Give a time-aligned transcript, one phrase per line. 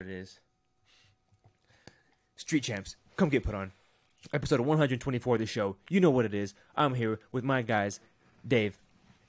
[0.00, 0.38] it is.
[2.36, 3.72] Street Champs, come get put on.
[4.32, 5.76] Episode 124 of the show.
[5.90, 6.54] You know what it is.
[6.76, 8.00] I'm here with my guys,
[8.46, 8.78] Dave,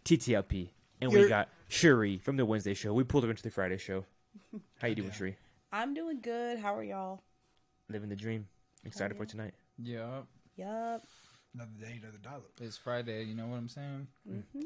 [0.06, 0.70] TTLP,
[1.02, 2.94] and we You're- got Sherrie from the Wednesday show.
[2.94, 4.06] We pulled her into the Friday show.
[4.80, 5.14] How you doing, Yeah.
[5.16, 5.38] Sherrie?
[5.72, 6.60] I'm doing good.
[6.60, 7.24] How are y'all?
[7.90, 8.48] Living the dream.
[8.84, 9.54] Excited for tonight.
[9.78, 10.22] Yeah,
[10.56, 11.06] Yup.
[11.54, 12.44] Another day, another dollar.
[12.62, 13.24] it's Friday.
[13.24, 14.08] You know what I'm saying?
[14.30, 14.62] Mm-hmm.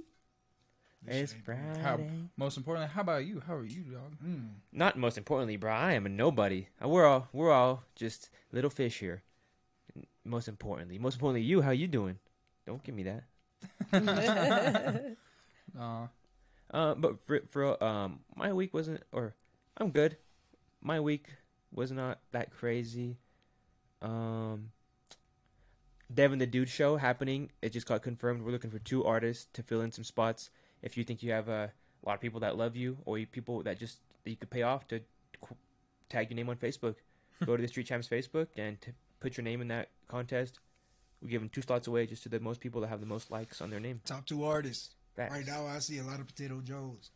[1.05, 1.79] This It's shit Friday.
[1.81, 1.99] How,
[2.37, 3.41] most importantly, how about you?
[3.45, 4.13] How are you, dog?
[4.25, 4.49] Mm.
[4.71, 5.71] Not most importantly, bro.
[5.71, 6.67] I am a nobody.
[6.83, 9.21] Uh, We're all we're all just little fish here.
[10.23, 11.61] Most importantly, most importantly, you.
[11.61, 12.19] How you doing?
[12.65, 13.23] Don't give me that.
[15.79, 16.05] Uh,
[16.71, 19.33] Uh, but for, for um, my week wasn't, or
[19.77, 20.17] I'm good.
[20.81, 21.25] My week
[21.71, 23.17] was not that crazy.
[24.01, 24.69] Um,
[26.13, 27.49] Devin the Dude show happening.
[27.61, 28.43] It just got confirmed.
[28.43, 30.49] We're looking for two artists to fill in some spots.
[30.83, 31.71] If you think you have a,
[32.03, 34.49] a lot of people that love you, or you, people that just that you could
[34.51, 34.99] pay off to
[35.41, 35.55] qu-
[36.09, 36.95] tag your name on Facebook,
[37.45, 40.59] go to the Street Champs Facebook and to put your name in that contest.
[41.21, 43.61] We're giving two slots away just to the most people that have the most likes
[43.61, 44.01] on their name.
[44.05, 44.93] Top two artists.
[45.15, 45.33] Facts.
[45.33, 47.11] Right now, I see a lot of Potato Jones.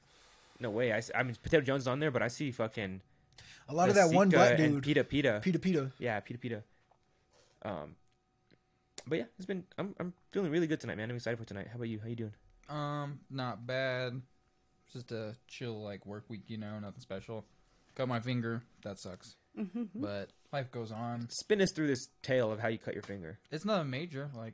[0.59, 0.93] No way.
[0.93, 3.02] I mean, Potato Jones is on there, but I see fucking
[3.67, 4.81] A lot of that one black dude.
[4.83, 5.39] Pita Pita.
[5.43, 5.91] Pita Pita.
[5.99, 6.63] Yeah, Pita Pita.
[7.63, 7.95] Um,
[9.05, 9.65] but yeah, it's been.
[9.77, 11.09] I'm I'm feeling really good tonight, man.
[11.09, 11.67] I'm excited for tonight.
[11.69, 11.99] How about you?
[11.99, 12.33] How you doing?
[12.69, 14.21] Um, not bad.
[14.93, 17.45] Just a chill like work week, you know, nothing special.
[17.95, 18.61] Cut my finger.
[18.83, 19.35] That sucks.
[19.59, 19.83] Mm-hmm.
[19.95, 21.27] But life goes on.
[21.29, 23.39] Spin us through this tale of how you cut your finger.
[23.51, 24.29] It's nothing major.
[24.35, 24.53] Like,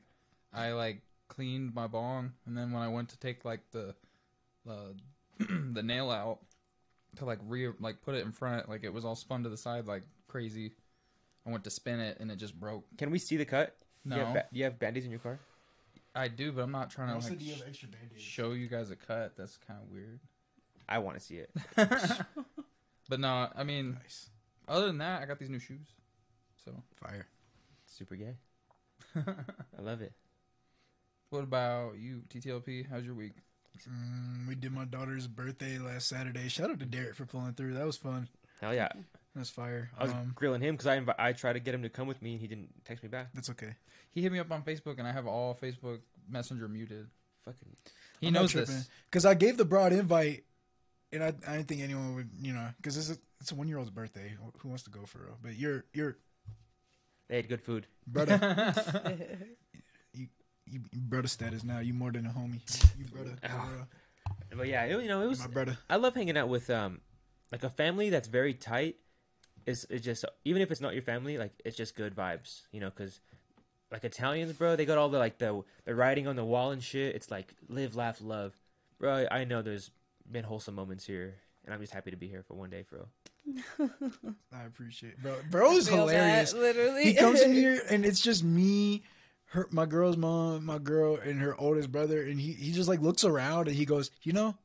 [0.54, 3.94] I like cleaned my bong, and then when I went to take like the,
[4.66, 4.96] the,
[5.74, 6.40] the nail out
[7.18, 9.58] to like re like put it in front, like it was all spun to the
[9.58, 10.72] side like crazy.
[11.46, 12.86] I went to spin it, and it just broke.
[12.98, 13.76] Can we see the cut?
[14.06, 15.40] No, Do you have, ba- do you have band-aids in your car?
[16.16, 18.22] I do, but I'm not trying to Also, like do you have extra band-aids?
[18.22, 19.36] show you guys a cut.
[19.36, 20.20] That's kind of weird.
[20.88, 21.50] I want to see it.
[23.10, 24.30] but no, I mean, Nice.
[24.68, 25.88] other than that, I got these new shoes.
[26.64, 27.28] So, Fire.
[27.86, 28.36] Super gay.
[29.16, 30.14] I love it.
[31.30, 32.88] what about you, TTLP?
[32.90, 33.34] How's your week?
[33.90, 36.48] Mm, we did my daughter's birthday last Saturday.
[36.48, 37.74] Shout out to Deryk for pulling through.
[37.74, 38.28] That was fun.
[38.62, 38.90] Hell yeah.
[39.34, 39.90] That was fire.
[39.98, 42.08] I was Um, grilling him because I invi- I tried to get him to come
[42.08, 43.30] with me and he didn't text me back.
[43.34, 43.76] that's okay.
[44.12, 47.08] He hit me up on Facebook, and I have all Facebook Messenger muted.
[47.46, 47.76] Fucking.
[48.22, 48.88] He I'm knows this.
[49.10, 50.44] Because I gave the broad invite,
[51.12, 53.68] and I, I didn't think anyone would, you know, because it's a, it's a one
[53.68, 54.34] year old's birthday.
[54.60, 55.38] Who wants to go for real?
[55.42, 56.16] But you're, you're,
[57.28, 57.88] They had good food.
[58.06, 58.38] brother,
[60.14, 60.28] you,
[60.68, 61.80] you brother status now.
[61.80, 62.62] You more than a homie.
[63.00, 63.36] You brother.
[63.50, 63.86] Oh.
[64.56, 65.78] But yeah, it, you know, it was My brother.
[65.90, 67.02] I love hanging out with um
[67.52, 68.98] like a family that's very tight.
[69.66, 72.80] Is it's just even if it's not your family, like it's just good vibes, you
[72.80, 72.90] know?
[72.90, 73.20] Because
[73.92, 76.84] like Italians, bro, they got all the like the the writing on the wall and
[76.84, 77.16] shit.
[77.16, 78.54] It's like live, laugh, love,
[79.00, 79.26] bro.
[79.32, 79.92] I know there's
[80.30, 81.36] been wholesome moments here,
[81.66, 83.08] and I'm just happy to be here for one day, bro.
[84.52, 85.36] I appreciate, bro.
[85.50, 86.54] Bro is Feel that, hilarious.
[86.54, 87.04] literally.
[87.06, 89.04] He comes in here and it's just me,
[89.48, 93.02] her, my girl's mom, my girl, and her oldest brother, and he he just like
[93.02, 94.56] looks around and he goes, you know,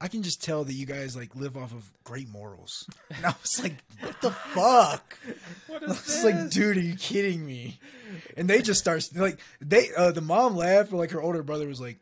[0.00, 2.88] I can just tell that you guys like live off of great morals.
[3.16, 5.18] And I was like, what the fuck?
[5.68, 7.78] What I was like, dude, are you kidding me?
[8.36, 11.66] And they just start like they uh the mom laughed, but like her older brother
[11.66, 11.98] was like,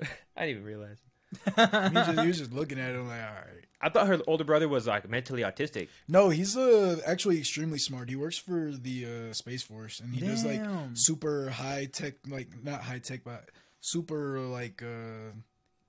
[0.36, 0.98] I didn't even realize.
[1.44, 1.50] he,
[1.94, 3.64] just, he was just looking at him like, all right.
[3.80, 5.88] I thought her older brother was like mentally autistic.
[6.08, 8.08] No, he's uh actually extremely smart.
[8.08, 10.62] He works for the uh, space force, and he does like
[10.94, 13.50] super high tech, like not high tech, but
[13.80, 15.32] super like uh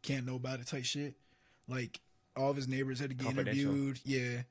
[0.07, 1.16] can't know about it type shit.
[1.68, 2.00] Like
[2.35, 4.00] all of his neighbors had to get interviewed.
[4.06, 4.41] Yeah,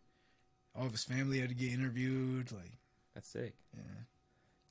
[0.75, 2.53] all of his family had to get interviewed.
[2.53, 2.73] Like,
[3.15, 3.55] That's sick.
[3.77, 3.83] yeah.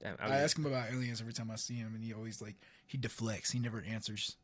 [0.01, 2.41] Damn, I, was- ask him about aliens every time I see him, and he always
[2.41, 3.51] like he deflects.
[3.51, 4.35] He never answers.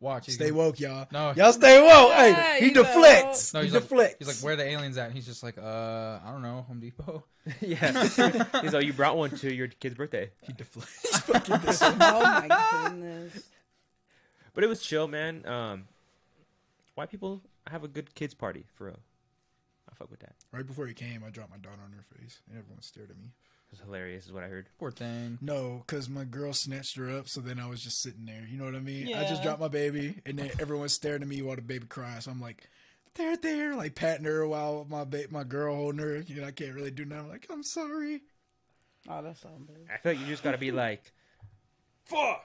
[0.00, 0.28] Watch.
[0.28, 1.08] Stay gonna- woke, y'all.
[1.10, 2.10] No, Y'all stay woke.
[2.10, 3.52] Yeah, Hey, he you deflects.
[3.52, 4.16] No, he he's like- deflects.
[4.20, 5.06] He's like, where the aliens at?
[5.06, 7.24] And he's just like, uh, I don't know, Home Depot.
[7.60, 8.02] yeah.
[8.62, 10.30] He's like, you brought one to your kid's birthday.
[10.42, 11.00] He deflects.
[11.02, 13.42] He's fucking dis- oh my goodness.
[14.58, 15.46] But it was chill, man.
[15.46, 15.86] Um,
[16.96, 18.98] white people have a good kids party for real.
[19.88, 20.34] I fuck with that.
[20.50, 23.16] Right before he came, I dropped my daughter on her face, and everyone stared at
[23.16, 23.26] me.
[23.26, 24.66] It was hilarious, is what I heard.
[24.80, 25.38] Poor thing.
[25.40, 28.48] No, because my girl snatched her up, so then I was just sitting there.
[28.50, 29.06] You know what I mean?
[29.06, 29.20] Yeah.
[29.20, 32.24] I just dropped my baby, and then everyone stared at me while the baby cries.
[32.24, 32.68] So I'm like,
[33.14, 36.16] they're there, like patting her while my ba- my girl holding her.
[36.26, 37.26] You know, I can't really do nothing.
[37.26, 38.22] I'm like, I'm sorry.
[39.08, 39.86] Oh, that's so embarrassing.
[39.94, 41.12] I feel like you just gotta be like,
[42.06, 42.44] fuck,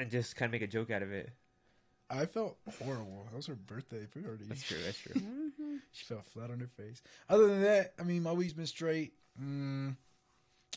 [0.00, 1.30] and just kind of make a joke out of it.
[2.08, 3.26] I felt horrible.
[3.30, 4.44] That was her birthday party.
[4.48, 4.78] That's true.
[4.84, 5.14] That's true.
[5.14, 5.76] Mm-hmm.
[5.92, 7.02] She fell flat on her face.
[7.28, 9.12] Other than that, I mean, my week's been straight.
[9.40, 9.96] Mm,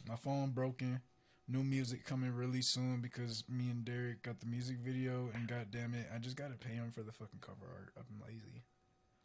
[0.07, 1.01] my phone broken.
[1.47, 5.93] New music coming really soon because me and Deryk got the music video, and goddamn
[5.93, 7.93] it, I just gotta pay him for the fucking cover art.
[7.97, 8.63] I'm lazy.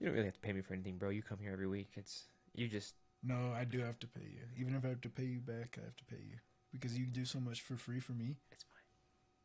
[0.01, 1.11] You don't really have to pay me for anything, bro.
[1.11, 1.91] You come here every week.
[1.95, 2.25] It's
[2.55, 4.43] you just No, I do have to pay you.
[4.57, 6.39] Even if I have to pay you back, I have to pay you
[6.73, 8.37] because you do so much for free for me.
[8.51, 8.78] it's fine.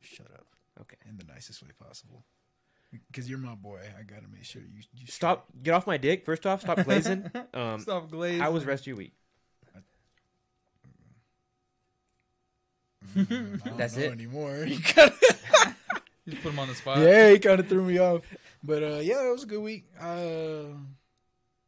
[0.04, 0.46] Shut up.
[0.82, 0.98] Okay.
[1.10, 2.24] In the nicest way possible.
[3.12, 5.48] Because you're my boy, I gotta make sure you you Stop.
[5.64, 6.26] Get off my dick.
[6.26, 7.30] First off, stop glazing.
[7.54, 8.40] Um, Stop glazing.
[8.40, 9.14] how was rest of your week?
[13.16, 14.12] Mm, I don't That's know it?
[14.12, 14.66] anymore.
[14.68, 15.14] You kinda,
[16.26, 17.00] You put him on the spot.
[17.00, 18.22] yeah, he kind of threw me off.
[18.64, 19.86] But uh, yeah, it was a good week.
[20.00, 20.72] Uh,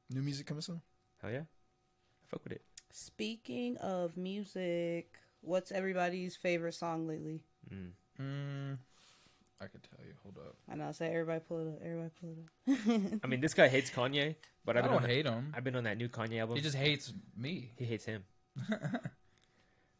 [0.09, 0.81] new music coming soon.
[1.21, 1.39] Hell yeah.
[1.39, 2.61] I fuck with it.
[2.93, 7.41] Speaking of music, what's everybody's favorite song lately?
[7.73, 7.91] Mm.
[8.21, 8.77] Mm,
[9.61, 10.13] I could tell you.
[10.23, 10.55] Hold up.
[10.71, 10.91] I know.
[10.91, 11.79] Say everybody pull it up.
[11.83, 13.19] Everybody pull it up.
[13.23, 14.35] I mean, this guy hates Kanye,
[14.65, 15.53] but I I've been, don't on, hate him.
[15.55, 16.55] I've been on that new Kanye album.
[16.55, 17.71] He just hates me.
[17.77, 18.23] he hates him.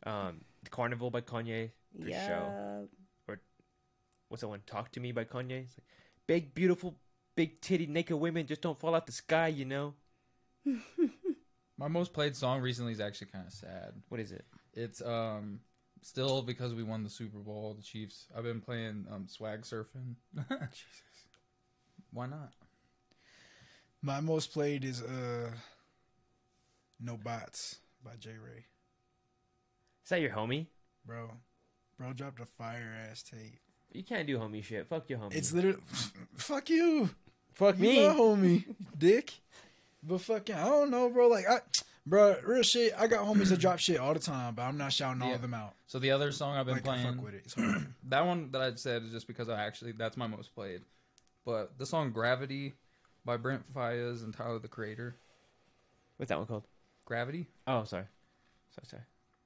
[0.08, 1.72] Um, Carnival by Kanye.
[2.00, 2.28] For yeah.
[2.28, 2.88] show.
[4.30, 4.62] What's that one?
[4.66, 5.64] Talk to Me by Kanye.
[5.64, 5.86] It's like,
[6.28, 6.96] big, beautiful,
[7.36, 9.94] big titty, naked women just don't fall out the sky, you know?
[11.78, 13.94] My most played song recently is actually kind of sad.
[14.10, 14.46] What is it?
[14.74, 15.60] It's um
[16.06, 18.28] still because we won the Super Bowl, the Chiefs.
[18.38, 20.16] I've been playing um swag surfing.
[20.38, 21.02] Jesus.
[22.12, 22.52] Why not?
[24.02, 25.50] My most played is uh,
[27.00, 28.66] No Bots by J Ray.
[30.04, 30.68] Is that your homie?
[31.06, 31.32] Bro,
[31.98, 33.60] bro dropped a fire ass tape.
[33.92, 34.88] You can't do homie shit.
[34.88, 35.36] Fuck your homie.
[35.36, 35.80] It's literally
[36.36, 37.10] fuck you.
[37.54, 38.08] Fuck You me.
[38.08, 38.64] my homie,
[38.98, 39.34] dick.
[40.04, 41.28] But fucking, I don't know, bro.
[41.30, 41.60] Like, I,
[42.06, 42.94] bro, real shit.
[42.98, 45.36] I got homies that drop shit all the time, but I'm not shouting all Yeah.
[45.36, 45.74] of them out.
[45.88, 47.42] So the other song I've been Like, I playing, fuck with it.
[47.46, 47.88] It's hard.
[48.10, 50.82] that one that I said is just because I actually that's my most played.
[51.46, 52.74] But the song "Gravity"
[53.24, 55.16] by Brent Faiyaz and Tyler the Creator.
[56.18, 56.66] What's that one called?
[57.06, 57.48] Gravity.
[57.68, 58.06] Oh, sorry.
[58.72, 59.04] Sorry, sorry.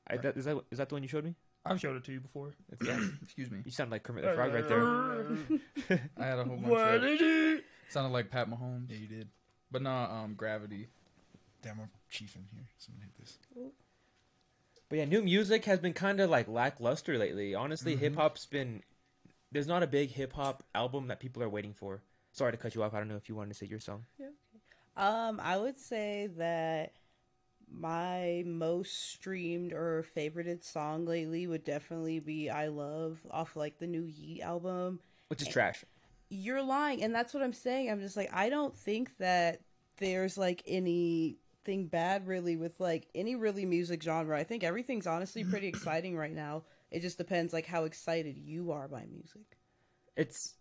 [0.07, 1.35] I, that, is, that, is that the one you showed me?
[1.65, 2.53] I've showed it to you before.
[2.71, 3.11] It's that.
[3.23, 3.59] Excuse me.
[3.65, 5.99] you sound like Kermit the Frog right there.
[6.17, 9.27] I had a whole bunch of did sounded like Pat Mahomes, Yeah, you did.
[9.71, 10.87] but not um Gravity.
[11.61, 12.67] Damn, I'm chiefing here.
[12.77, 13.37] Someone hit this.
[14.89, 17.53] But yeah, new music has been kind of like lackluster lately.
[17.53, 17.99] Honestly, Mhm.
[17.99, 18.83] hip hop's been.
[19.51, 22.01] There's not a big hip hop album that people are waiting for.
[22.31, 22.93] Sorry to cut you off.
[22.93, 24.05] I don't know if you wanted to say your song.
[24.17, 24.29] Yeah.
[24.97, 26.93] Um, I would say that
[27.71, 33.87] my most streamed or favorited song lately would definitely be "I Love" off like the
[33.87, 34.99] new Yeat album.
[35.27, 35.85] Which is trash.
[36.29, 37.89] You're lying, and that's what I'm saying.
[37.91, 39.61] I'm just like I don't think that
[39.97, 40.63] there's like
[41.69, 44.37] anything bad really with like any really music genre.
[44.37, 46.63] I think everything's honestly pretty exciting right now.
[46.91, 49.57] It just depends like how excited you are by music.
[50.15, 50.55] It's.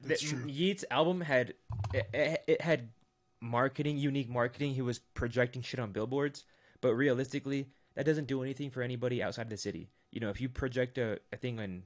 [0.00, 0.48] That's the, true.
[0.48, 1.54] Yeat's album had.
[1.92, 2.88] It, it, it had
[3.40, 4.74] marketing, unique marketing.
[4.74, 6.44] He was projecting shit on billboards.
[6.80, 9.90] But realistically, that doesn't do anything for anybody outside the city.
[10.10, 11.82] You know, if you project a, a thing in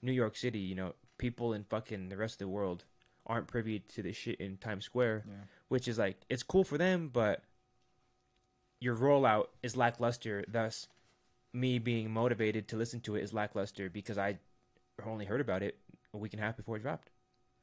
[0.00, 2.84] New York City, you know, people in fucking the rest of the world
[3.26, 5.34] aren't privy to the shit in Times Square, Yeah.
[5.68, 7.42] which is like it's cool for them, but
[8.80, 10.44] your rollout is lackluster.
[10.48, 10.88] Thus,
[11.52, 14.38] me being motivated to listen to it is lackluster because I
[15.04, 15.78] only heard about it
[16.12, 17.10] a week and a half before it dropped.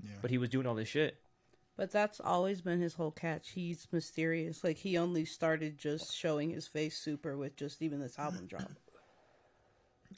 [0.04, 0.12] Yeah.
[0.22, 1.18] But he was doing all this shit.
[1.78, 3.52] But that's always been his whole catch.
[3.52, 4.64] He's mysterious.
[4.64, 8.72] Like he only started just showing his face super with just even this album drop.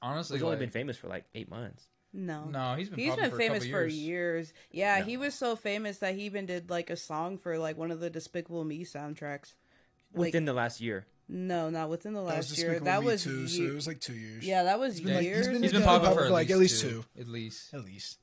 [0.02, 1.88] Honestly, He's only like, been famous for like eight months.
[2.16, 2.46] No.
[2.46, 3.96] no, he's been He's popular been for famous couple for years.
[3.98, 4.54] years.
[4.72, 5.06] Yeah, No.
[5.06, 8.00] he was so famous that he even did like a song for like one of
[8.00, 9.56] the Despicable Me soundtracks.
[10.14, 11.08] Like Within the last year.
[11.28, 12.80] no, not within the That was last year.
[12.80, 14.46] That was too, so it was like two years.
[14.46, 15.48] yeah, that was He's been, like- he's years.
[15.48, 17.74] been He's been popular probably for like at least two, At least.
[17.74, 18.20] At least.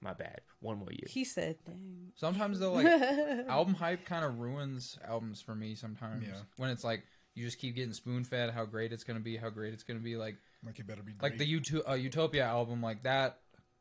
[0.00, 0.40] My bad.
[0.60, 1.06] One more year.
[1.08, 2.86] he said, "Dang." Sometimes though, like
[3.48, 5.74] album hype kind of ruins albums for me.
[5.74, 6.40] Sometimes Yeah.
[6.56, 7.02] when it's like
[7.34, 9.98] you just keep getting spoon fed how great it's gonna be, how great it's gonna
[10.00, 10.16] be.
[10.16, 11.32] Like Like it better be great.
[11.32, 13.38] like the Uto- uh, Utopia album, like that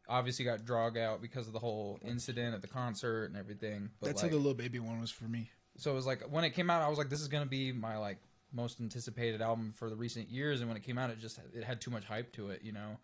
[0.10, 3.90] obviously got drug out because of the whole incident at the concert and everything.
[4.00, 5.50] But That's like, how the little baby one was for me.
[5.78, 7.72] so it was like when it came out, I was like, this is gonna be
[7.72, 8.20] my like
[8.54, 10.62] most anticipated album for the recent years.
[10.62, 12.72] And when it came out, it just it had too much hype to it, you
[12.72, 12.98] know.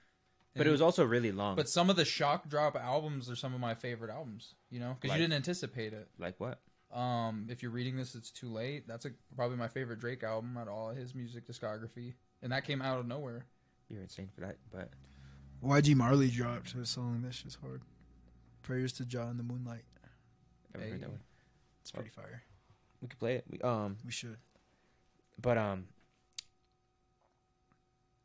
[0.56, 1.56] but it was also really long.
[1.56, 4.94] But some of the shock drop albums are some of my favorite albums, you know,
[4.94, 6.08] because Like- you didn't anticipate it.
[6.20, 6.60] like what?
[6.92, 8.88] Um, if you're reading this, it's too late.
[8.88, 12.13] That's a, probably my favorite Drake album out of all of his music discography,
[12.44, 13.48] and that came out of nowhere.
[13.93, 14.57] You're insane for that.
[14.71, 14.89] But
[15.63, 17.21] YG Marley dropped a song.
[17.23, 17.81] That shit's hard.
[18.63, 19.83] Prayers to John in the Moonlight.
[20.03, 21.19] I haven't heard that one.
[21.81, 22.41] It's pretty fire.
[23.01, 23.45] We could play it.
[23.47, 24.38] We, um, We should.
[25.39, 25.85] but um,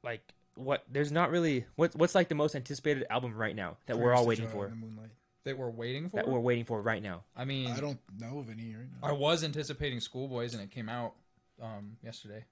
[0.02, 0.22] like
[0.54, 0.84] what?
[0.90, 1.94] There's not really what.
[1.94, 4.64] What's like the most anticipated album right now that we're all to waiting Jah for?
[4.66, 5.10] in the Moonlight.
[5.44, 6.16] That we're waiting for.
[6.16, 7.24] That we're waiting for right now.
[7.36, 9.08] I mean, I don't know of any right now.
[9.08, 11.14] I was anticipating Schoolboys, and it came out
[11.60, 12.44] um yesterday,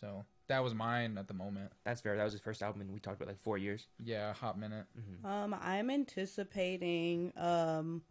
[0.00, 1.72] so that was mine at the moment.
[1.84, 2.16] That's fair.
[2.16, 3.86] That was his first album, and we talked about like four years.
[4.02, 4.86] Yeah, hot minute.
[4.94, 8.02] hmm Um, I'm anticipating um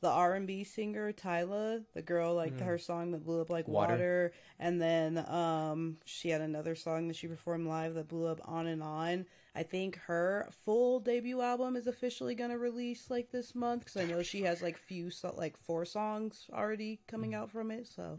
[0.00, 3.68] the R and B singer Tyla, the girl like her song that blew up like
[3.68, 3.92] Water.
[3.92, 4.32] water.
[4.58, 8.66] and then um she had another song that she performed live that blew up on
[8.66, 9.26] and on.
[9.54, 14.06] I think her full debut album is officially gonna release like this month because I
[14.06, 17.86] know she has like few so- like four songs already coming out from it.
[17.86, 18.18] So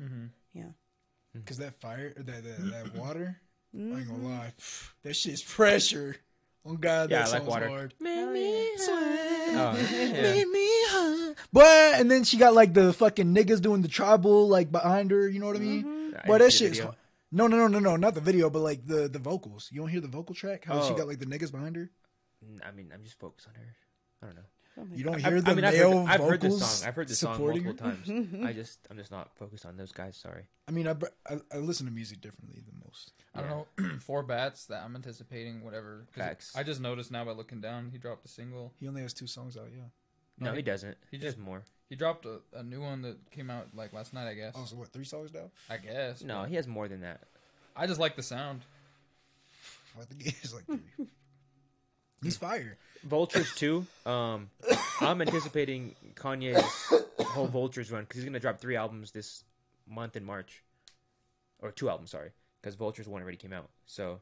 [0.54, 0.70] yeah,
[1.46, 3.42] Cause that fire, that that, that water,
[3.74, 4.22] I ain't Mm-hmm.
[4.24, 4.54] gonna lie,
[5.04, 6.18] that shit's pressure.
[6.66, 7.68] Oh God, Yeah, that I like water.
[7.68, 7.94] hard.
[8.02, 10.22] Hell me Oh, yeah.
[10.22, 11.34] Make me high.
[11.52, 15.28] Boy, and then she got like the fucking niggas doing the tribal like behind her.
[15.28, 15.84] You know what I mean?
[15.84, 16.16] Mm-hmm.
[16.24, 16.96] I Boy, that see the shit's hard.
[17.32, 19.70] no, no, no, no, no, not the video, but like the the vocals.
[19.72, 20.66] You don't hear the vocal track?
[20.66, 20.98] How she Oh.
[20.98, 21.90] got like the niggas behind her?
[22.66, 23.76] I mean, I'm just focused on her.
[24.22, 24.42] I don't know.
[24.96, 26.88] You don't I, hear the I mean, I've male heard, I've heard this song.
[26.88, 27.96] I've heard this song supporting multiple her?
[27.96, 28.46] times.
[28.46, 30.18] I just, I'm just not focused on those guys.
[30.18, 30.44] Sorry.
[30.68, 30.96] I mean, I,
[31.30, 33.14] I I listen to music differently than most.
[33.36, 33.98] I don't know.
[34.00, 35.64] Four bats that I'm anticipating.
[35.64, 36.06] whatever.
[36.12, 36.54] Facts.
[36.56, 38.74] I just noticed now by looking down, he dropped a single.
[38.80, 39.68] He only has two songs out.
[39.72, 39.84] Yeah.
[40.40, 40.98] No, he- he doesn't.
[41.12, 41.64] he He just- just more.
[41.90, 44.28] He dropped a, a new one that came out like last night.
[44.28, 44.54] I guess.
[44.58, 44.88] Oh, so what?
[44.88, 45.52] Three songs now?
[45.70, 46.24] I guess.
[46.24, 47.22] No, but he has more than that.
[47.76, 48.62] I just like the sound.
[50.02, 51.06] I think it's like three.
[52.24, 52.78] He's fire.
[53.04, 53.86] Vultures too.
[54.06, 54.50] Um,
[55.02, 56.64] I'm anticipating Kanye's
[57.20, 59.44] whole Vultures run because he's gonna drop three albums this
[59.88, 60.64] month in March,
[61.60, 62.12] or two albums.
[62.12, 63.70] Sorry, because Vultures one already came out.
[63.86, 64.22] So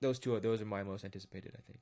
[0.00, 1.52] those two, those are my most anticipated.
[1.56, 1.80] I think.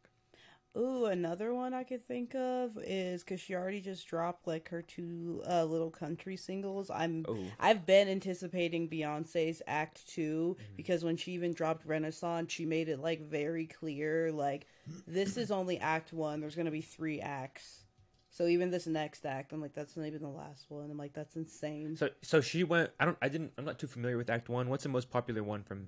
[0.75, 4.81] Ooh, another one I could think of is because she already just dropped like her
[4.81, 6.91] two uh, little country singles.
[6.91, 7.45] I'm Ooh.
[7.61, 13.01] I've been anticipating Beyonce's Act 2 because when she even dropped Renaissance, she made it
[13.01, 14.67] like very clear like
[15.07, 16.41] this is only Act One.
[16.41, 17.85] There's gonna be three acts.
[18.31, 20.91] So even this next act, I'm like that's not even the last one.
[20.91, 21.97] I'm like that's insane.
[21.97, 22.91] So so she went.
[22.99, 23.19] I don't.
[23.21, 23.53] I didn't.
[23.59, 24.71] I'm not too familiar with Act One.
[24.71, 25.87] What's the most popular one from?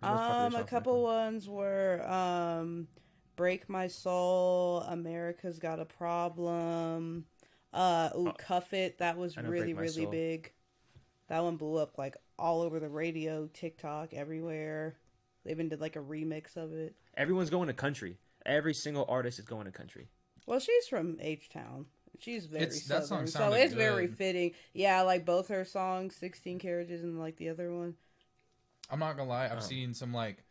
[0.00, 2.86] what's the most popular Um, a couple ones were um,
[3.36, 7.26] "Break My Soul," "America's Got a Problem,"
[7.72, 9.40] uh, ooh, "Cuff It." That was Oh.
[9.40, 10.10] I know really really Soul.
[10.10, 10.52] big.
[11.28, 14.96] That one blew up like all over the radio, TikTok, everywhere.
[15.44, 16.94] They even did like a remix of it.
[17.16, 18.16] Everyone's going to country.
[18.44, 20.08] Every single artist is going to country.
[20.46, 21.86] Well, she's from H Town.
[22.18, 24.54] She's very It's- that song southern, so sounded it's very fitting.
[24.72, 27.96] Yeah, like both her songs, "16 Carriages" and like the other one.
[28.88, 29.46] I'm not gonna lie.
[29.46, 29.60] I've Oh.
[29.60, 30.44] seen some like s-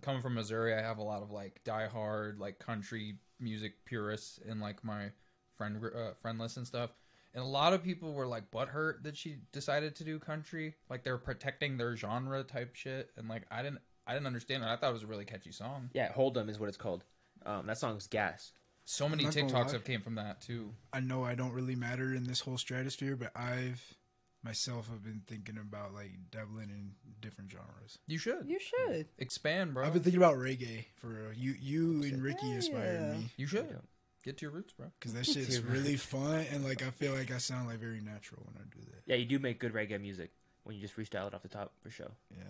[0.00, 0.74] coming from Missouri.
[0.74, 5.10] I have a lot of like diehard like country music purists in like my
[5.56, 6.90] friend gr- uh, friend list and stuff.
[7.32, 10.74] And a lot of people were like butthurt that she decided to do country.
[10.88, 13.10] Like they're protecting their genre type shit.
[13.16, 14.66] And like I didn't I didn't understand it.
[14.66, 15.90] I thought it was a really catchy song.
[15.92, 17.04] Yeah, Hold 'em is what it's called.
[17.46, 18.52] Um, that song's gas.
[18.84, 20.74] So many TikToks have came from that too.
[20.92, 23.94] I know I don't really matter in this whole stratosphere, but I've
[24.42, 27.98] myself have been thinking about like dabbling in different genres.
[28.06, 29.08] You should You should.
[29.18, 29.86] expand, bro.
[29.86, 31.32] I've been thinking about reggae for real.
[31.34, 33.18] You, you and Ricky inspired Yeah.
[33.18, 33.80] me you should Yeah.
[34.24, 34.90] get to your roots, bro.
[34.98, 38.00] because that shit is really fun and like I feel like I sound like very
[38.00, 39.02] natural when I do that.
[39.06, 40.30] Yeah, you do make good reggae music
[40.64, 42.12] when you just freestyle it off the top for sure.
[42.30, 42.44] Yeah,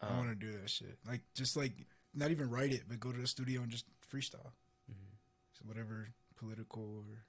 [0.00, 0.98] I Um, want to do that shit.
[1.06, 1.72] Like just like
[2.14, 4.52] not even write it, but go to the studio and just freestyle.
[4.90, 5.14] Mm-hmm.
[5.52, 7.24] So whatever political or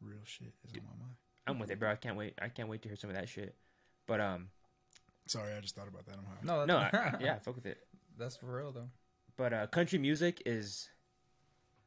[0.00, 1.16] real shit is on my mind.
[1.46, 1.90] I'm with it, bro.
[1.90, 2.34] I can't wait.
[2.40, 3.54] I can't wait to hear some of that shit.
[4.06, 4.48] But um,
[5.26, 6.16] Sorry, I just thought about that.
[6.16, 6.38] I'm high.
[6.42, 7.78] No, no, I, yeah, fuck with it.
[8.18, 8.88] that's for real though.
[9.36, 10.88] But uh, country music is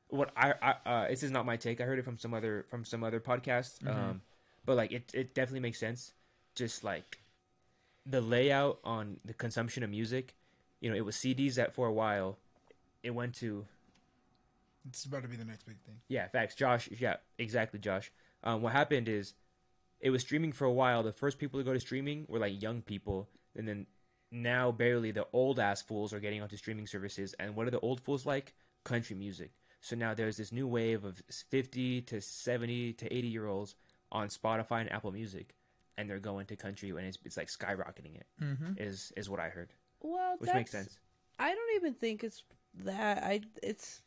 [0.09, 1.79] what I, I uh, this is not my take.
[1.81, 3.79] I heard it from some other from some other podcast.
[3.79, 3.89] Mm-hmm.
[3.89, 4.21] Um,
[4.65, 6.13] but like it it definitely makes sense.
[6.55, 7.19] Just like
[8.05, 10.35] the layout on the consumption of music.
[10.79, 12.37] You know, it was CDs that for a while.
[13.03, 13.65] It went to
[14.87, 15.95] It's about to be the next big thing.
[16.07, 16.55] Yeah, facts.
[16.55, 18.11] Josh, yeah, exactly, Josh.
[18.43, 19.33] Um, what happened is
[19.99, 21.03] it was streaming for a while.
[21.03, 23.87] The first people to go to streaming were like young people, and then
[24.31, 27.33] now barely the old ass fools are getting onto streaming services.
[27.39, 28.53] And what are the old fools like?
[28.83, 29.51] Country music.
[29.81, 33.75] So now there's this new wave of 50 to 70 to 80 year olds
[34.11, 35.55] on Spotify and Apple Music,
[35.97, 38.25] and they're going to country, and it's, it's like skyrocketing it.
[38.41, 38.73] Mm-hmm.
[38.77, 40.99] Is is what I heard, Well, which makes sense.
[41.37, 42.43] I don't even think it's
[42.83, 43.23] that.
[43.23, 44.01] I it's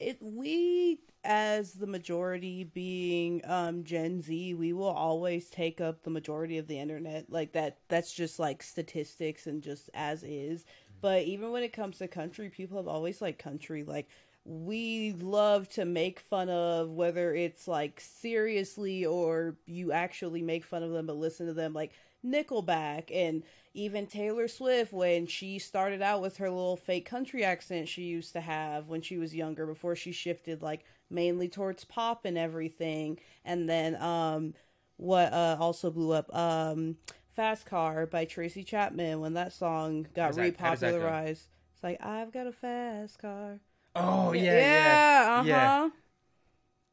[0.00, 0.18] it.
[0.20, 6.58] We as the majority being um Gen Z, we will always take up the majority
[6.58, 7.30] of the internet.
[7.30, 7.78] Like that.
[7.88, 10.64] That's just like statistics and just as is.
[11.00, 13.84] But even when it comes to country, people have always liked country.
[13.84, 14.08] Like
[14.44, 20.82] we love to make fun of whether it's like seriously or you actually make fun
[20.82, 21.92] of them but listen to them like
[22.24, 23.42] Nickelback and
[23.74, 28.32] even Taylor Swift when she started out with her little fake country accent she used
[28.32, 33.18] to have when she was younger before she shifted like mainly towards pop and everything
[33.44, 34.54] and then um
[34.96, 36.96] what uh also blew up um
[37.36, 41.14] Fast Car by Tracy Chapman when that song got that- that go?
[41.14, 43.60] repopularized it's like I've got a fast car
[43.94, 45.44] Oh yeah, Yeah, uh-huh.
[45.44, 45.90] yeah.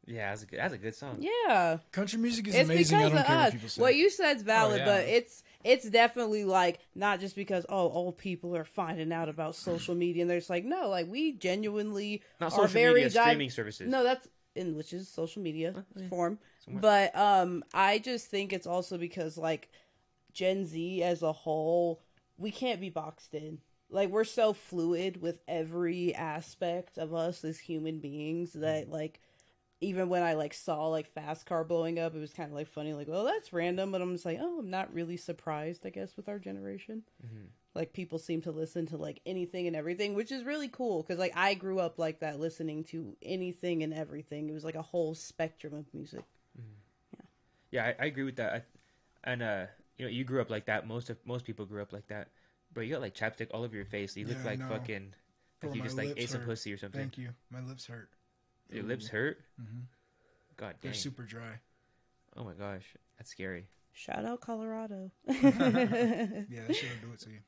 [0.08, 0.60] Yeah, that's a good.
[0.60, 1.18] That's a good song.
[1.20, 1.78] Yeah.
[1.92, 2.98] Country music is it's amazing.
[2.98, 3.44] I because don't of care us.
[3.46, 3.82] what people say.
[3.82, 4.86] What you said's valid, yeah.
[4.86, 9.56] but it's it's definitely like not just because oh old people are finding out about
[9.56, 13.10] social media and they're just like no like we genuinely Not are social very media,
[13.10, 13.90] di- streaming services.
[13.90, 16.08] no that's in which is social media yeah.
[16.08, 16.82] form Somewhere.
[16.82, 19.70] but um I just think it's also because like
[20.34, 22.00] Gen Z as a whole
[22.38, 23.58] we can't be boxed in
[23.90, 29.20] like we're so fluid with every aspect of us as human beings that like
[29.82, 32.68] even when I like saw like fast car blowing up, it was kind of like
[32.68, 35.90] funny, like, well, that's random, but I'm just like, oh, I'm not really surprised, I
[35.90, 37.04] guess, with our generation.
[37.26, 37.48] Mhm.
[37.74, 41.20] Like people seem to listen to like anything and everything, which is really cool because
[41.20, 44.50] like I grew up like that, listening to anything and everything.
[44.50, 46.24] It was like a whole spectrum of music.
[47.72, 48.54] Yeah, I, I agree with that.
[48.54, 48.62] I,
[49.30, 49.66] and uh,
[49.98, 50.88] you know, you grew up like that.
[50.88, 52.30] Most of most people grew up like that.
[52.74, 54.16] But you got like chapstick all over your face.
[54.16, 54.70] You look Yeah, I like know.
[54.70, 55.14] fucking
[55.60, 57.00] Bro, like you just like lips ate some pussy or something.
[57.02, 57.30] Thank you.
[57.50, 58.10] My lips hurt.
[58.72, 59.38] Your lips hurt.
[59.60, 59.82] hmm
[60.58, 61.60] God They're super dry.
[62.38, 62.84] Oh my gosh,
[63.18, 63.66] that's scary.
[63.94, 65.12] Shout out Colorado.
[65.28, 67.40] Yeah, that shit'll do it to you.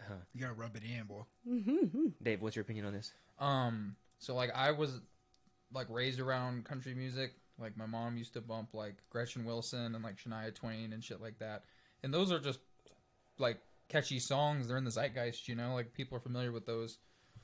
[0.00, 0.14] Uh-huh.
[0.34, 2.12] You gotta rub it in, boy.
[2.22, 3.12] Dave, what's your opinion on this?
[3.38, 5.00] Um, so like I was
[5.72, 7.32] like raised around country music.
[7.58, 11.20] Like my mom used to bump like Gretchen Wilson and like Shania Twain and shit
[11.20, 11.64] like that.
[12.02, 12.60] And those are just
[13.38, 13.58] like
[13.88, 14.68] catchy songs.
[14.68, 16.98] They're in the zeitgeist, you know, like people are familiar with those.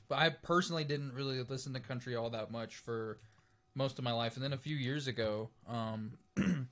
[0.07, 3.19] But I personally didn't really listen to country all that much for
[3.75, 4.35] most of my life.
[4.35, 6.13] And then a few years ago, um,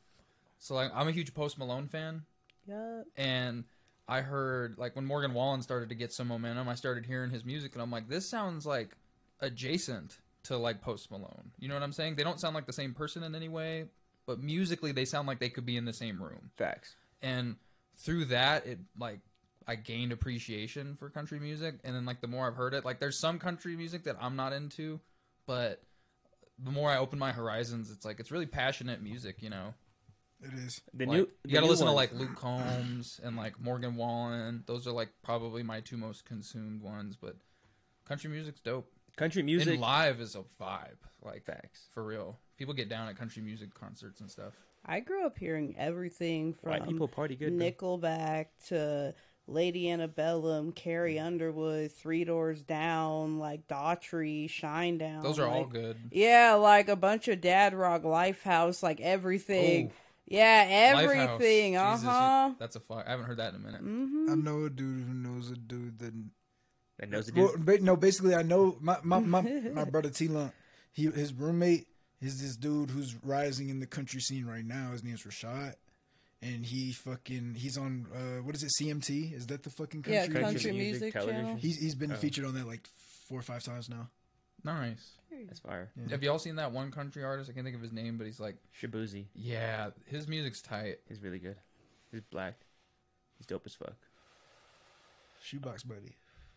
[0.59, 2.23] so like I'm a huge Post Malone fan
[2.67, 3.05] Yup.
[3.17, 3.63] and
[4.07, 7.45] I heard like when Morgan Wallen started to get some momentum, I started hearing his
[7.45, 8.95] music, and I'm like, this sounds like
[9.39, 11.51] adjacent to like Post Malone.
[11.59, 12.15] You know what I'm saying?
[12.15, 13.85] They don't sound like the same person in any way,
[14.25, 16.51] but musically they sound like they could be in the same room.
[16.57, 16.95] Facts.
[17.21, 17.55] And
[17.97, 19.19] through that, it like
[19.71, 22.99] I gained appreciation for country music, and then like the more I've heard it, like
[22.99, 24.99] there's some country music that I'm not into,
[25.47, 25.81] but
[26.61, 29.73] the more I open my horizons, it's like it's really passionate music, you know.
[30.41, 30.81] It is.
[30.93, 34.63] The Like, new you gotta new listen to like Luke Combs and like Morgan Wallen.
[34.65, 37.15] Those are like probably my two most consumed ones.
[37.15, 37.37] But
[38.05, 38.91] country music's dope.
[39.15, 39.69] country music.
[39.69, 40.99] and live is a vibe.
[41.21, 41.87] Like Facts.
[41.91, 42.37] for real.
[42.57, 44.53] People get down at country music concerts and stuff.
[44.85, 47.55] I grew up hearing everything from White people party good.
[47.57, 47.67] bro.
[47.67, 49.13] Nickelback to
[49.47, 55.23] Lady Antebellum, Carrie Underwood, Three Doors Down, like Daughtry, Shine Down.
[55.23, 55.97] Those are all good.
[56.11, 59.87] Yeah, like a bunch of dad rock, Lifehouse, like everything.
[59.87, 59.91] Ooh,
[60.27, 61.75] Yeah, everything.
[61.75, 62.51] Uh huh.
[62.59, 63.03] that's a fire.
[63.05, 63.81] I haven't heard that in a minute.
[63.81, 66.13] hmm I know a dude who knows a dude that.
[66.99, 67.65] That knows the Well, dude.
[67.65, 69.41] ba- no, basically, I know my my my,
[69.73, 70.53] my brother T Lump.
[70.93, 71.87] He his roommate
[72.21, 74.91] is this dude who's rising in the country scene right now.
[74.91, 75.73] His name's Rashad,
[76.41, 79.33] and he fucking he's on uh what is it CMT?
[79.33, 80.13] Is that the fucking country?
[80.13, 81.41] Yeah, Country country, music, music, television.
[81.45, 81.57] channel.
[81.59, 82.15] He's he's been Oh.
[82.15, 82.87] featured on that like
[83.27, 84.09] four or five times now.
[84.63, 85.11] Nice.
[85.47, 85.89] That's fire.
[85.95, 86.09] Yeah.
[86.11, 87.49] Have y'all seen that one country artist?
[87.49, 89.25] I can't think of his name, but he's like, Shaboozey.
[89.33, 90.97] yeah, his music's tight.
[91.07, 91.55] He's really good.
[92.11, 92.55] He's black.
[93.37, 93.95] He's dope as fuck.
[95.43, 96.15] Shoebox buddy.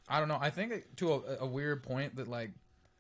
[0.09, 0.39] I don't know.
[0.41, 2.51] I think to a, a weird point that like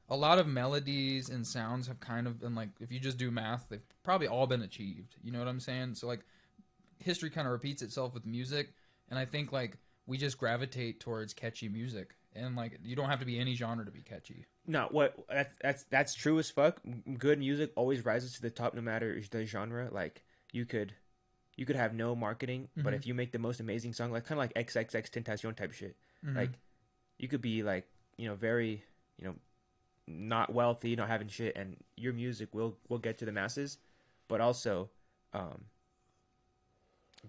[0.08, 3.30] a lot of melodies and sounds have kind of been like if you just do
[3.30, 5.16] math, they've probably all been achieved.
[5.22, 5.96] You know what I'm saying?
[5.96, 6.20] So like
[6.98, 8.74] history kind of repeats itself with music,
[9.08, 13.20] and I think like we just gravitate towards catchy music, and like you don't have
[13.20, 14.46] to be any genre to be catchy.
[14.66, 16.80] No, what that's that's that's true as fuck.
[17.18, 19.88] Good music always rises to the top, no matter the genre.
[19.92, 20.94] Like you could,
[21.56, 22.96] you could have no marketing, but Mhm.
[22.96, 25.96] if you make the most amazing song, like kind of like XXX Tentacion type shit,
[26.24, 26.36] Mhm.
[26.36, 26.50] like
[27.18, 28.82] you could be like you know very
[29.18, 29.34] you know
[30.06, 33.78] not wealthy, not having shit, and your music will will get to the masses.
[34.28, 34.90] But also,
[35.32, 35.64] um,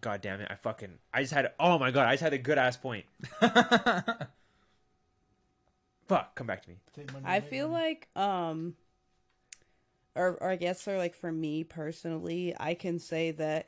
[0.02, 2.38] god damn it, I fucking I just had oh my god, I just had a
[2.38, 3.06] good ass point.
[6.08, 6.76] Fuck, come back to me.
[7.24, 8.76] I feel like um
[10.16, 13.68] or, or I guess or like for me personally, I can say that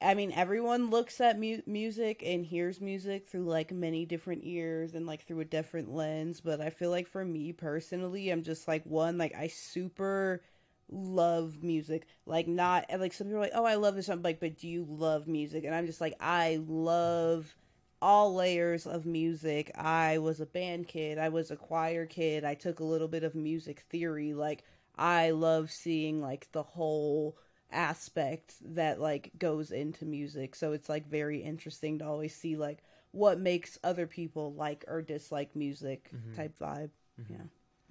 [0.00, 4.94] I mean everyone looks at mu- music and hears music through like many different ears
[4.94, 8.68] and like through a different lens, but I feel like for me personally, I'm just
[8.68, 10.42] like one like I super
[10.90, 12.06] love music.
[12.26, 14.68] Like not like some people are like, "Oh, I love this." I'm like, "But do
[14.68, 17.54] you love music?" And I'm just like, "I love
[18.02, 19.70] all layers of music.
[19.76, 23.24] I was a band kid, I was a choir kid, I took a little bit
[23.24, 24.34] of music theory.
[24.34, 24.64] Like
[24.96, 27.38] I love seeing like the whole
[27.70, 30.54] aspect that like goes into music.
[30.54, 35.00] So it's like very interesting to always see like what makes other people like or
[35.00, 36.36] dislike music Mhm.
[36.36, 36.90] type vibe.
[37.28, 37.44] Yeah.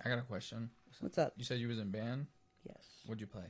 [0.03, 0.69] I got a question.
[0.99, 1.33] What's up?
[1.37, 2.27] You said you was in band.
[2.67, 2.77] Yes.
[3.05, 3.43] What'd you play?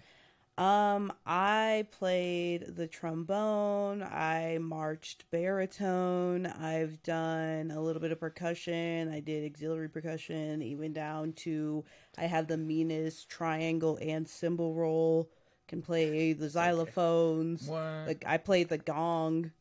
[0.55, 4.03] Um, I played the trombone.
[4.03, 6.45] I marched baritone.
[6.45, 9.11] I've done a little bit of percussion.
[9.11, 11.83] I did auxiliary percussion, even down to
[12.19, 15.29] I had the meanest triangle and cymbal roll.
[15.67, 17.67] Can play the xylophones.
[17.67, 18.07] What?
[18.07, 19.51] Like I played the gong.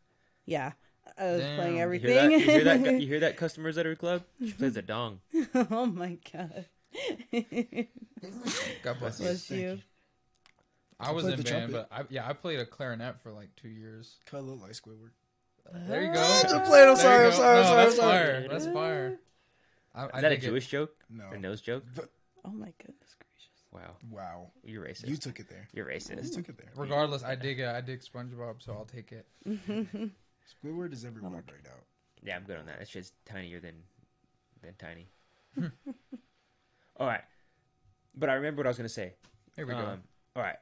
[0.45, 0.73] Yeah,
[1.17, 1.57] I was Damn.
[1.57, 2.25] playing You You hear that?
[2.25, 2.31] everything.
[2.33, 2.81] You hear that?
[3.01, 3.37] You hear that?
[3.39, 4.25] Customers at her club.
[4.45, 5.21] She plays a dong.
[5.55, 6.67] oh my god.
[8.83, 9.25] God bless you.
[9.27, 9.59] Bless you.
[9.59, 9.79] you.
[11.01, 11.87] I was played in band, trumpet.
[11.91, 14.17] but I, yeah, I played a clarinet for like two years.
[14.27, 15.11] Cut a little like Squidward.
[15.89, 16.21] There you go.
[16.21, 16.41] Ah.
[16.43, 17.37] Just played, I'm sorry, I'm go.
[17.37, 18.11] sorry, I'm No, sorry, That's sorry.
[18.13, 18.49] fire.
[18.49, 19.19] That's fire.
[19.95, 20.93] I, Is I that a think it- Jewish joke?
[21.11, 21.25] No.
[21.33, 21.85] A nose joke?
[22.45, 23.63] Oh my goodness gracious.
[23.73, 24.51] Wow, Wow.
[24.65, 25.09] you're racist.
[25.09, 25.69] You took it there.
[25.73, 26.35] You're You racist.
[26.35, 26.71] took it there.
[26.77, 27.67] Regardless, I dig it.
[27.69, 29.27] I dig SpongeBob, so I'll take it.
[30.65, 31.85] Squidward is every word right out.
[32.23, 32.79] Yeah, I'm good on that.
[32.81, 33.75] It's just tinier than
[34.63, 35.09] than tiny.
[36.97, 37.25] all right,
[38.15, 39.15] but I remember what I was gonna say.
[39.57, 39.81] Here we go.
[39.81, 40.03] Um,
[40.37, 40.57] all right,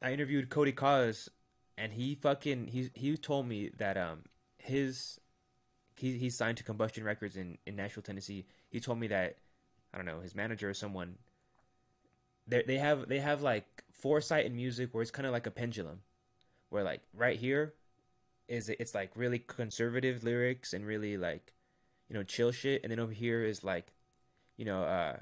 [0.00, 1.28] I interviewed Cody Cause,
[1.76, 4.20] and he fucking he he told me that um
[4.58, 5.18] his
[5.96, 8.46] he he signed to Combustion Records in in Nashville, Tennessee.
[8.70, 9.36] He told me that
[9.92, 11.16] I don't know his manager or someone.
[12.46, 15.50] They they have they have like foresight in music where it's kind of like a
[15.50, 16.00] pendulum,
[16.70, 17.74] where like right here,
[18.48, 21.54] is it's like really conservative lyrics and really like,
[22.08, 23.92] you know, chill shit, and then over here is like,
[24.56, 25.16] you know, uh,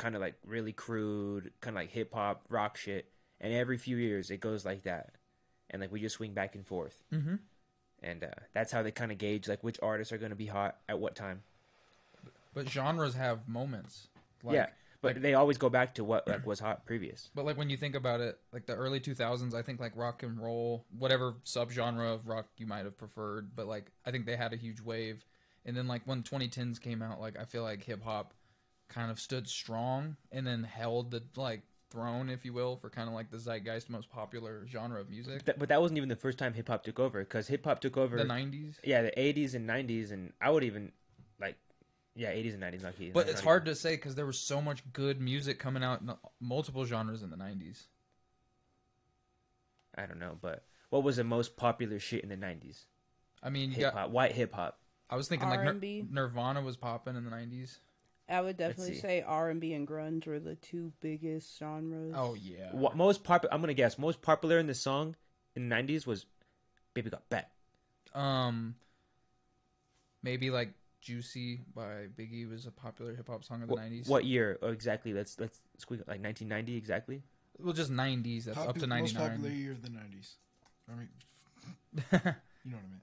[0.00, 3.98] kind of like really crude, kind of like hip hop rock shit, and every few
[3.98, 5.10] years it goes like that,
[5.68, 7.36] and like we just swing back and forth, mm-hmm.
[8.02, 10.46] and uh, that's how they kind of gauge like which artists are going to be
[10.46, 11.42] hot at what time.
[12.54, 14.08] But genres have moments.
[14.42, 14.66] Like, yeah,
[15.02, 17.28] but they always go back to what like was hot previous.
[17.34, 20.22] But like when you think about it, like the early 2000s, I think like rock
[20.22, 24.36] and roll, whatever subgenre of rock you might have preferred, but like I think they
[24.36, 25.24] had a huge wave.
[25.66, 28.32] And then like when 2010s came out, like I feel like hip hop
[28.90, 33.08] kind of stood strong and then held the like throne, if you will, for kind
[33.08, 35.42] of like the zeitgeist most popular genre of music.
[35.44, 37.96] But that wasn't even the first time hip hop took over because hip hop took
[37.96, 38.74] over The 90s.
[38.84, 40.92] yeah the 80s and 90s and I would even
[41.40, 41.56] like
[42.14, 43.10] yeah 80s and 90s not key.
[43.12, 46.00] But not- it's hard to say because there was so much good music coming out
[46.02, 47.84] in multiple genres in the 90s.
[49.96, 52.84] I don't know, but what was the most popular shit in the 90s?
[53.42, 54.78] I mean, Hip got, hop, white hip hop.
[55.08, 56.04] I was thinking like R&B.
[56.10, 57.78] Nirvana was popping in the 90s.
[58.30, 62.14] I would definitely say R and B and grunge were the two biggest genres.
[62.16, 62.70] Oh yeah.
[62.72, 63.52] What most popular?
[63.52, 65.16] I'm gonna guess most popular in the song
[65.56, 66.26] in the 90s was
[66.94, 67.50] "Baby Got Back."
[68.14, 68.76] Um,
[70.22, 74.08] maybe like "Juicy" by Biggie was a popular hip hop song of the What, '90s.
[74.08, 75.12] what year oh, exactly?
[75.12, 77.22] Let's let's squeak like 1990 exactly.
[77.58, 78.44] Well, just '90s.
[78.44, 80.36] That's up to Popu- most popular year of the 90s.
[80.88, 81.08] I mean,
[81.94, 83.00] you know what I mean.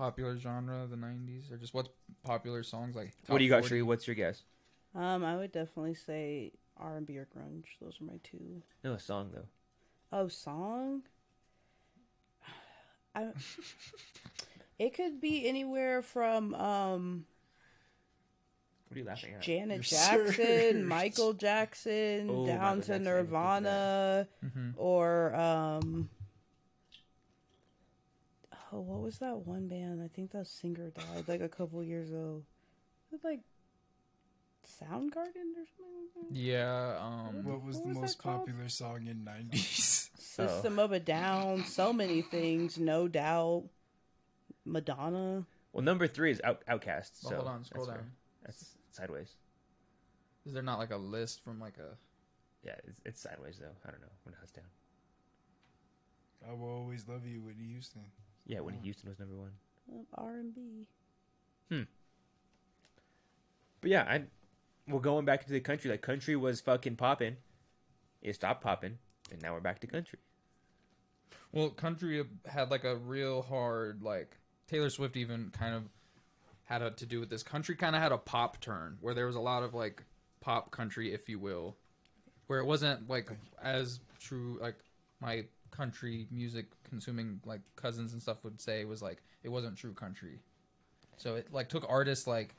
[0.00, 1.90] Popular genre of the '90s, or just what's
[2.24, 3.12] popular songs like.
[3.26, 3.68] what do you got, top 40?
[3.68, 3.82] Shree?
[3.82, 4.42] What's your guess?
[4.94, 7.64] Um, I would definitely say R and B or grunge.
[7.82, 8.62] Those are my two.
[8.82, 9.46] No, a song though.
[10.12, 11.02] Oh, song.
[13.14, 13.28] I.
[14.78, 17.26] it could be anywhere from um
[18.88, 19.42] What are you laughing at?
[19.42, 20.86] Janet You're Jackson, serious.
[20.86, 24.72] Michael Jackson, Oh, down Michael to Jackson, Nirvana, Mhm.
[24.78, 26.08] or um.
[28.72, 30.00] Oh, what was that one band?
[30.02, 32.42] I think that singer died like a couple years ago.
[33.10, 33.40] Was it like
[34.64, 36.06] Soundgarden or something?
[36.16, 36.36] like that?
[36.36, 36.96] Yeah.
[37.00, 37.44] Um.
[37.44, 38.46] What was What the was that most called?
[38.46, 40.08] popular song in 90s?
[40.20, 43.64] System of a Down, so many things, no doubt.
[44.64, 45.44] Madonna.
[45.72, 47.22] Well, number three is Out, OutKast.
[47.24, 47.64] Well, So hold on.
[47.64, 48.04] Scroll that's down.
[48.04, 48.12] fair.
[48.46, 49.34] That's sideways.
[50.46, 51.96] Is there not like a list from like a?
[52.64, 53.74] Yeah, it's, it's sideways though.
[53.86, 54.64] I don't know when it's down.
[56.48, 58.02] I will always love you, Whitney Houston.
[58.50, 59.52] Yeah, when Houston was number one.
[60.14, 60.88] R and B.
[61.70, 61.82] Hmm.
[63.80, 64.22] But yeah, I
[64.88, 65.88] well going back into the country.
[65.88, 67.36] Like country was fucking popping.
[68.22, 68.98] It stopped popping,
[69.30, 70.18] and now we're back to country.
[71.52, 74.36] Well, country had like a real hard like
[74.66, 75.84] Taylor Swift even kind of
[76.64, 77.44] had a, to do with this.
[77.44, 80.02] Country kind of had a pop turn where there was a lot of like
[80.40, 81.76] pop country, if you will,
[82.48, 83.30] where it wasn't like
[83.62, 84.74] as true like
[85.20, 89.92] my country music consuming like cousins and stuff would say was like it wasn't true
[89.92, 90.40] country.
[91.16, 92.54] So it like took artists like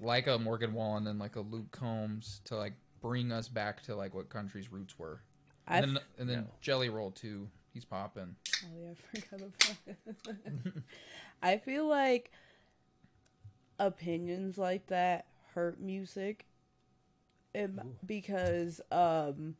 [0.00, 3.82] like a Morgan Wallen and then like a Luke Combs to like bring us back
[3.84, 5.20] to like what country's roots were.
[5.66, 6.54] I And then, and then Yeah.
[6.60, 7.48] Jelly Roll too.
[7.72, 8.34] He's popping.
[8.64, 10.72] Oh yeah, I forgot about it.
[11.42, 12.32] I feel like
[13.78, 16.46] opinions like that hurt music
[17.54, 19.54] um, because um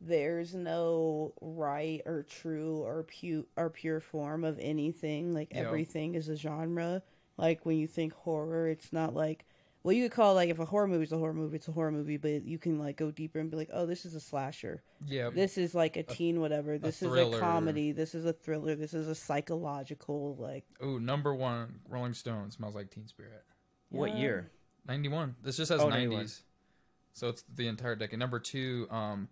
[0.00, 5.34] there's no right or true or pure or pure form of anything.
[5.34, 5.60] Like Yeah.
[5.60, 7.02] everything is a genre.
[7.36, 9.44] Like when you think horror, it's not like
[9.84, 11.72] well, you could call like if a horror movie is a horror movie, it's a
[11.72, 14.20] horror movie, but you can like go deeper and be like, oh, this is a
[14.20, 14.82] slasher.
[15.06, 16.78] Yeah, This is like a teen whatever.
[16.78, 17.92] This is a comedy.
[17.92, 18.74] This is a thriller.
[18.74, 20.64] This is a psychological like.
[20.84, 23.44] Ooh, number one, Rolling Stone smells like Teen Spirit.
[23.90, 24.50] What year?
[24.86, 25.36] Ninety one.
[25.42, 26.26] This just has Oh, nineties, 91.
[27.12, 28.18] so it's the entire decade.
[28.18, 29.28] Number two, um,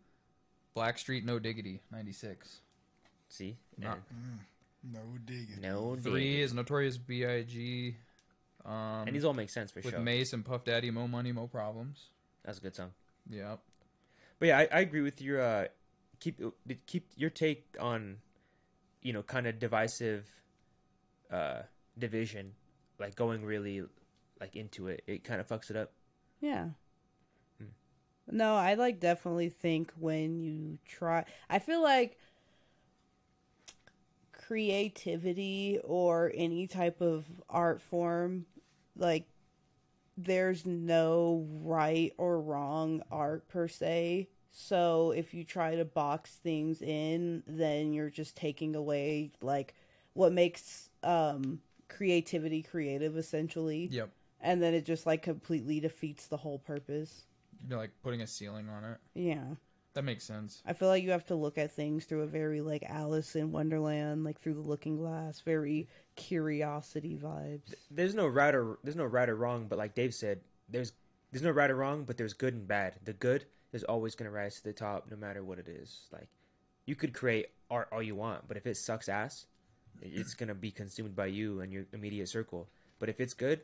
[0.77, 2.61] Blackstreet No Diggity, ninety six.
[3.29, 4.41] See, Not- And
[4.93, 5.61] No digging.
[5.61, 6.41] no Three dig.
[6.45, 7.97] is Notorious B.I.G.
[8.65, 8.73] Um,
[9.07, 9.99] and these all make sense for with sure.
[9.99, 12.11] With Mase and Puff Daddy, Mo Money, Mo Problems.
[12.45, 12.91] That's a good song.
[13.29, 13.57] Yeah.
[14.39, 15.67] But yeah, I, I agree with your uh,
[16.21, 16.41] keep
[16.87, 18.19] keep your take on,
[19.03, 20.29] you know, kind of divisive,
[21.33, 21.63] uh,
[21.99, 22.53] division,
[23.01, 23.83] like going really,
[24.41, 25.03] like into it.
[25.07, 25.93] It kind of fucks it up.
[26.41, 26.69] Yeah.
[28.31, 31.25] No, I like definitely think when you try.
[31.49, 32.19] I feel like
[34.33, 38.47] creativity or any type of art form,
[38.97, 39.27] like
[40.17, 44.29] there's no right or wrong art per se.
[44.53, 49.75] So if you try to box things in, then you're just taking away like
[50.15, 54.11] what makes um creativity creative essentially Yep.
[54.41, 57.26] and then it just like completely defeats the whole purpose.
[57.69, 58.99] You're like putting a ceiling on it.
[59.15, 59.45] Yeah.
[59.97, 60.63] That makes sense.
[60.67, 63.51] I feel like you have to look at things through a very like Alice in
[63.51, 67.73] Wonderland, like through the looking glass, very curiosity vibes.
[67.91, 70.93] There's no right or there's no right or wrong, but like Dave said, there's
[71.33, 72.97] there's no right or wrong, but there's good and bad.
[73.05, 76.09] The good is always gonna rise to the top, no matter what it is.
[76.13, 76.29] Like
[76.85, 79.47] you could create art all you want, but if it sucks ass,
[80.03, 82.69] it's gonna be consumed by you and your immediate circle.
[82.99, 83.63] But if it's good,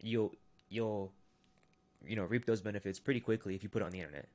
[0.00, 0.32] you'll
[0.70, 1.12] you'll
[2.06, 4.28] you know reap those benefits pretty quickly if you put it on the internet.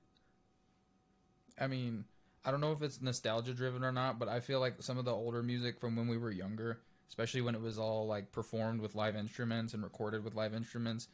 [1.59, 2.05] I mean,
[2.45, 5.05] I don't know if it's nostalgia driven or not, but I feel like some of
[5.05, 8.81] the older music from when we were younger, especially when it was all like performed
[8.81, 11.07] with live instruments and recorded with live instruments.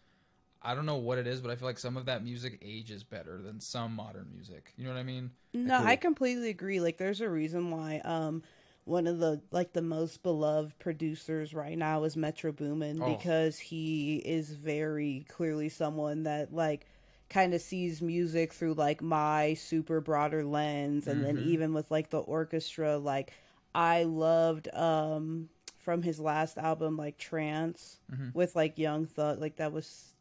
[0.62, 3.04] I don't know what it is, but I feel like some of that music ages
[3.04, 4.74] better than some modern music.
[4.78, 5.32] You know what I mean?
[5.54, 5.88] No, Cool.
[5.88, 6.80] I completely agree.
[6.80, 8.44] Like there's a reason why um
[8.86, 13.16] one of the like the most beloved producers right now is Metro Boomin Oh.
[13.16, 16.86] because he is very clearly someone that like
[17.30, 21.46] kind of sees music through like my super broader lens and then Mhm.
[21.46, 23.32] even with like the orchestra like
[23.74, 28.34] I loved um from his last album like Trance Mhm.
[28.36, 30.14] with like Young Thug like that was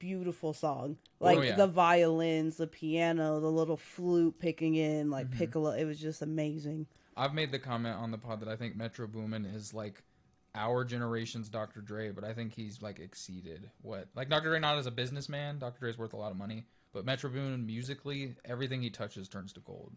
[0.00, 1.54] beautiful song like Oh, yeah.
[1.56, 5.38] the violins the piano the little flute picking in like Mhm.
[5.38, 8.76] piccolo it was just amazing I've made the comment on the pod that I think
[8.76, 10.02] Metro Boomin is like
[10.54, 11.80] our generation's Dr.
[11.80, 14.50] Dre, but I think he's like exceeded what like Dr.
[14.50, 15.58] Dre not as a businessman.
[15.58, 15.80] Dr.
[15.80, 19.60] Dre's worth a lot of money, but Metro Boomin musically, everything he touches turns to
[19.60, 19.92] gold.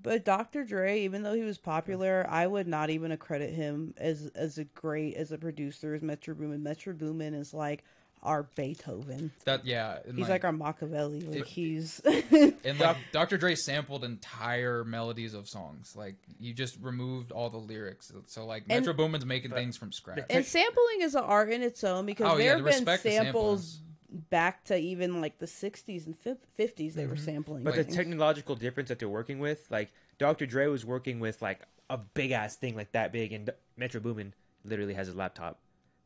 [0.00, 0.64] but Dr.
[0.64, 4.64] Dre even though he was popular I would not even accredit him as as a
[4.64, 7.84] great as a producer as Metro Boomin Metro Boomin is like
[8.22, 13.38] our Beethoven That yeah, and he's like, our Machiavelli like It- he's and like Dr.
[13.38, 15.94] Dre sampled entire melodies of songs.
[15.96, 18.12] Like you just removed all the lyrics.
[18.26, 20.20] So like And- Metro Boomin's making But- things from scratch.
[20.28, 22.74] And sampling is an art in its own because Oh, there yeah, have the been
[22.84, 23.80] respect samples
[24.28, 26.16] back to even like the 60s and
[26.58, 27.24] 50s they were Mhm.
[27.24, 27.64] sampling.
[27.64, 30.46] But the technological difference that they're working with, like Dr.
[30.46, 34.34] Dre was working with like a big ass thing like that big, and Metro Boomin
[34.64, 35.58] literally has a laptop.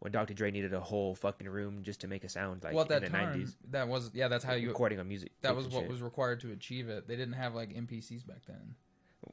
[0.04, 0.34] When Dr.
[0.34, 3.04] Dre needed a whole fucking room just to make a sound, like well, at that
[3.04, 4.68] in the time, '90s, that was yeah, that's how you.
[4.68, 5.32] recording on music.
[5.40, 5.90] That was what shit.
[5.90, 7.08] was required to achieve it.
[7.08, 8.74] They didn't have like MPCs back then.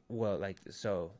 [0.08, 1.10] well, like so.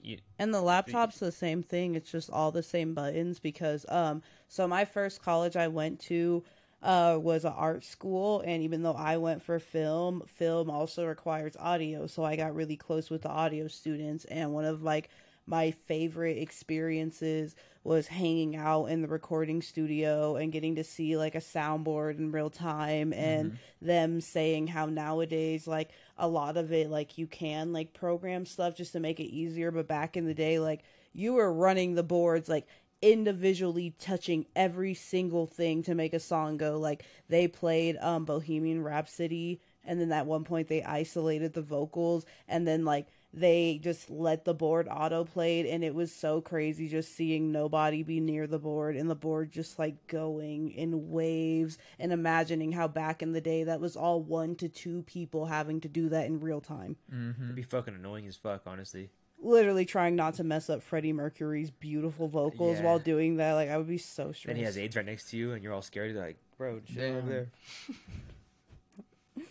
[0.00, 1.94] You, And the laptop's the same thing.
[1.94, 6.42] It's just all the same buttons because um so my first college I went to
[6.82, 11.54] uh was an art school and even though I went for film, film also requires
[11.58, 12.06] audio.
[12.06, 15.10] So I got really close with the audio students and one of like
[15.50, 21.34] my favorite experiences was hanging out in the recording studio and getting to see like
[21.34, 26.88] a soundboard in real time and them saying how nowadays like a lot of it
[26.88, 30.34] like you can like program stuff just to make it easier but back in the
[30.34, 30.82] day like
[31.12, 32.68] you were running the boards like
[33.02, 36.78] individually touching every single thing to make a song go.
[36.78, 42.26] Like they played um bohemian rhapsody and then at one point they isolated the vocals
[42.46, 46.88] and then like they just let the board auto played and it was so crazy
[46.88, 51.78] just seeing nobody be near the board and the board just like going in waves
[52.00, 55.80] and imagining how back in the day that was all one to two people having
[55.80, 57.44] to do that in real time Mm-hmm.
[57.44, 59.10] it'd be fucking annoying as fuck, honestly.
[59.40, 62.84] literally trying not to mess up freddie mercury's beautiful vocals Yeah.
[62.84, 65.30] while doing that like i would be so stressed Then he has AIDS right next
[65.30, 66.10] to you, and you're all scared.
[66.12, 67.48] You're like, bro, chill over there.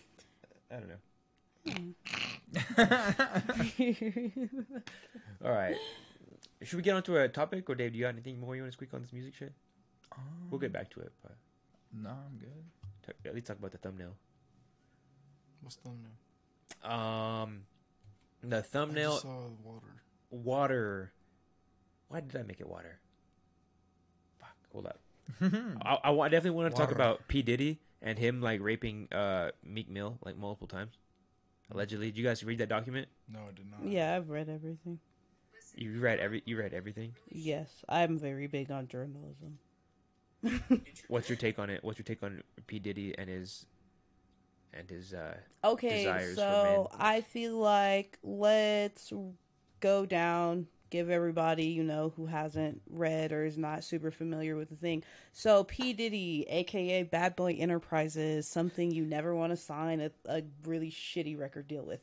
[0.70, 0.94] I don't know.
[5.44, 5.76] All right.
[6.62, 7.92] Should we get onto a topic, or Dave?
[7.92, 9.52] Do you got anything more you want to squeak on this music shit?
[10.50, 11.12] We'll get back to it.
[11.22, 11.32] But
[11.92, 12.50] No, I'm good.
[13.06, 14.14] Talk- At least talk about the thumbnail.
[15.62, 16.12] What's thumbnail?
[16.84, 17.62] Um,
[18.42, 20.02] the I thumbnail just saw water.
[20.30, 21.12] water.
[22.08, 22.98] Why did I make it water?
[24.38, 24.56] Fuck.
[24.72, 25.00] Hold up.
[25.40, 29.88] I, I definitely want to talk about P Diddy and him like raping uh Meek
[29.88, 30.92] Mill like multiple times.
[31.72, 33.08] Allegedly, did you guys read that document?
[33.28, 33.90] No, I did not.
[33.90, 34.98] Yeah, I've read everything.
[35.76, 36.42] You read every.
[36.44, 37.14] You read everything.
[37.30, 39.58] Yes, I'm very big on journalism.
[41.08, 41.84] What's your take on it?
[41.84, 43.66] What's your take on P Diddy and his
[44.72, 47.00] and his uh Okay, desires so men.
[47.00, 49.12] I feel like let's
[49.80, 54.68] go down, give everybody, you know, who hasn't read or is not super familiar with
[54.68, 55.02] the thing.
[55.32, 60.42] So P Diddy, aka Bad Boy Enterprises, something you never want to sign a, a
[60.64, 62.00] really shitty record deal with.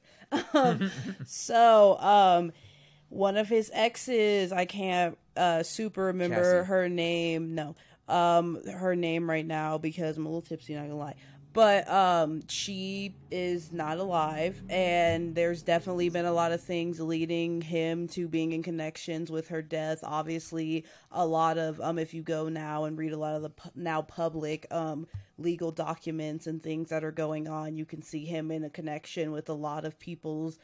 [0.54, 0.92] Um,
[1.26, 2.52] so, um,
[3.10, 6.68] one of his exes, I can't uh, super remember Cassie.
[6.68, 7.56] her name.
[7.56, 7.76] No,
[8.08, 10.76] um, her name right now because I'm a little tipsy.
[10.76, 11.16] Not gonna lie,
[11.58, 17.62] but um, she is not alive, and there's definitely been a lot of things leading
[17.62, 20.02] him to being in connections with her death.
[20.04, 23.50] Obviously, a lot of um, if you go now and read a lot of the
[23.50, 25.08] pu- now public um
[25.40, 29.32] legal documents and things that are going on, you can see him in a connection
[29.32, 30.60] with a lot of people's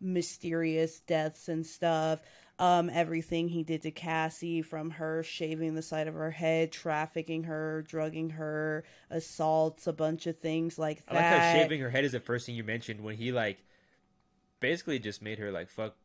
[0.00, 2.20] mysterious deaths and stuff.
[2.58, 7.44] Um, everything he did to Cassie, from her shaving the side of her head, trafficking
[7.44, 11.12] her, drugging her, assaults, a bunch of things like that.
[11.12, 13.58] I like how shaving her head is the first thing you mentioned when he like
[14.60, 15.96] basically just made her like fuck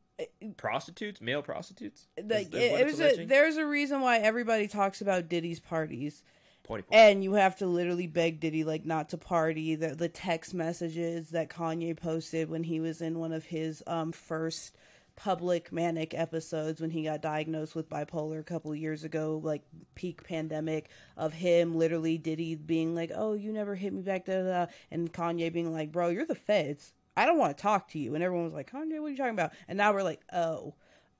[0.58, 2.08] prostitutes, male prostitutes.
[2.24, 6.24] Like it, was a, there's a reason why everybody talks about Diddy's parties.
[6.64, 6.96] Potty pot.
[6.96, 9.76] And you have to literally beg Diddy like not to party.
[9.76, 14.12] The the text messages that Kanye posted when he was in one of his um
[14.12, 14.76] first
[15.23, 19.62] public manic episodes when he got diagnosed with bipolar a couple years ago, like
[19.93, 24.41] peak pandemic of him literally Diddy being like, "Oh, you never hit me back," da,
[24.41, 26.93] da, da, and Kanye being like, "Bro, you're the feds.
[27.15, 29.17] I don't want to talk to you." And everyone was like, "Kanye, what are you
[29.17, 30.73] talking about?" And now we're like, "Oh."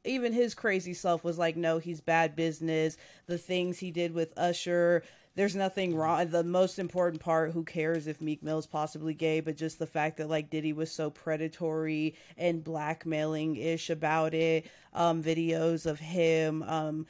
[0.04, 2.98] even his crazy self was like, no, he's bad business.
[3.28, 5.04] The things he did with Usher,
[5.36, 6.28] there's nothing wrong.
[6.30, 10.18] The most important part, who cares if Meek Mill's possibly gay, but just the fact
[10.18, 14.66] that like Diddy was so predatory and blackmailing ish about it.
[14.94, 17.08] Um, videos of him, um,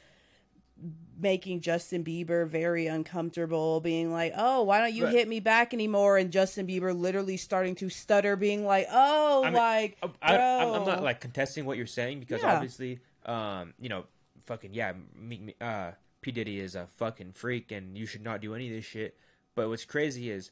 [1.18, 5.72] making Justin Bieber very uncomfortable, being like, "Oh, why don't you But- hit me back
[5.74, 10.36] anymore?" And Justin Bieber literally starting to stutter, being like, "Oh, I mean, like, I,
[10.36, 12.54] I, I'm not like contesting what you're saying because Yeah.
[12.54, 14.04] obviously, um, you know,
[14.46, 18.40] fucking yeah, me, me, uh, P Diddy is a fucking freak, and you should not
[18.40, 19.16] do any of this shit.
[19.54, 20.50] But what's crazy is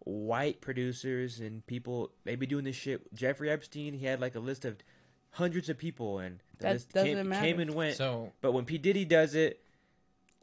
[0.00, 3.12] white producers and people they be doing this shit.
[3.14, 4.78] Jeffrey Epstein, he had like a list of
[5.30, 7.46] hundreds of people, and the That list doesn't came, matter.
[7.46, 7.96] came and went.
[7.96, 9.60] So but when P Diddy does it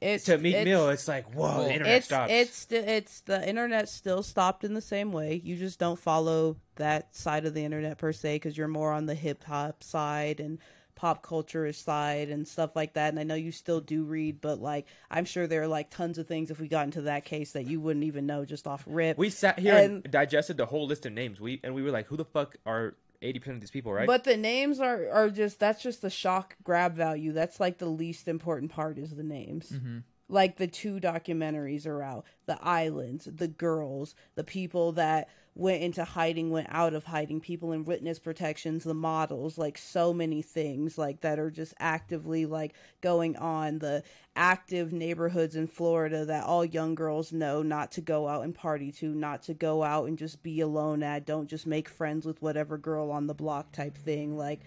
[0.01, 2.31] it's to Meek it's- Mill, it's like whoa, Well, the internet it's stops.
[2.31, 5.41] it's the it's the internet still stopped in the same way.
[5.43, 9.07] You just don't follow that side of the internet per se because you're more on
[9.07, 10.59] the hip hop side and
[10.99, 13.07] pop culture side and stuff like that.
[13.07, 16.17] And I know you still do read, but like I'm sure there are like tons
[16.17, 18.83] of things if we got into that case that you wouldn't even know just off
[18.85, 19.17] rip.
[19.17, 21.39] we sat here and, and- digested the whole list of names.
[21.39, 24.07] We and we were like, who the fuck are eighty percent of these people, right?
[24.07, 27.31] But the names are are just that's just the shock grab value.
[27.31, 29.69] That's like the least important part is the names.
[29.69, 29.99] Mm-hmm.
[30.29, 36.03] Like the two documentaries are out, the islands, the girls, the people that went into
[36.03, 40.97] hiding, went out of hiding, people in witness protections, the models, like so many things
[40.97, 43.79] like that are just actively like going on.
[43.79, 44.03] The
[44.35, 48.91] active neighborhoods in Florida that all young girls know not to go out and party
[48.93, 51.25] to, not to go out and just be alone at.
[51.25, 54.37] Don't just make friends with whatever girl on the block type thing.
[54.37, 54.61] Like,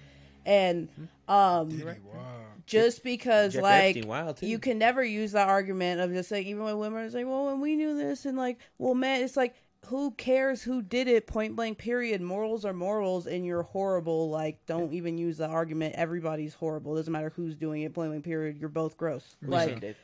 [0.45, 0.89] and
[1.29, 2.52] um, Diddy, wow.
[2.67, 4.47] Just because Jeff like Epstein, wild, too.
[4.47, 7.47] you can never use that argument of just like even when women are like, well,
[7.47, 9.55] when we knew this and like, well, man, it's like
[9.87, 11.27] who cares who did it?
[11.27, 11.77] Point blank.
[11.77, 12.21] Period.
[12.21, 14.31] Morals are morals, and you're horrible.
[14.31, 15.97] Like, don't even use the argument.
[15.97, 16.95] Everybody's horrible.
[16.95, 17.93] Doesn't matter who's doing it.
[17.93, 18.23] Point blank.
[18.25, 18.59] Period.
[18.61, 19.35] You're both gross.
[19.41, 19.97] What you saying, Like, Dave?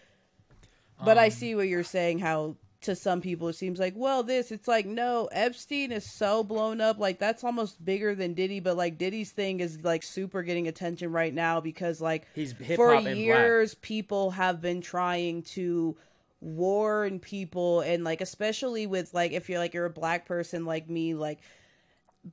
[1.05, 2.19] but I Um, see what you're saying.
[2.19, 4.53] How to some people it seems like, well, this.
[4.53, 5.29] It's like no.
[5.33, 6.99] Epstein is so blown up.
[6.99, 8.61] Like that's almost bigger than Diddy.
[8.61, 12.95] But like Diddy's thing is like super getting attention right now because like He's for
[13.01, 15.97] years people have been trying to
[16.41, 20.89] warn people and like especially with like if you're like you're a black person like
[20.89, 21.41] me like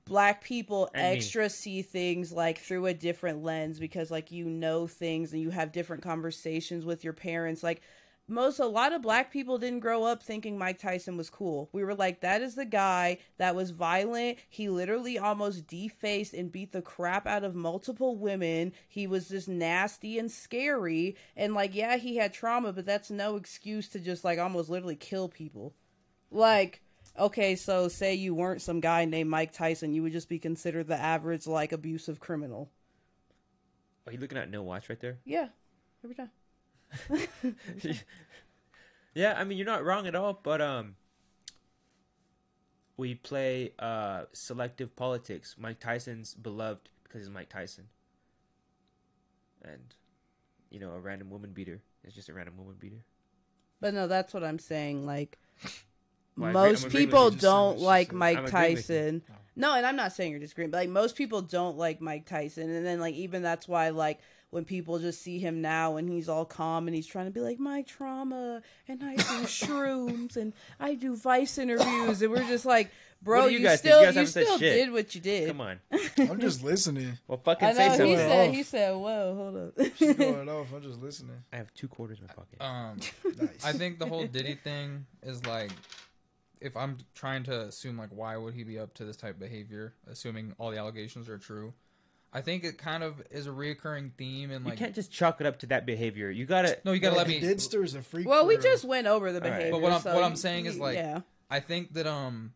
[0.06, 1.18] black people And me.
[1.18, 5.50] extra see things like through a different lens because like you know things and you
[5.50, 7.82] have different conversations with your parents like
[8.28, 11.70] most a lot of black people didn't grow up thinking Mike Tyson was cool.
[11.72, 14.40] We were like, that is the guy that was violent.
[14.50, 18.74] He literally almost defaced and beat the crap out of multiple women.
[18.88, 21.16] He was just nasty and scary.
[21.38, 24.96] And like, yeah, he had trauma, but that's no excuse to just like almost literally
[24.96, 25.76] kill people.
[26.32, 26.82] Like,
[27.20, 30.88] okay, so say you weren't some guy named Mike Tyson, you would just be considered
[30.88, 32.72] the average like abusive criminal.
[34.08, 35.20] Are you looking at no watch right there?
[35.26, 35.50] Yeah,
[36.04, 36.32] every time.
[39.14, 40.96] yeah, I mean you're not wrong at all, but um
[42.98, 45.56] we play uh selective politics.
[45.58, 47.86] Mike Tyson's beloved because he's Mike Tyson.
[49.64, 49.94] And
[50.70, 53.04] you know, a random woman beater is just a random woman beater.
[53.80, 55.06] But no, that's what I'm saying.
[55.06, 55.38] Like
[56.38, 58.48] Well, most people don't like I'm Mike.
[58.48, 59.24] Tyson.
[59.56, 62.70] No, and I'm not saying you're disagreeing, but like most people don't like Mike Tyson,
[62.70, 64.20] and then like even that's why like
[64.56, 67.42] when people just see him now and he's all calm and he's trying to be
[67.42, 72.66] like my trauma and I do shrooms and I do Vice interviews and we're just
[72.66, 72.90] like,
[73.22, 73.94] bro, you you, guys think?
[73.96, 74.86] still You guys you still shit.
[74.86, 75.50] did what you did.
[75.50, 75.82] Come on.
[76.18, 77.18] I'm just listening.
[77.28, 78.16] Well fucking I say know he something.
[78.16, 79.88] Going said he said, whoa, hold up.
[79.98, 80.68] She's going off.
[80.74, 81.44] I'm just listening.
[81.52, 82.62] I have two quarters in my pocket.
[82.62, 82.98] Um,
[83.38, 83.66] Nice.
[83.66, 85.72] I think the whole Diddy thing is like,
[86.62, 89.40] if I'm trying to assume like why would he be up to this type of
[89.42, 91.74] behavior, assuming all the allegations are true.
[92.36, 95.48] I think it kind of is a reoccurring theme in you can't just chalk it
[95.48, 96.30] up to that behavior.
[96.30, 97.40] You gotta no, you gotta Yeah, let me.
[97.40, 98.28] Didster is a freak.
[98.28, 99.58] well, we just went over the All right.
[99.58, 99.72] behavior.
[99.72, 101.22] But what I'm- so what I'm you- saying is, like, yeah.
[101.50, 102.54] I think that um,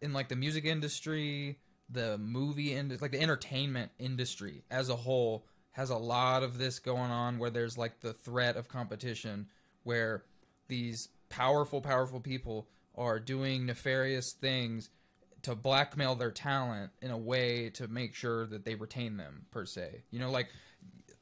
[0.00, 1.58] in like the music industry,
[1.90, 6.78] the movie industry, like the entertainment industry as a whole, has a lot of this
[6.78, 9.48] going on where there's like the threat of competition,
[9.82, 10.22] where
[10.68, 14.88] these powerful, powerful people are doing nefarious things
[15.42, 19.64] to blackmail their talent in a way to make sure that they retain them per
[19.64, 20.02] se.
[20.10, 20.48] You know, like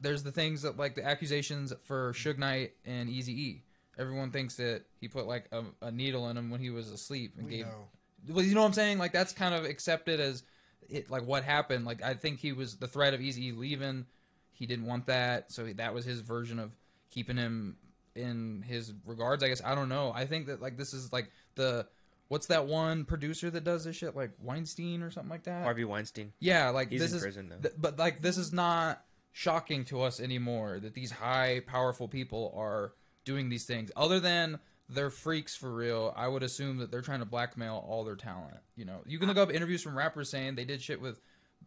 [0.00, 3.62] there's the things that like the accusations for Suge Knight and Easy E.
[3.98, 7.34] Everyone thinks that he put like a, a needle in him when he was asleep
[7.36, 7.66] and We gave.
[7.66, 7.88] know.
[8.28, 8.98] Well, you know what I'm saying?
[8.98, 10.42] Like that's kind of accepted as
[10.88, 11.84] it, like what happened.
[11.84, 14.06] Like I think he was the threat of Easy E leaving.
[14.52, 16.70] He didn't want that, so that was his version of
[17.10, 17.76] keeping him
[18.14, 19.42] in his regards.
[19.42, 20.12] I guess I don't know.
[20.14, 21.86] I think that like this is like the
[22.28, 25.64] what's that one producer that does this shit like Weinstein or something like that.
[25.64, 26.32] Harvey Weinstein.
[26.40, 27.58] Yeah, like He's this in is, prison, though.
[27.58, 32.54] th- but like this is not shocking to us anymore that these high, powerful people
[32.56, 32.92] are
[33.24, 33.90] doing these things.
[33.96, 38.04] Other than they're freaks for real, I would assume that they're trying to blackmail all
[38.04, 38.56] their talent.
[38.76, 41.20] You know, you can look up interviews from rappers saying they did shit with.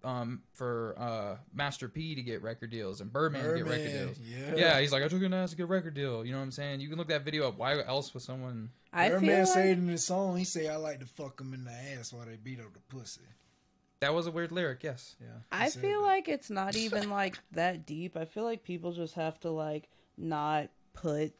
[0.03, 4.19] Um, for uh, Master P to get record deals and Birdman, to get record deals.
[4.19, 4.55] yeah.
[4.55, 6.25] yeah, he's like, I took an ass to get a record deal.
[6.25, 6.81] You know what I'm saying?
[6.81, 7.57] You can look that video up.
[7.57, 8.69] Why else would someone?
[8.93, 11.53] I Her feel like, said in his song, he say, "I like to fuck them
[11.53, 13.21] in the ass while they beat up the pussy."
[13.99, 14.83] That was a weird lyric.
[14.83, 15.15] Yes.
[15.19, 16.07] Yeah, I feel that.
[16.07, 18.15] like it's not even like that deep.
[18.15, 21.33] I feel like people just have to like not put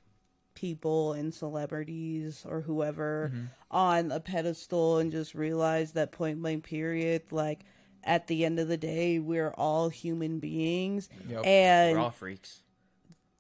[0.56, 3.46] people and celebrities or whoever Mm-hmm.
[3.70, 7.60] on a pedestal and just realize that point blank period like
[8.04, 11.46] at the end of the day we're all human beings Yep.
[11.46, 12.62] and We're all freaks.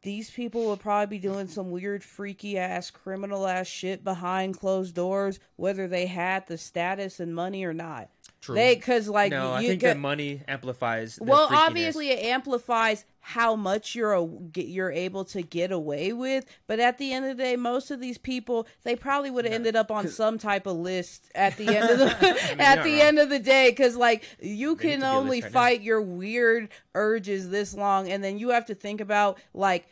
[0.01, 4.95] these people would probably be doing some weird freaky ass criminal ass shit behind closed
[4.95, 8.09] doors whether they had the status and money or not
[8.41, 8.55] True.
[8.55, 11.15] they because like no, I you think get, the money amplifies.
[11.17, 11.67] The well, freakiness.
[11.67, 14.25] obviously, it amplifies how much you're a,
[14.55, 16.45] you're able to get away with.
[16.65, 19.53] But at the end of the day, most of these people they probably would have
[19.53, 22.05] ended up on some type of list at the end of the
[22.59, 23.01] you're at the wrong.
[23.01, 23.69] end of the day.
[23.69, 25.59] Because like you They can to be a list only right now.
[25.59, 29.87] fight your weird urges this long, and then you have to think about like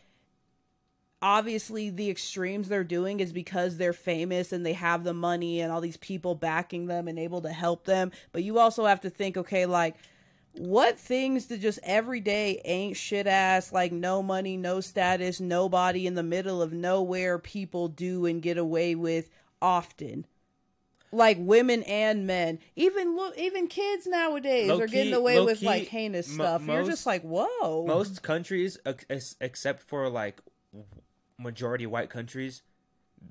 [1.25, 5.71] obviously the extremes they're doing is because they're famous and they have the money and
[5.71, 8.11] all these people backing them and able to help them.
[8.31, 9.95] But you also have to think okay like
[10.53, 16.13] what things to just everyday ain't shit ass like no money no status nobody in
[16.13, 19.27] the middle of nowhere people do and get away with
[19.61, 20.27] often.
[21.11, 22.59] Like women and men.
[22.75, 26.67] Even look even kids nowadays are Low-key- getting away with low-key, like heinous mo- stuff.
[26.67, 27.85] You're just like whoa.
[27.87, 30.39] most countries, ex- except for like
[31.37, 32.61] majority white countries,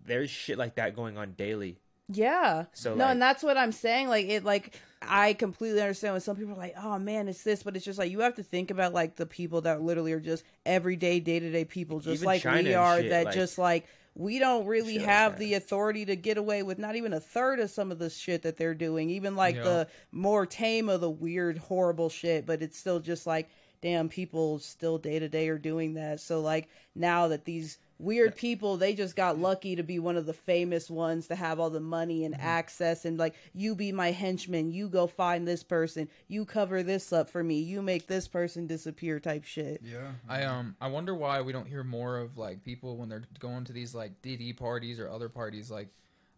[0.04, 1.78] there's shit like that going on daily.
[2.08, 2.66] Yeah.
[2.74, 4.08] So, no, like- and that's what I'm saying.
[4.08, 7.62] Like it, like I completely understand when some people are like, "Oh man, it's this,"
[7.62, 10.20] but it's just like you have to think about like the people that literally are
[10.20, 13.00] just everyday, day to day people, just like China we are.
[13.00, 13.86] shit, that like- just like
[14.16, 17.18] we don't really Shit like have the authority to get away with not even a
[17.20, 19.10] third of some of the shit that they're doing.
[19.10, 19.62] Even like Yeah.
[19.64, 23.48] the more tame of the weird, horrible shit, but it's still just like,
[23.80, 26.20] damn, people still day to day are doing that.
[26.20, 30.26] So like now that these weird people they just got lucky to be one of
[30.26, 32.34] the famous ones to have all the money Mm-hmm.
[32.34, 36.82] and access and like you be my henchman you go find this person you cover
[36.82, 40.10] this up for me you make this person disappear type shit Yeah.
[40.28, 43.64] I um I wonder why we don't hear more of like people when they're going
[43.64, 45.70] to these like Diddy parties or other parties.
[45.70, 45.88] Like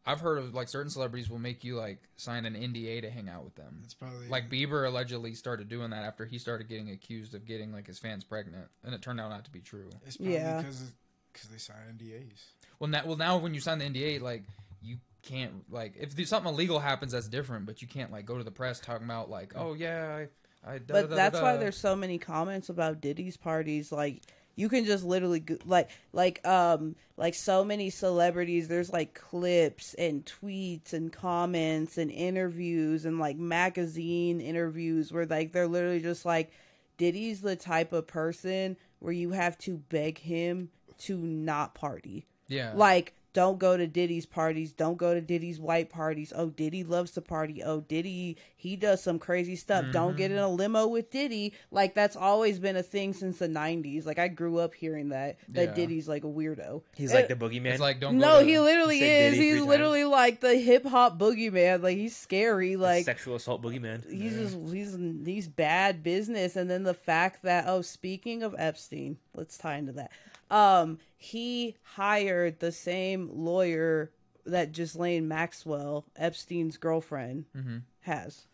[0.08, 3.28] I've heard of like certain celebrities will make you like sign an NDA to hang
[3.28, 3.80] out with them.
[3.82, 7.72] It's probably Like Bieber allegedly started doing that after he started getting accused of getting
[7.72, 9.90] like his fans pregnant, and it turned out not to be true.
[10.06, 10.58] It's probably Yeah.
[10.58, 10.92] because
[11.36, 12.44] because they sign NDAs.
[12.78, 14.44] Well, now, well now when you sign the NDA, like
[14.82, 17.66] you can't like if there's something illegal happens, that's different.
[17.66, 20.24] But you can't like go to the press talking about like, oh yeah,
[20.64, 20.78] I, I.
[20.78, 23.92] Da, but da, da, that's da, why there's so many comments about Diddy's parties.
[23.92, 24.22] Like
[24.56, 28.68] you can just literally go- like like um like so many celebrities.
[28.68, 35.52] There's like clips and tweets and comments and interviews and like magazine interviews where like
[35.52, 36.50] they're literally just like
[36.96, 42.26] Diddy's the type of person where you have to beg him to not party.
[42.48, 42.72] yeah.
[42.74, 44.72] Like, don't go to Diddy's parties.
[44.72, 46.32] Don't go to Diddy's white parties.
[46.34, 47.62] Oh, Diddy loves to party.
[47.62, 49.84] Oh, Diddy, he does some crazy stuff.
[49.92, 51.52] Don't get in a limo with Diddy.
[51.70, 54.06] Like, that's always been a thing since the 90s.
[54.06, 55.74] Like, I grew up hearing that, that Yeah.
[55.74, 56.80] Diddy's like a weirdo.
[56.94, 57.72] He's Uh, like the boogeyman.
[57.72, 58.18] it's like don't.
[58.18, 59.34] Go No, to, he literally is.
[59.34, 61.82] Diddy He's three literally like the hip hop boogeyman.
[61.82, 62.76] Like, he's scary.
[62.76, 64.10] Like, sexual assault boogeyman.
[64.10, 69.18] he's just he's he's bad business and then the fact that oh speaking of epstein
[69.34, 70.10] let's tie into that
[70.50, 74.10] um he hired the same lawyer
[74.44, 77.82] that Ghislaine maxwell epstein's girlfriend Mhm.
[78.00, 78.46] has.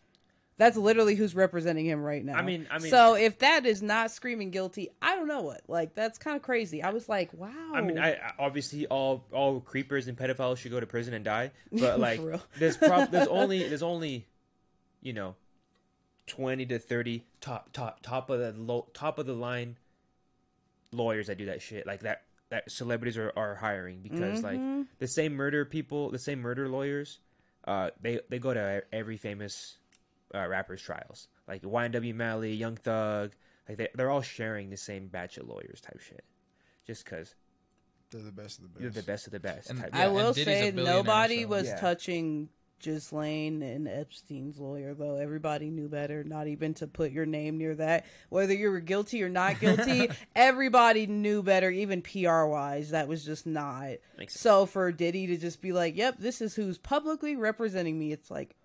[0.57, 2.35] That's literally who's representing him right now.
[2.35, 5.61] I mean- I mean- so if that is not screaming guilty i don't know what.
[5.67, 6.81] Like that's kind of crazy.
[6.83, 7.71] I was like wow.
[7.73, 11.51] I mean, I obviously all all creepers and pedophiles should go to prison and die,
[11.71, 12.21] but like
[12.57, 14.27] there's prob- there's only there's only,
[15.01, 15.35] you know,
[16.27, 19.77] twenty to thirty top top top of the low top of the line
[20.93, 24.87] lawyers that do that shit like that that celebrities are, are hiring because like Mhm.
[24.99, 27.19] the same murder people the same murder lawyers,
[27.65, 29.77] uh they they go to every famous
[30.35, 33.33] uh, rappers trials like YNW Melly, Young Thug,
[33.67, 36.23] like they they're all sharing the same batch of lawyers type shit,
[36.87, 37.35] just because
[38.11, 38.81] They're the best of the best.
[38.81, 39.69] you're the best of the best.
[39.69, 41.79] And- type Yeah, I will Diddy's say nobody so- was Yeah.
[41.79, 42.49] touching
[42.83, 45.15] Ghislaine and Epstein's lawyer, though.
[45.15, 48.05] Everybody knew better, not even to put your name near that.
[48.29, 52.91] Whether you were guilty or not guilty, everybody knew better, even PR wise.
[52.91, 53.93] That was just not.
[54.29, 58.29] So for Diddy to just be like, "Yep, this is who's publicly representing me," it's
[58.29, 58.55] like,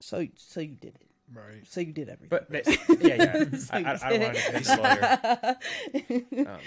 [0.00, 1.06] so so you did it.
[1.32, 1.66] Right.
[1.68, 2.28] So you did everything.
[2.28, 2.62] But they,
[3.00, 3.44] yeah, yeah.
[3.58, 4.64] So I, I, I don't want to it.
[4.64, 6.46] defend the lawyer.
[6.54, 6.60] Um,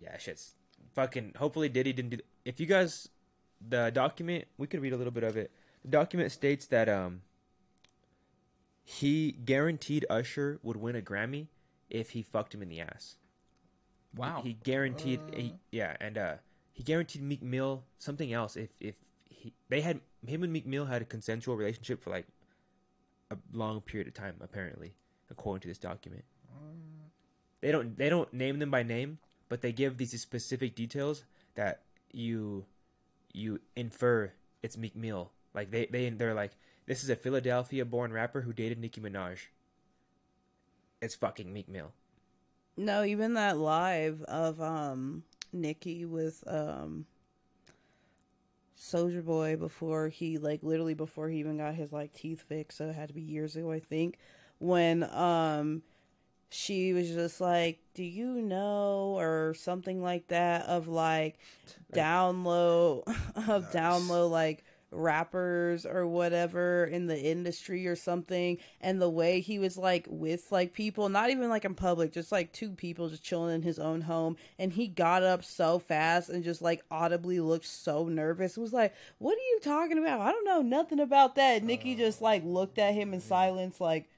[0.00, 0.54] yeah, shit's
[0.94, 1.32] fucking.
[1.36, 2.18] Hopefully, Diddy didn't do.
[2.44, 3.08] If you guys,
[3.66, 5.50] the document, we could read a little bit of it.
[5.84, 7.22] The document states that um,
[8.84, 11.48] he guaranteed Usher would win a Grammy
[11.90, 13.16] if he fucked him in the ass.
[14.16, 14.40] Wow.
[14.42, 16.34] He guaranteed, he, yeah, and uh,
[16.72, 18.94] he guaranteed Meek Mill something else if if
[19.28, 22.26] he they had him and Meek Mill had a consensual relationship for like
[23.30, 24.94] a long period of time, apparently,
[25.30, 26.24] according to this document.
[27.60, 29.18] They don't they don't name them by name,
[29.48, 31.24] but they give these specific details
[31.54, 31.82] that
[32.12, 32.66] you
[33.32, 34.32] you infer
[34.62, 35.30] it's Meek Mill.
[35.54, 36.52] Like they they they're like
[36.86, 39.38] this is a Philadelphia-born rapper who dated Nicki Minaj.
[41.00, 41.92] It's fucking Meek Mill.
[42.76, 47.06] No, even that live of um Nicki with um
[48.76, 52.88] Soldier Boy before he like literally before he even got his like teeth fixed, so
[52.88, 54.18] it had to be years ago I think.
[54.58, 55.82] When um
[56.50, 61.38] she was just like, Do you know or something like that of like
[61.92, 63.04] download
[63.48, 63.72] of Nice.
[63.72, 64.64] download like
[64.94, 70.50] rappers or whatever in the industry or something and the way he was like with
[70.50, 73.78] like people not even like in public just like two people just chilling in his
[73.78, 78.56] own home and he got up so fast and just like audibly looked so nervous.
[78.56, 80.20] It was like what are you talking about?
[80.20, 81.62] I don't know nothing about that.
[81.62, 84.08] Nicki just like looked at him in silence like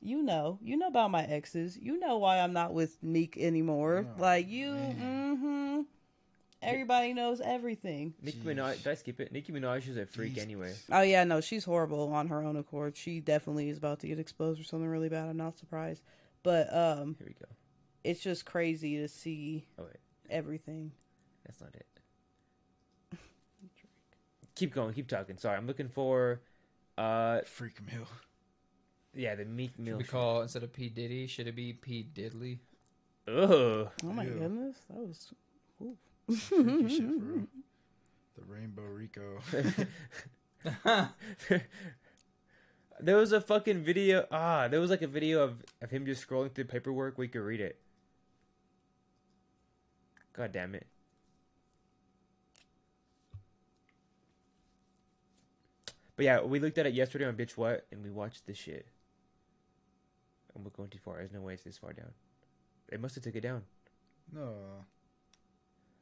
[0.00, 1.78] you know you know about my exes.
[1.80, 4.06] You know why i'm not with meek anymore.
[4.08, 5.80] Oh, like you mm-hmm
[6.62, 9.32] everybody knows everything Nicki Minaj, did I skip it?
[9.32, 10.44] Nicki Minaj is a freak Jesus.
[10.44, 10.74] anyway.
[10.90, 12.96] Oh yeah, no, she's horrible on her own accord.
[12.96, 15.28] She definitely is about to get exposed for something really bad.
[15.28, 16.02] I'm not surprised.
[16.42, 17.46] But um Here we go.
[18.04, 19.96] it's just crazy to see Oh wait,
[20.30, 20.92] everything.
[21.44, 21.86] that's not it.
[24.54, 25.36] keep going, keep talking.
[25.38, 26.40] Sorry, I'm looking for,
[26.98, 28.06] uh, Freak Mill.
[29.14, 29.98] yeah, the Meek Should Mill.
[29.98, 31.26] we call instead of P Diddy?
[31.26, 32.58] Should it be P Diddley?
[33.28, 33.88] Ugh.
[34.04, 34.30] Oh my Ew.
[34.30, 34.76] goodness.
[34.90, 35.32] That was
[35.80, 35.96] ooh.
[36.28, 37.46] The
[38.46, 39.40] Rainbow Rico.
[43.00, 44.26] there was a fucking video.
[44.30, 47.18] Ah, there was like a video of, of him just scrolling through paperwork.
[47.18, 47.78] We could read it.
[50.32, 50.86] God damn it.
[56.16, 58.86] But yeah, we looked at it yesterday on Bitch What, and we watched this shit.
[60.54, 61.16] And we're going too far.
[61.16, 62.12] There's no way it's this far down.
[62.90, 63.62] They must have took it down.
[64.32, 64.54] No.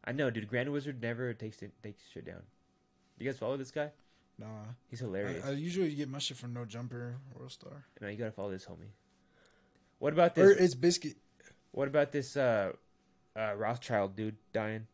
[0.05, 0.49] I know, dude.
[0.49, 2.43] Grand Wizard never takes it takes shit down.
[3.19, 3.91] You guys follow this guy?
[4.39, 4.47] Nah.
[4.89, 5.45] He's hilarious.
[5.45, 7.85] I, I usually get my shit from No Jumper, World Star.
[8.01, 8.93] no, you gotta follow this homie.
[9.99, 10.57] What about Or this?
[10.59, 11.17] it's Biscuit.
[11.73, 12.73] What about this uh,
[13.37, 14.87] uh, Rothschild dude dying?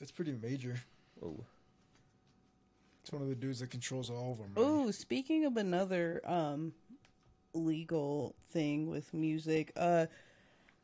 [0.00, 0.76] It's pretty major.
[1.22, 1.44] Oh,
[3.02, 4.52] It's one of the dudes that controls all of them.
[4.54, 4.64] man.
[4.88, 6.72] Ooh, speaking of another um
[7.52, 10.06] legal thing with music, uh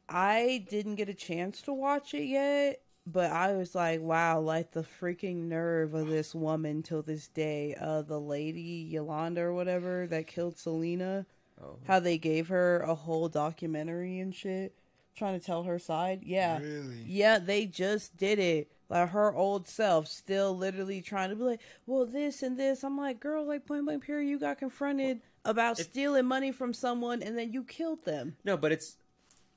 [0.08, 4.72] I didn't get a chance to watch it yet, but I was like, wow, like
[4.72, 7.76] the freaking nerve of this woman till this day.
[7.80, 11.26] Uh the lady Yolanda or whatever that killed Selena,
[11.62, 11.78] oh.
[11.86, 14.74] how they gave her a whole documentary and shit
[15.16, 16.22] trying to tell her side.
[16.24, 16.59] Yeah.
[16.59, 17.02] Really?
[17.07, 18.70] Yeah, they just did it.
[18.88, 22.84] Like her old self, still literally trying to be like, well, this and this.
[22.84, 27.22] I'm like, girl, like point blank period, you got confronted about stealing money from someone
[27.22, 28.36] and then you killed them.
[28.44, 28.96] No, but it's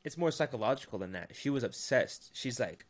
[0.04, 1.32] it's more psychological than that.
[1.34, 2.32] She was obsessed.
[2.34, 2.86] She's like,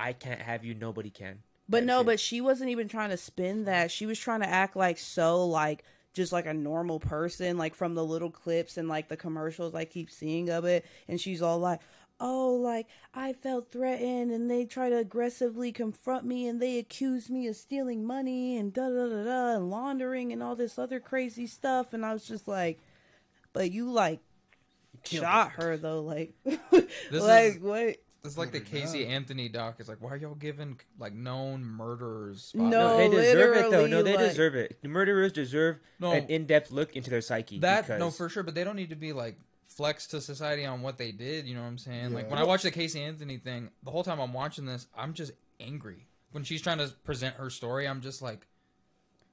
[0.00, 1.42] I can't have you, nobody can.
[1.68, 2.06] But That no, shit.
[2.06, 3.90] but she wasn't even trying to spin that.
[3.90, 7.94] She was trying to act like so like just like a normal person, like from
[7.94, 10.84] the little clips and like the commercials I keep seeing of it.
[11.06, 11.80] And she's all like,
[12.22, 17.30] Oh, like I felt threatened and they try to aggressively confront me and they accused
[17.30, 21.00] me of stealing money and da da da da and laundering and all this other
[21.00, 21.92] crazy stuff.
[21.94, 22.80] And I was just like,
[23.54, 24.20] But you like
[25.04, 29.10] killed shot her though, like This like is- what It's like the Casey God.
[29.12, 29.76] Anthony doc.
[29.78, 32.52] It's like, why are y'all giving like known murderers?
[32.54, 33.86] No, No, they deserve it though.
[33.86, 34.78] No, they like- deserve it.
[34.82, 36.12] The murderers deserve No.
[36.12, 37.58] an in-depth look into their psyche.
[37.60, 38.42] That because no, for sure.
[38.42, 41.46] But they don't need to be like flex to society on what they did.
[41.46, 42.12] You know what I'm saying?
[42.12, 45.14] Like when I watch the Casey Anthony thing, the whole time I'm watching this, I'm
[45.14, 46.06] just angry.
[46.32, 48.46] When she's trying to present her story, I'm just like,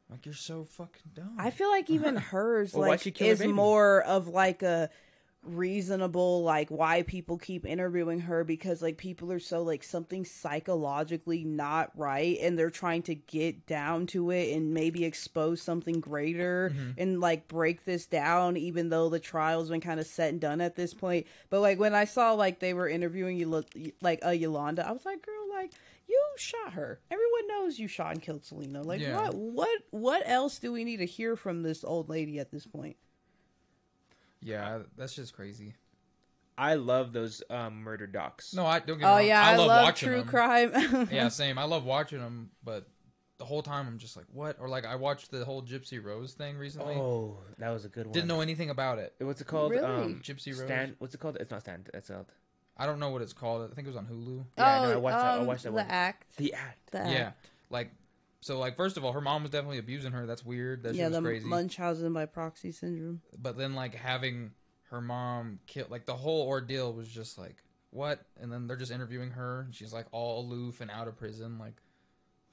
[0.09, 1.35] like you're so fucking dumb.
[1.37, 4.89] I feel like even hers Well, like she is more of like a
[5.43, 11.43] reasonable like why people keep interviewing her because like people are so like something psychologically
[11.43, 16.71] not right and they're trying to get down to it and maybe expose something greater
[16.73, 16.91] mm-hmm.
[16.97, 20.59] and like break this down even though the trial's been kind of set and done
[20.59, 21.25] at this point.
[21.49, 23.63] But like when i saw like they were interviewing you
[24.01, 25.71] like a yolanda i was like girl like
[26.09, 27.01] you shot her.
[27.11, 28.81] Everyone knows you shot and killed selena.
[28.81, 29.29] Like Yeah.
[29.29, 32.65] what what what else do we need to hear from this old lady at this
[32.65, 32.95] point
[34.41, 35.73] yeah, that's just crazy.
[36.57, 38.53] I love those um, murder docs.
[38.53, 39.27] No, I don't get me Oh wrong.
[39.27, 40.27] yeah, I, I, love, love, watching true them.
[40.27, 41.07] crime.
[41.11, 41.57] yeah, same.
[41.59, 42.87] I love watching them, but
[43.37, 44.57] the whole time I'm just like, what?
[44.59, 46.95] Or like I watched the whole Gypsy Rose thing recently.
[46.95, 48.13] Oh, that was a good one.
[48.13, 49.13] Didn't know anything about it.
[49.19, 49.71] What's it called?
[49.71, 49.85] Really?
[49.85, 50.63] Um, Gypsy Rose.
[50.65, 50.95] Stand.
[50.97, 51.37] What's it called?
[51.39, 51.89] It's not stand.
[51.93, 52.25] It's called
[52.75, 53.69] I don't know what it's called.
[53.71, 54.43] I think it was on Hulu.
[54.57, 55.85] Yeah, no, I watched that- I um, watched that the one.
[55.89, 56.37] act.
[56.37, 56.91] the act.
[56.91, 57.45] The Yeah, act.
[57.69, 57.91] like
[58.41, 58.59] so.
[58.59, 60.25] Like first of all, her mom was definitely abusing her.
[60.25, 60.83] That's weird.
[60.83, 61.47] That yeah, was the crazy.
[61.47, 63.21] Munchausen by proxy syndrome.
[63.37, 64.51] but then like having
[64.89, 67.57] her mom kill, like the whole ordeal was just like
[67.89, 68.25] what?
[68.39, 71.57] And then they're just interviewing her, and she's like all aloof and out of prison.
[71.57, 71.81] Like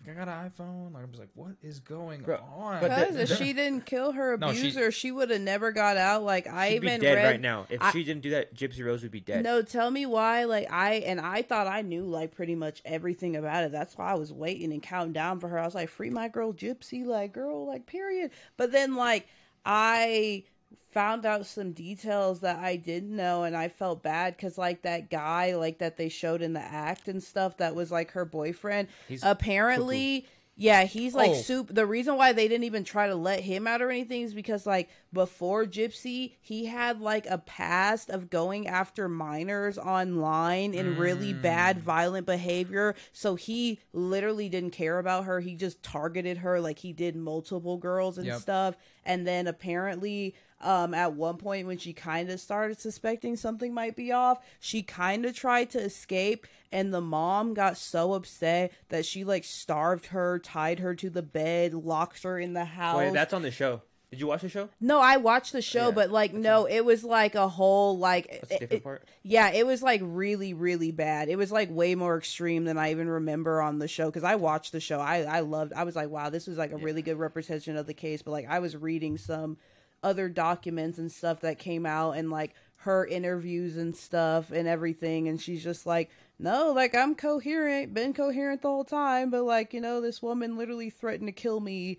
[0.09, 0.93] I got an iPhone.
[0.93, 2.83] Like I'm just like, what is going Bro, on?
[2.83, 6.23] Because if she didn't kill her No, she- abuser, she, would have never got out.
[6.23, 7.67] Like I She'd be even dead read right now.
[7.71, 9.43] If I- she didn't do that, Gypsy Rose would be dead.
[9.43, 10.45] No, tell me why.
[10.45, 13.73] Like I and I thought I knew like pretty much everything about it.
[13.73, 15.59] That's why I was waiting and counting down for her.
[15.59, 18.31] I was like, "Free my girl, Gypsy!" Like, girl, like, period.
[18.57, 19.27] But then like
[19.65, 20.45] I
[20.91, 25.11] found out some details that I didn't know, and I felt bad because like that
[25.11, 28.89] guy like that they showed in the act and stuff that was like her boyfriend.
[29.09, 30.27] He's apparently.
[30.57, 31.35] Yeah, he's like Oh.
[31.35, 31.75] soup.
[31.75, 34.67] The reason why they didn't even try to let him out or anything is because
[34.67, 41.33] like before Gypsy, he had like a past of going after minors online in really
[41.33, 41.81] bad mm.
[41.81, 42.95] violent behavior.
[43.13, 45.41] So he literally didn't care about her.
[45.41, 48.41] He just targeted her like he did multiple girls and Yep.
[48.41, 48.77] stuff.
[49.05, 53.97] And then apparently um, at one point when she kind of started suspecting something might
[53.97, 59.05] be off, she kind of tried to escape, and the mom got so upset that
[59.05, 62.97] she like starved her, tied her to the bed, locked her in the house.
[62.97, 63.83] Wait, that's on the show.
[64.15, 64.69] Did you watch the show?
[64.81, 67.99] no, I watched the show, oh, Yeah, but like, no, it was like a whole
[67.99, 68.29] like.
[68.31, 69.09] That's a different it- part.
[69.23, 71.29] yeah, it was like really, really bad.
[71.29, 74.37] It was like way more extreme than I even remember on the show because I
[74.37, 75.01] watched the show.
[75.01, 75.73] I I loved.
[75.75, 78.23] I was like, wow, this was like a really good representation of the case.
[78.23, 79.57] But like, I was reading some
[80.03, 85.27] other documents and stuff that came out and like her interviews and stuff and everything,
[85.29, 89.73] and she's just like, no, like I'm coherent, been coherent the whole time, but like
[89.73, 91.99] you know, this woman literally threatened to kill me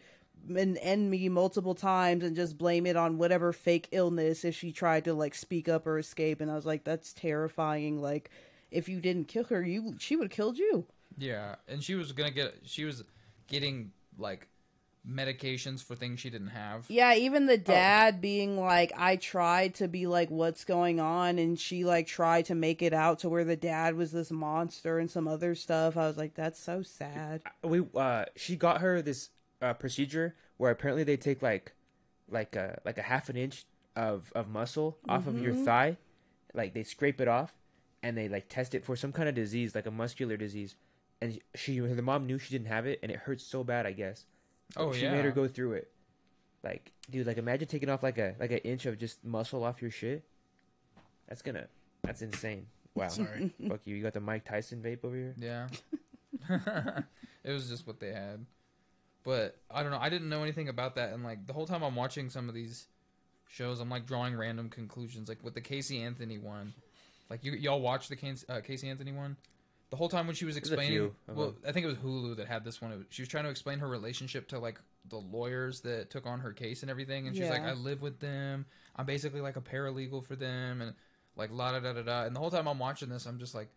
[0.56, 4.72] and end me multiple times and just blame it on whatever fake illness if she
[4.72, 8.30] tried to like speak up or escape and i was like that's terrifying like
[8.72, 10.86] if you didn't kill her you she would have killed you
[11.18, 12.56] Yeah, and she was gonna get.
[12.66, 13.04] She was
[13.48, 14.48] getting like
[15.10, 16.86] medications for things she didn't have.
[16.90, 21.38] Yeah, even the dad being like, I tried to be like, what's going on?
[21.38, 25.00] And she like tried to make it out to where the dad was this monster
[25.00, 25.96] and some other stuff.
[25.96, 27.42] I was like, that's so sad.
[27.64, 29.30] we uh she got her this
[29.66, 31.74] uh, procedure where apparently they take like
[32.30, 35.98] like a like a half an inch of of muscle off of your thigh.
[36.54, 37.54] Like they scrape it off
[38.02, 40.76] and they like test it for some kind of disease like a muscular disease.
[41.22, 43.92] And she the mom knew she didn't have it and it hurts so bad i
[43.92, 44.26] guess.
[44.78, 45.10] Oh she yeah.
[45.10, 45.92] She made her go through it.
[46.64, 49.82] Like dude like imagine taking off like a like an inch of just muscle off
[49.82, 50.24] your shit.
[51.28, 51.68] That's gonna
[52.04, 52.68] that's insane.
[52.96, 53.08] Wow.
[53.10, 53.52] Sorry.
[53.68, 53.96] fuck you.
[53.96, 55.36] You got the mike tyson vape over here?
[55.38, 55.68] Yeah.
[57.44, 58.46] it was just what they had.
[59.26, 59.98] But I don't know.
[60.00, 62.54] I didn't know anything about that, and like the whole time I'm watching some of
[62.54, 62.86] these
[63.50, 65.28] shows, I'm like drawing random conclusions.
[65.28, 66.74] Like with the Casey Anthony one,
[67.30, 69.36] like you y'all watch the Casey, uh, Casey Anthony one.
[69.90, 71.58] The whole time when she was explaining, few of well, them.
[71.68, 72.92] I think it was Hulu that had this one.
[72.92, 76.28] It was- she was trying to explain her relationship to like the lawyers that took
[76.28, 78.66] on her case and everything, and she's like, "I live with them.
[78.96, 80.94] I'm basically like a paralegal for them," and
[81.36, 82.24] like la da da da da.
[82.26, 83.70] And the whole time I'm watching this, I'm just like,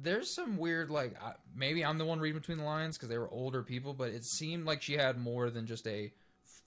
[0.00, 1.14] there's some weird like
[1.54, 4.24] maybe I'm the one reading between the lines because they were older people, but it
[4.24, 6.12] seemed like she had more than just a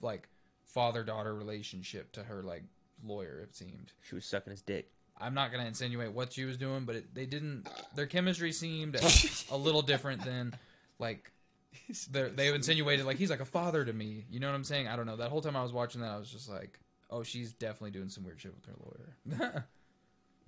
[0.01, 0.29] like
[0.63, 2.63] father daughter relationship to her like
[3.03, 3.39] lawyer.
[3.41, 3.93] It seemed.
[4.01, 7.15] she was sucking his dick I'm not gonna insinuate what she was doing, but it,
[7.15, 7.67] they didn't.
[7.95, 8.97] Their chemistry seemed
[9.49, 10.53] a little different than
[10.99, 11.31] like
[12.11, 14.25] they insinuated like he's like a father to me.
[14.29, 14.87] You know what I'm saying?
[14.87, 15.15] I don't know.
[15.15, 18.09] That whole time I was watching that, I was just like, oh, she's definitely doing
[18.09, 19.65] some weird shit with her lawyer.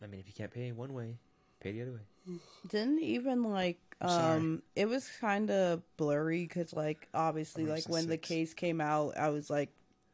[0.03, 1.17] i mean if you can't pay one way
[1.59, 1.99] pay the other way
[2.67, 8.17] Didn't even like um it was kind of blurry because like obviously like when the
[8.17, 9.69] case came out i was like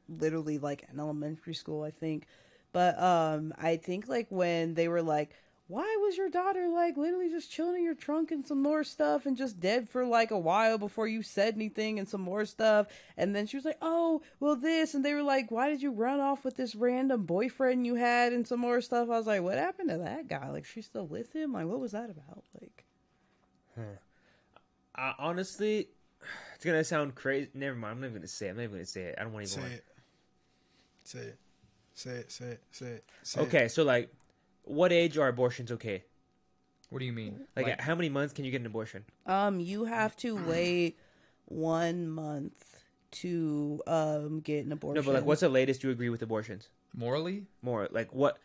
[0.07, 2.27] literally like in elementary school i think.
[2.71, 5.31] But um i think like when they were like
[5.73, 9.25] why was your daughter like literally just chilling in your trunk and some more stuff
[9.25, 12.85] and just dead for like a while before you said anything and some more stuff
[13.17, 15.91] and then she was like oh well this and they were like why did you
[15.91, 19.41] run off with this random boyfriend you had and some more stuff i was like
[19.41, 22.43] what happened to that guy like she's still with him like what was that about
[22.61, 22.83] like
[24.95, 25.87] Uh, honestly,
[26.55, 27.49] it's gonna sound crazy.
[27.55, 27.93] Never mind.
[27.93, 28.45] I'm not even gonna say.
[28.47, 28.49] It.
[28.51, 29.15] I'm not even gonna say it.
[29.17, 29.71] I don't want to Say even.
[29.71, 29.85] it.
[31.03, 31.37] Say it.
[31.95, 32.31] Say it.
[32.31, 32.61] Say it.
[32.71, 33.03] Say it.
[33.23, 33.43] Say it.
[33.47, 34.13] Okay, so like,
[34.63, 36.03] what age are abortions okay?
[36.89, 37.39] what do you mean?
[37.55, 39.03] Like, at how many months can you get an abortion?
[39.25, 40.99] Um, you have to wait
[41.45, 45.03] one month to um get an abortion.
[45.03, 46.69] No, but like, what's the latest you agree with abortions?
[46.95, 47.45] morally?
[47.61, 48.37] More like what?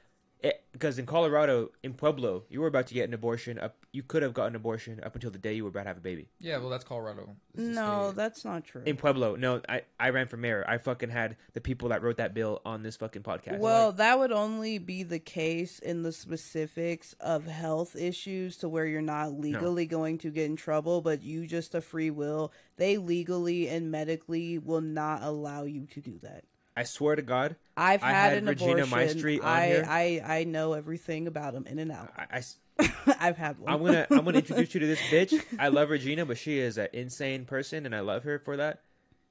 [0.72, 3.58] Because in Colorado, in Pueblo, you were about to get an abortion.
[3.58, 5.88] Up, you could have gotten an abortion up until the day you were about to
[5.88, 6.28] have a baby.
[6.40, 7.36] Yeah, well, that's Colorado.
[7.54, 8.82] It's no, that's not true.
[8.84, 10.64] In Pueblo, no, I I ran for mayor.
[10.68, 13.58] I fucking had the people that wrote that bill on this fucking podcast.
[13.58, 18.84] well, that would only be the case in the specifics of health issues to where
[18.86, 22.52] you're not legally going to get in trouble, but you just a free will.
[22.76, 26.44] They legally and medically will not allow you to do that.
[26.76, 28.98] I swear to God, I've I had, had an Regina abortion.
[29.18, 29.86] Maestri on I, here.
[29.88, 32.12] I I know everything about them in and out.
[32.16, 32.58] I- I s-
[33.20, 33.72] I've had one.
[33.72, 35.42] I'm gonna I'm gonna introduce you to this bitch.
[35.58, 38.80] I love Regina, but she is an insane person, and I love her for that.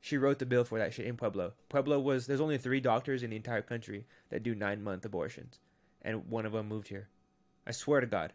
[0.01, 1.53] She wrote the bill for that shit in Pueblo.
[1.69, 5.59] Pueblo was there's only three doctors in the entire country that do nine month abortions,
[6.01, 7.07] and one of them moved here.
[7.65, 8.33] I swear to God.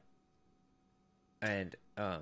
[1.40, 2.20] And um,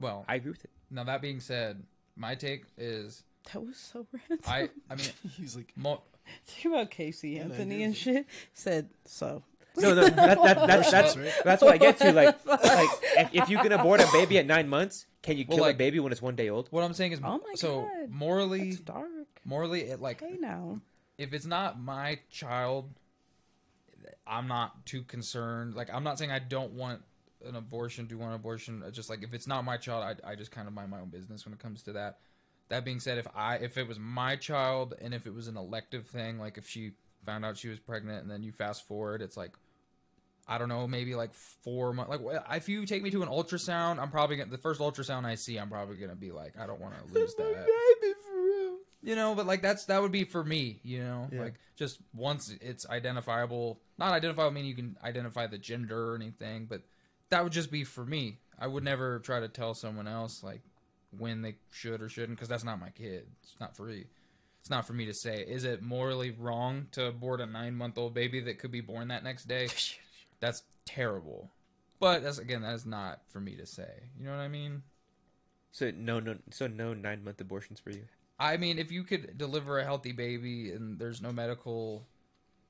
[0.00, 0.24] well.
[0.28, 0.70] I agree with it.
[0.90, 1.82] now that being said,
[2.16, 4.38] my take is that was so random.
[4.46, 4.68] I.
[4.90, 5.06] I mean,
[5.36, 6.02] He's like, mo-
[6.46, 8.00] Think about Casey Anthony I and do.
[8.00, 8.26] shit.
[8.54, 9.42] Said so.
[9.80, 11.32] No, no, that, that, that, that's right?
[11.44, 12.12] that's what I get to.
[12.12, 15.58] Like, like if, if you can abort a baby at nine months, can you Well,
[15.58, 16.68] kill like- a baby when it's one day old?
[16.70, 18.10] what I'm saying is, Oh my so God.
[18.10, 19.08] morally, It's dark.
[19.44, 20.80] morally, it like Hey now.
[21.16, 22.90] if it's not my child,
[24.26, 25.74] I'm not too concerned.
[25.74, 27.02] Like, I'm not saying I don't want
[27.46, 28.82] an abortion, do you want an abortion.
[28.86, 31.00] It's Just like if it's not my child, I, I just kind of mind my
[31.00, 32.18] own business when it comes to that.
[32.68, 35.56] That being said, if I if it was my child and if it was an
[35.56, 36.92] elective thing, like if she
[37.24, 39.52] found out she was pregnant and then you fast forward, it's like
[40.48, 42.10] I don't know, maybe like four months.
[42.10, 45.34] Like if you take me to an ultrasound, I'm probably gonna the first ultrasound I
[45.34, 47.66] see, I'm probably gonna be like, I don't want to lose that.
[49.02, 51.28] You know but like that's that would be for me you know?
[51.30, 51.42] Yeah.
[51.42, 56.66] like just once it's identifiable not identifiable meaning you can identify the gender or anything
[56.66, 56.82] but
[57.30, 58.38] that would just be for me.
[58.58, 60.62] I would never try to tell someone else like
[61.16, 63.26] when they should or shouldn't because that's not my kid.
[63.42, 64.06] It's not free
[64.60, 65.44] it's not for me to say.
[65.48, 69.08] Is it morally wrong to abort a nine month old baby that could be born
[69.08, 69.68] that next day
[70.40, 71.50] that's terrible
[72.00, 74.82] but that's again that is not for me to say you know what i mean
[75.70, 78.04] So no, no, so no nine month abortions for you.
[78.38, 82.06] I mean, if you could deliver a healthy baby and there's no medical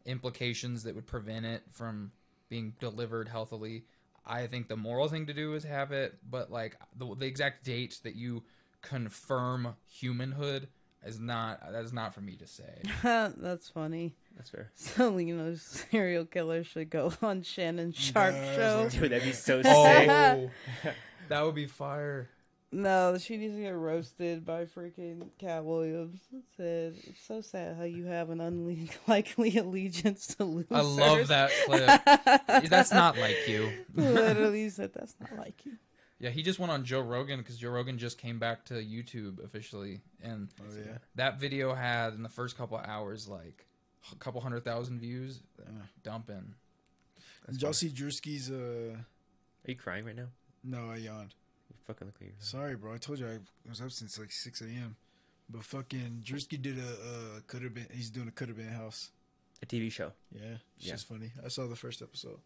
[0.04, 2.12] implications that would prevent it from
[2.48, 3.84] being delivered healthily,
[4.26, 6.18] I think the moral thing to do is have it.
[6.28, 8.44] But like the, the exact date that you
[8.82, 10.68] confirm humanhood,
[11.04, 12.82] is not that is not for me to say.
[13.02, 14.14] That's funny.
[14.36, 14.70] That's fair.
[14.76, 18.88] So you know, serial killer should go on Shannon Sharpe Does, show.
[19.00, 19.72] Dude, that'd be so sick.
[19.74, 20.50] Oh,
[21.28, 22.28] that would be fire.
[22.70, 26.20] No, she needs to get roasted by freaking Katt Williams.
[26.30, 31.28] It said, "It's so sad how you have an unlikely allegiance to losers." I love
[31.28, 32.68] that clip.
[32.68, 33.72] That's not like you.
[33.94, 35.78] Literally said, "That's not like you."
[36.20, 39.42] Yeah, he just went on Joe Rogan because Joe Rogan just came back to YouTube
[39.44, 40.98] officially, and Oh yeah.
[41.14, 43.66] that video had in the first couple of hours like
[44.12, 45.40] a couple hundred thousand views.
[45.58, 45.70] Yeah.
[46.02, 46.54] Dumping.
[47.50, 48.50] Did y'all see Drewski's?
[48.50, 50.26] Uh, Are you crying right now?
[50.64, 51.34] no, I yawned.
[51.70, 52.94] You fucking look like you're Sorry, bro.
[52.94, 53.38] I told you I
[53.68, 54.96] was up since like six a.m.
[55.48, 57.86] But fucking Drewski did a uh, could have been.
[57.92, 59.10] He's doing a could have been house.
[59.62, 60.12] a TV show.
[60.32, 60.92] Yeah, it's Yeah.
[60.94, 61.30] just funny.
[61.44, 62.40] I saw the first episode.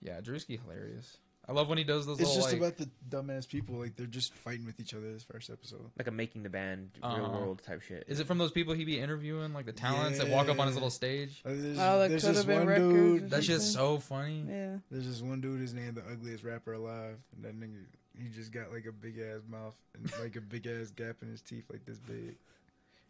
[0.00, 1.18] Yeah, Drewski hilarious.
[1.48, 2.20] I love when he does those.
[2.20, 3.76] It's little, just like, about the dumbass people.
[3.76, 5.10] Like they're just fighting with each other.
[5.12, 5.80] This first episode.
[5.96, 7.38] Like a making the band, real Uh-huh.
[7.38, 8.04] world type shit.
[8.06, 10.66] Is it from those people he'd be interviewing, like the talents that walk up on
[10.66, 10.80] his Yeah.
[10.80, 11.40] little stage?
[11.44, 13.30] Uh, there's Oh, that there's could this have been one records or dude.
[13.30, 14.44] That's just so funny.
[14.46, 14.76] Yeah.
[14.90, 15.60] There's this one dude.
[15.60, 17.16] His name the ugliest rapper alive.
[17.34, 17.84] And that nigga,
[18.22, 21.28] he just got like a big ass mouth and like a big ass gap in
[21.30, 22.36] his teeth, like this big.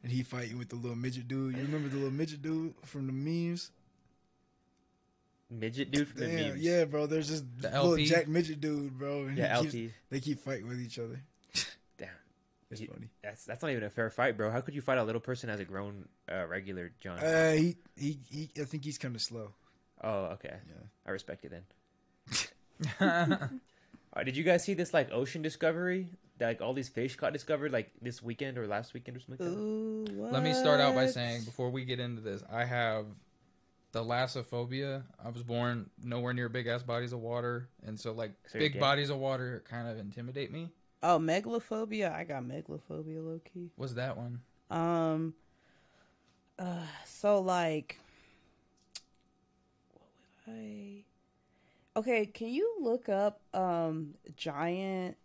[0.04, 1.56] And he fighting with the little midget dude.
[1.56, 3.72] You remember the little midget dude from the memes?
[5.50, 6.60] Midget dude from the Damn, memes?
[6.60, 7.06] yeah, bro.
[7.06, 8.06] There's this The little LP?
[8.06, 9.24] Jack midget dude, bro.
[9.26, 9.70] And Yeah, he LT.
[9.72, 11.20] keeps- they keep fighting with each other.
[11.98, 12.08] Damn.
[12.70, 13.08] It's You- funny.
[13.22, 14.50] That's that's not even a fair fight, bro.
[14.50, 17.18] How could you fight a little person as a grown uh, regular John?
[17.18, 19.52] Uh, he, he, he, I think he's kind of slow.
[20.04, 20.54] oh, okay.
[20.66, 20.86] Yeah.
[21.06, 21.64] I respect it then.
[24.16, 26.08] Uh, did you guys see this like ocean discovery?
[26.38, 29.46] That, like all these fish got discovered like this weekend or last weekend or something
[29.46, 29.60] like that?
[29.60, 30.32] Ooh, what?
[30.32, 33.04] Let me start out by saying before we get into this, I have
[33.98, 35.02] thalassophobia.
[35.24, 38.78] I was born nowhere near big ass bodies of water, and so like So big
[38.78, 40.70] bodies of water kind of intimidate me.
[41.02, 42.12] Oh, megalophobia.
[42.12, 43.70] I got megalophobia, low key.
[43.76, 44.40] What's that one?
[44.70, 45.34] Um.
[46.58, 46.82] Uh.
[47.04, 47.98] So like.
[49.92, 50.02] What
[50.46, 51.04] would I?
[51.96, 55.16] Okay, can you look up um giant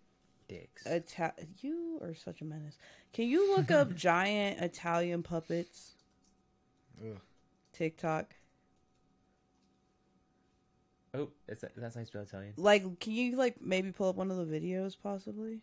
[0.48, 0.86] Dicks.
[0.86, 2.78] Ita- You are such a menace.
[3.14, 5.94] Can you look up giant Italian puppets
[7.02, 7.18] Ugh.
[7.72, 8.36] TikTok?
[11.14, 12.54] Oh, that's that's nice spell Italian.
[12.58, 15.60] Like, can you like maybe pull up one of the videos possibly?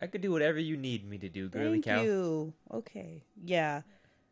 [0.00, 2.02] I could do whatever you need me to do, girly Thank cow.
[2.02, 2.52] you.
[2.72, 3.22] Okay.
[3.44, 3.82] Yeah.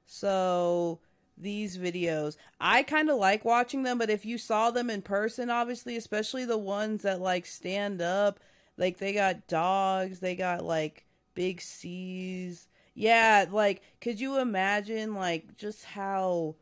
[0.06, 0.98] So
[1.38, 5.48] these videos, I kind of like watching them, but if you saw them in person,
[5.48, 8.40] obviously, especially the ones that like stand up,
[8.76, 12.66] like they got dogs, they got like big C's.
[12.94, 16.56] Yeah, like could you imagine like just how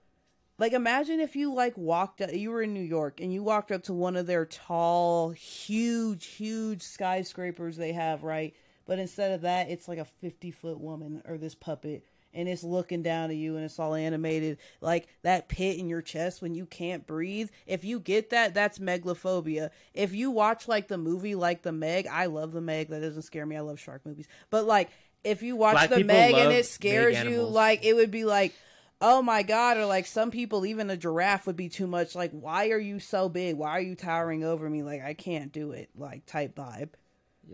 [0.59, 3.71] like imagine if you like walked up you were in New York and you walked
[3.71, 8.55] up to one of their tall, huge, huge skyscrapers they have, right?
[8.87, 12.05] But instead of that, it's like a 50 foot woman or this puppet
[12.35, 14.59] and it's looking down at you and it's all animated.
[14.81, 17.51] Like that pit in your chest when you can't breathe.
[17.67, 19.71] If you get that, that's megalophobia.
[19.95, 22.89] If you watch like the movie like The Meg, I love The Meg.
[22.89, 23.57] That doesn't scare me.
[23.57, 24.29] I love shark movies.
[24.51, 24.91] But like
[25.25, 28.55] if you watch Black The Meg and it scares you, like it would be like,
[29.01, 32.15] oh my god, or like some people, even a giraffe would be too much.
[32.15, 33.57] Like, why are you so big?
[33.57, 34.83] Why are you towering over me?
[34.83, 35.91] Like, I can't do it.
[35.97, 36.91] Like, type vibe.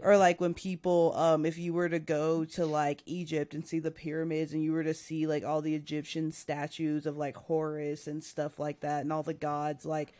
[0.02, 3.78] Or like when people, um, if you were to go to like Egypt and see
[3.78, 8.06] the pyramids, and you were to see like all the Egyptian statues of like Horus
[8.06, 10.12] and stuff like that, and all the gods, like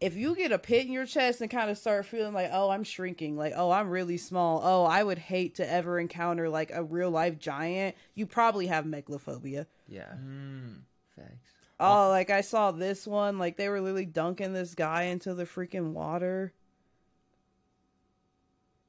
[0.00, 2.70] if you get a pit in your chest and kind of start feeling like, oh,
[2.70, 6.70] I'm shrinking, like, oh, I'm really small, oh, I would hate to ever encounter like
[6.72, 9.66] a real life giant, you probably have megalophobia.
[9.88, 10.12] Yeah.
[10.14, 10.80] Mm.
[11.16, 11.50] Facts.
[11.80, 15.44] Oh, like I saw this one, like they were literally dunking this guy into the
[15.44, 16.52] freaking water.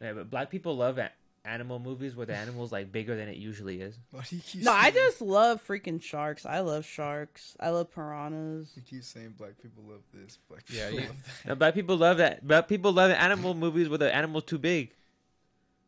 [0.01, 1.11] Yeah, but black people love a-
[1.49, 3.97] animal movies where the animal's like bigger than it usually is.
[4.11, 6.45] Why do you keep No, I saying- just love freaking sharks.
[6.45, 7.55] I love sharks.
[7.59, 8.71] I love piranhas.
[8.75, 10.37] You keep saying black people love this.
[10.49, 11.47] Black Yeah, people you- love that.
[11.49, 12.47] No, black people love that.
[12.47, 14.91] Black people love animal movies where the animal's too big.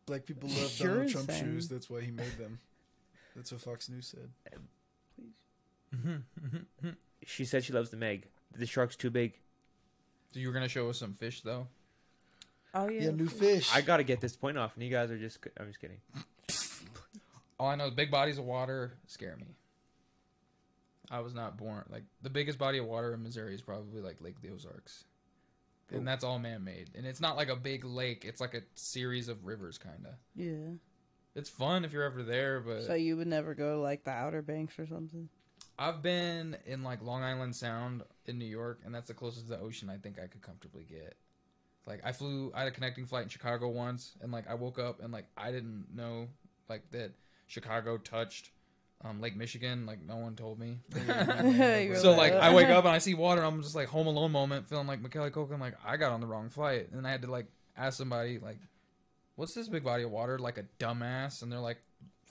[0.07, 1.43] Black people love You're Donald Trump insane.
[1.45, 1.68] shoes.
[1.70, 2.59] That's why he made them.
[3.36, 4.30] That's what Fox News said.
[7.26, 8.26] She said she loves the Meg.
[8.57, 9.34] The shark's too big.
[10.34, 11.68] So you were gonna show us some fish though?
[12.74, 13.03] Oh yeah.
[13.03, 13.69] Yeah, new fish.
[13.74, 15.39] I gotta get this point off, and you guys are just.
[15.59, 15.99] I'm just kidding.
[17.59, 19.55] All I know is big bodies of water scare me.
[21.11, 24.22] I was not born like the biggest body of water in Missouri is probably like
[24.22, 25.03] Lake the Ozarks,
[25.91, 26.89] and that's all man made.
[26.95, 30.13] And it's not like a big lake; it's like a series of rivers, kind of.
[30.36, 30.76] Yeah.
[31.36, 34.11] It's fun if you're ever there, but So you would never go to like the
[34.11, 35.30] Outer Banks or something?
[35.80, 39.51] I've been in like Long Island Sound in New York, and that's the closest to
[39.51, 41.15] the ocean I think I could comfortably get.
[41.86, 44.79] Like I flew, I had a connecting flight in Chicago once, and like I woke
[44.79, 46.27] up and like I didn't know
[46.69, 47.11] like that
[47.47, 48.51] Chicago touched
[49.03, 49.86] um, Lake Michigan.
[49.86, 50.79] Like no one told me.
[51.97, 53.43] So like I wake up and I see water.
[53.43, 55.59] I'm just like Home Alone moment, feeling like Macaulay Culkin.
[55.59, 58.59] Like I got on the wrong flight, and I had to like ask somebody like,
[59.36, 61.77] "What's this big body of water?" Like a dumbass, and they're like,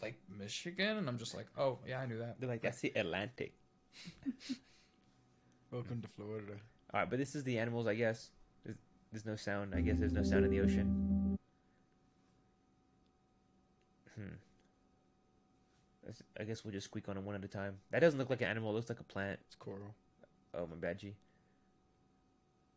[0.03, 2.92] "Lake Michigan," and I'm just like, "Oh yeah, I knew that." They're like, that's the
[2.94, 3.53] Atlantic.
[5.70, 6.55] Welcome to Florida.
[6.92, 8.30] All right, but this is the animals, I guess.
[9.13, 9.75] There's, there's no sound.
[9.75, 11.39] I guess there's no sound in the ocean.
[14.15, 14.35] Hmm.
[16.39, 17.77] I guess we'll just squeak on them one at a time.
[17.91, 18.71] That doesn't look like an animal.
[18.71, 19.39] It looks like a plant.
[19.47, 19.95] It's coral.
[20.55, 21.15] Oh, my bad, G.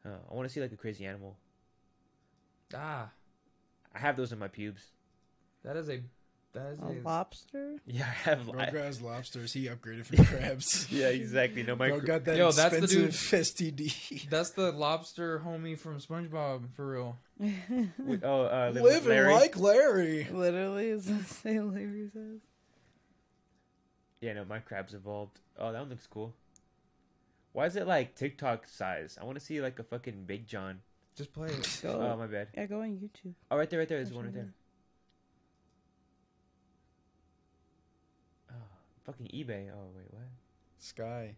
[0.06, 1.38] Oh, I want to see like a crazy animal.
[2.76, 3.10] Ah,
[3.94, 4.92] I have those in my pubes.
[5.64, 6.02] that is a
[6.54, 7.76] that is A a lobster?
[7.86, 8.46] Yeah, I have.
[8.52, 9.54] Bro I, has lobsters.
[9.54, 10.92] He upgraded from crabs.
[10.92, 11.64] yeah, exactly.
[11.64, 14.30] No, my Bro got that Yo, that's the dude- expensive STD.
[14.30, 17.18] that's the lobster homie from SpongeBob for real.
[17.40, 19.34] we- oh, uh, live with Living Larry.
[19.34, 20.28] like Larry.
[20.32, 21.74] Literally, is that St.
[21.74, 22.40] Larry says?
[24.22, 25.40] Yeah, no, my crab's evolved.
[25.60, 26.34] Oh, that one looks cool.
[27.52, 29.18] Why is it like TikTok size?
[29.22, 30.80] I want to see like a fucking Big John.
[31.16, 31.80] Just play it.
[31.84, 32.00] Go.
[32.14, 32.48] Oh, my bad.
[32.56, 33.34] yeah, go on YouTube.
[33.52, 34.00] Oh, right there, right there.
[34.00, 34.54] There's one right one there.
[39.06, 39.70] Fucking eBay.
[39.72, 40.24] Oh, wait, what?
[40.78, 41.36] Sky.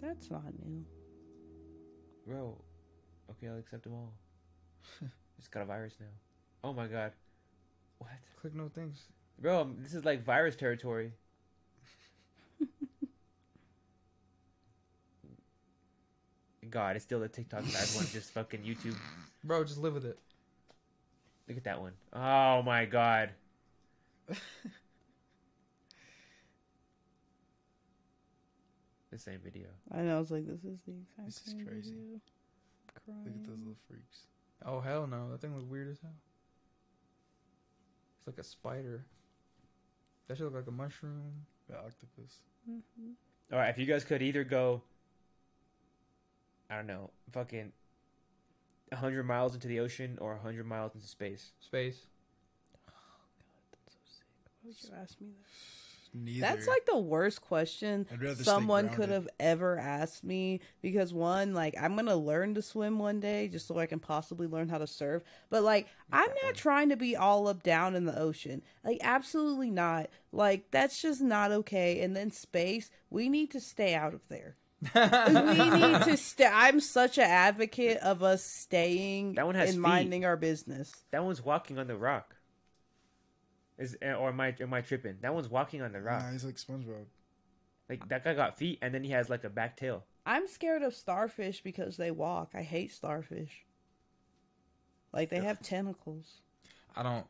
[0.00, 0.84] That's not new.
[2.26, 2.56] Bro.
[3.30, 4.12] Okay, I'll accept them all.
[5.38, 6.06] it's got a virus now.
[6.64, 7.12] Oh my god.
[7.98, 8.10] What?
[8.40, 9.08] Click no things.
[9.38, 11.12] Bro, um, this is like virus territory.
[16.70, 18.96] God, it's still the TikTok size one, just fucking YouTube.
[19.44, 20.18] Bro, just live with it.
[21.48, 21.92] Look at that one.
[22.12, 23.30] Oh my god.
[29.16, 29.68] the same video.
[29.92, 30.16] I know.
[30.16, 31.90] I was like, this is the exact This is same crazy.
[31.90, 32.20] video.
[33.24, 34.26] Look at those little freaks.
[34.64, 36.14] Oh hell no, that thing looks weird as hell.
[38.18, 39.04] It's like a spider.
[40.28, 41.46] That should look like a mushroom.
[41.68, 42.40] The octopus.
[42.68, 43.14] Mhm.
[43.52, 44.82] All right, if you guys could either go,
[46.70, 47.72] I don't know, fucking
[48.90, 51.52] 100 miles into the ocean or 100 miles into space.
[51.60, 52.06] Space.
[52.88, 52.92] Oh
[53.38, 54.26] god, that's so sick.
[54.62, 55.46] Why would you ask me that?
[56.24, 56.40] Neither.
[56.40, 61.12] That's like the worst question I'd rather stay someone could have ever asked me because
[61.12, 64.68] one, like, I'm gonna learn to swim one day just so I can possibly learn
[64.68, 65.22] how to surf.
[65.50, 68.62] But like, I'm not trying to be all up down in the ocean.
[68.84, 70.08] Like, absolutely not.
[70.32, 72.00] Like, that's just not okay.
[72.00, 74.56] And then space, we need to stay out of there.
[74.94, 75.00] we
[75.70, 76.48] need to stay.
[76.52, 79.82] I'm such an advocate of us staying That one has and feet.
[79.82, 80.92] minding our business.
[81.10, 82.35] That one's walking on the rock.
[83.78, 85.16] Is eh, or am I am I tripping?
[85.20, 86.22] That one's walking on the rock.
[86.22, 87.06] Nah, he's like SpongeBob.
[87.88, 90.04] Like that guy got feet and then he has like a back tail.
[90.24, 92.50] I'm scared of starfish because they walk.
[92.54, 93.64] I hate starfish.
[95.12, 96.40] Like they have tentacles.
[96.94, 97.26] I don't.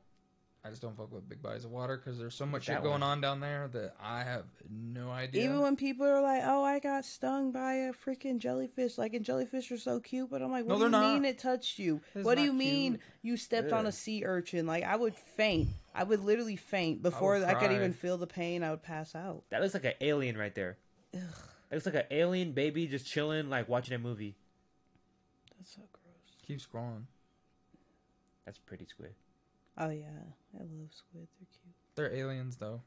[0.64, 2.90] I just don't fuck with big bodies of water because there's so much shit going
[2.90, 3.02] one.
[3.04, 5.44] on down there that I have no idea.
[5.44, 9.24] Even when people are like, "Oh, I got stung by a freaking jellyfish," like, and
[9.24, 11.78] jellyfish are so cute, but I'm like, No, "What do you they're mean it touched
[11.78, 12.00] you?
[12.16, 15.14] It's what do not you mean you stepped on a sea urchin?" Like, I would
[15.14, 15.68] faint.
[15.96, 18.62] I would literally faint before I, could even feel the pain.
[18.62, 19.44] I would pass out.
[19.50, 20.76] That looks like an alien right there.
[21.14, 21.20] Ugh,
[21.70, 24.36] That looks like an alien baby just chilling, like watching a movie.
[25.58, 26.36] that's so gross.
[26.46, 27.04] keep scrolling.
[28.44, 29.14] That's pretty squid.
[29.78, 30.04] Oh yeah,
[30.54, 31.26] I love squid.
[31.38, 31.74] They're cute.
[31.96, 32.80] They're aliens though,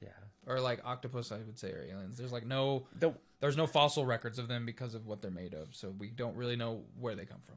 [0.00, 0.08] Yeah.
[0.46, 1.30] or like octopus.
[1.32, 2.16] I would say are aliens.
[2.16, 2.86] There's like no.
[2.98, 6.08] The There's no fossil records of them because of what they're made of, so we
[6.08, 7.56] don't really know where they come from.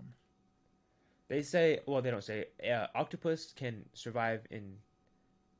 [1.29, 4.75] they say well they don't say uh, octopus can survive in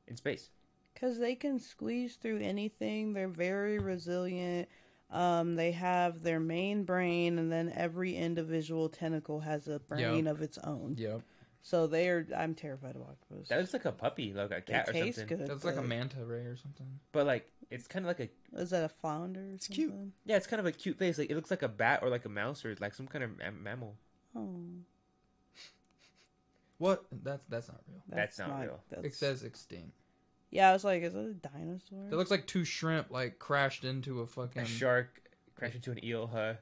[0.07, 0.49] in space.
[0.93, 3.13] Because they can squeeze through anything.
[3.13, 4.67] They're very resilient.
[5.11, 10.41] Um, they have their main brain, and then every individual tentacle has a brain of
[10.41, 10.95] its own.
[10.97, 11.21] Yep.
[11.61, 12.25] So they're.
[12.35, 13.47] I'm terrified of octopus.
[13.49, 15.37] That looks like a puppy, like a they cat or taste something.
[15.37, 15.47] good.
[15.47, 16.87] That's like a but- manta ray or something.
[17.11, 18.19] But like it's kind of like
[18.55, 19.41] a Is that a flounder?
[19.41, 19.93] Or It's cute.
[20.25, 21.17] yeah, it's kind of a cute face.
[21.17, 23.37] Like it looks like a bat or like a mouse or like some kind of
[23.37, 23.95] mam- mammal.
[24.35, 24.59] Oh,
[26.77, 27.05] What?
[27.23, 28.01] That's that's not real.
[28.09, 28.79] That's not real.
[28.89, 29.93] that's- It says extinct.
[30.49, 32.07] Yeah, I was like, is it a dinosaur?
[32.09, 35.21] It looks like two shrimp like crashed into a fucking A shark
[35.55, 36.53] crashed into an eel, huh?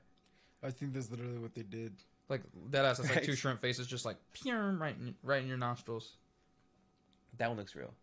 [0.63, 1.93] I think that's literally what they did.
[2.27, 2.41] like
[2.71, 2.97] that ass.
[2.99, 3.37] It's like two Right.
[3.37, 6.13] shrimp faces, just like pew, right in, right in your nostrils.
[7.37, 7.93] That one looks real.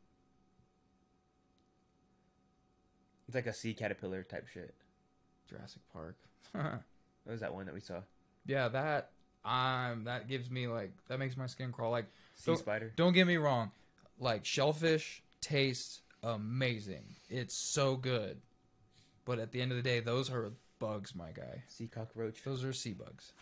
[3.26, 4.74] It's like a sea caterpillar type shit.
[5.48, 6.16] Jurassic Park.
[7.24, 8.00] What was that one that we saw?
[8.46, 9.10] yeah, that
[9.44, 11.90] um that gives me like that makes my skin crawl.
[11.90, 12.92] Like Sea Don't- spider.
[12.96, 13.70] don't get me wrong,
[14.18, 17.04] like shellfish tastes amazing.
[17.28, 18.40] It's so good.
[19.24, 21.62] But at the end of the day, those are bugs, my guy.
[21.68, 22.42] Sea cockroach.
[22.44, 23.32] Those are sea bugs.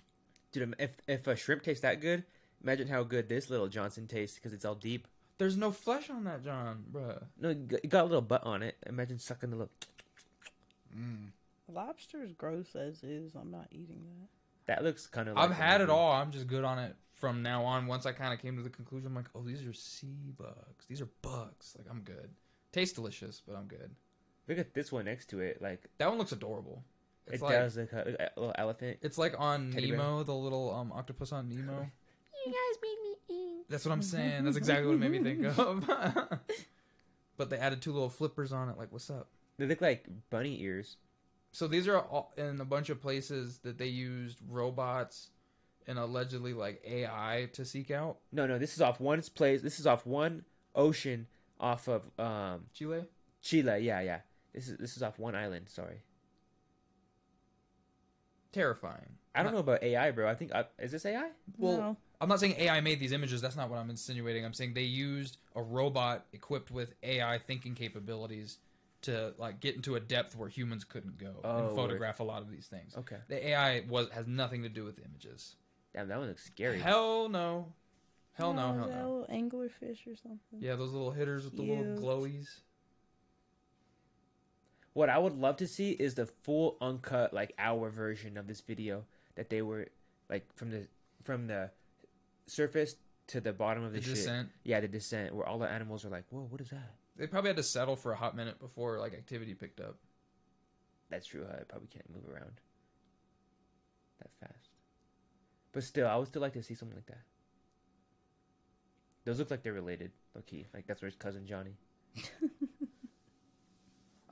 [0.53, 2.25] Dude, if if a shrimp tastes that good,
[2.63, 5.07] imagine how good this little Johnson tastes because it's all deep.
[5.39, 7.23] There's no flesh on that, John, bruh.
[7.41, 8.77] No, it got- it got a little butt on it.
[8.87, 9.73] Imagine sucking the little.
[10.95, 11.29] Mm.
[11.73, 13.35] Lobster's gross as is.
[13.35, 14.29] I'm not eating that.
[14.71, 15.37] That looks kind of.
[15.37, 16.13] I've had it all.
[16.13, 17.89] I'm just good on it from now on.
[17.89, 20.87] Once I kind of came to the conclusion, I'm like, oh, these are sea bugs.
[20.89, 21.75] These are bugs.
[21.77, 22.31] Like I'm good.
[22.71, 23.91] Tastes delicious, but I'm good.
[24.47, 25.61] Look at this one next to it.
[25.61, 26.85] Like That one looks adorable.
[27.27, 28.99] It's it like does look like a, a little elephant.
[29.03, 29.99] it's like on Teddy bear.
[29.99, 31.91] Nemo, the little um octopus on Nemo.
[32.47, 33.67] You guys made me eat.
[33.69, 34.45] That's what I'm saying.
[34.45, 35.85] That's exactly what it made me think of.
[37.37, 38.79] but they added two little flippers on it.
[38.79, 39.29] Like, what's up?
[39.59, 40.97] They look like bunny ears.
[41.53, 45.31] So these are all in a bunch of places that they used robots
[45.87, 48.19] and allegedly like AI to seek out.
[48.33, 49.61] No, no, this is off one place.
[49.63, 50.45] This is off one
[50.75, 51.27] ocean
[51.59, 53.05] off of um Chile.
[53.43, 53.79] Chile.
[53.81, 54.21] Yeah, yeah.
[54.55, 55.69] This is this is off one island.
[55.69, 56.03] Sorry,
[58.53, 59.17] Terrifying.
[59.35, 60.29] I don't Not- know about AI, bro.
[60.29, 61.31] I think uh, is this AI?
[61.57, 61.97] Well, No.
[62.21, 63.41] I'm not saying AI made these images.
[63.41, 64.45] That's not what I'm insinuating.
[64.45, 68.59] I'm saying they used a robot equipped with AI thinking capabilities
[69.03, 71.77] to like get into a depth where humans couldn't go Oh, and word.
[71.77, 72.95] photograph a lot of these things.
[72.97, 75.57] Okay, The AI was has nothing to do with images.
[75.95, 76.79] damn, that one looks scary.
[76.79, 77.73] Hell no.
[78.35, 79.11] Hell no, oh, is hell that no.
[79.19, 80.59] little anglerfish or something.
[80.61, 82.47] Yeah, those little hitters with the little glowies.
[84.93, 88.61] What I would love to see is the full uncut like hour version of this
[88.61, 89.05] video
[89.37, 89.87] that they were
[90.29, 90.87] like from the
[91.23, 91.71] from the
[92.47, 92.97] surface
[93.29, 94.15] to the bottom of the, The shit.
[94.17, 94.49] descent.
[94.65, 97.51] Yeah, the descent where all the animals are like, "Whoa, what is that?" They probably
[97.51, 99.97] had to settle for a hot minute before like activity picked up.
[101.11, 101.45] That's true.
[101.47, 102.63] I probably can't move around
[104.21, 104.71] that fast.
[105.73, 107.21] But still, I would still like to see something like that.
[109.27, 110.67] Those look like they're related, low key.
[110.73, 111.75] Like that's where his cousin Johnny.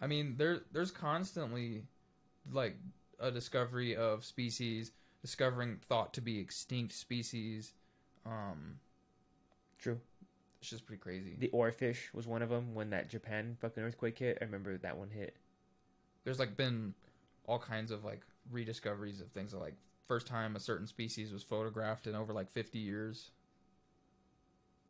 [0.00, 1.84] I mean, there there's constantly
[2.50, 2.78] like
[3.20, 7.74] a discovery of species, discovering thought to be extinct species.
[8.24, 8.78] Um,
[9.78, 10.00] True.
[10.60, 11.36] It's just pretty crazy.
[11.38, 14.38] The oarfish was one of them when that Japan fucking earthquake hit.
[14.40, 15.36] I remember that one hit.
[16.24, 16.94] There's like been
[17.46, 21.42] all kinds of like rediscoveries of things that, like first time a certain species was
[21.42, 23.30] photographed in over like 50 years.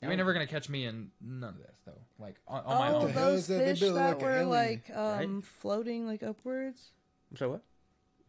[0.01, 2.01] You That ain't never gonna catch me in none of this though.
[2.19, 3.07] Like on, on my own.
[3.09, 3.65] the those is that?
[3.67, 5.25] Fish that like were alien, like right?
[5.25, 6.93] um floating like upwards.
[7.31, 7.63] I'm what?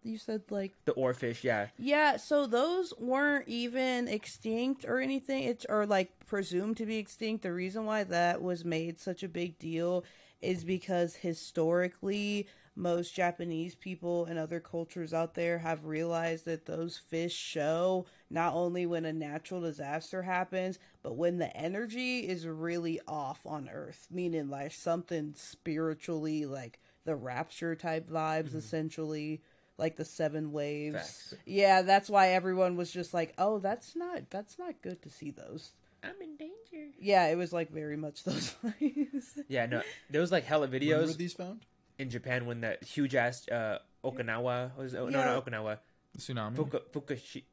[0.04, 1.68] You said like The oarfish, yeah.
[1.78, 2.18] yeah.
[2.18, 5.44] So those weren't even extinct or anything.
[5.44, 7.44] It's or like presumed to be extinct.
[7.44, 10.04] The reason why that was made such a big deal
[10.42, 12.48] is because historically
[12.80, 18.54] most Japanese people and other cultures out there have realized that those fish show not
[18.54, 24.08] only when a natural disaster happens, but when the energy is really off on Earth,
[24.10, 28.60] meaning like something spiritually, like the rapture type vibes, mm-hmm.
[28.60, 29.42] essentially,
[29.80, 30.96] like the seven waves.
[30.96, 31.34] Facts.
[31.46, 35.32] Yeah, that's why everyone was just like, "Oh, that's not that's not good to see
[35.32, 35.72] those."
[36.04, 36.94] I'm in danger.
[37.00, 39.40] Yeah, it was like very much those vibes.
[39.48, 41.66] Yeah, no, there was like hella When videos were these found?
[41.98, 45.26] in Japan when that huge ass uh, Okinawa was oh, no Yeah.
[45.26, 45.80] no Okinawa
[46.18, 46.56] Tsunami.
[46.56, 47.44] Fuku, Fukushi,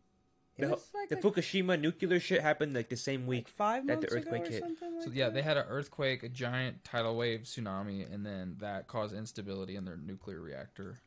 [0.57, 3.47] It the, like the a- Fukushima nuclear shit happened like the same week.
[3.47, 4.61] like five that the earthquake hit.
[4.63, 5.35] something So like yeah, that.
[5.35, 9.85] they had an earthquake, a giant tidal wave, tsunami, and then that caused instability in
[9.85, 11.01] their nuclear reactor.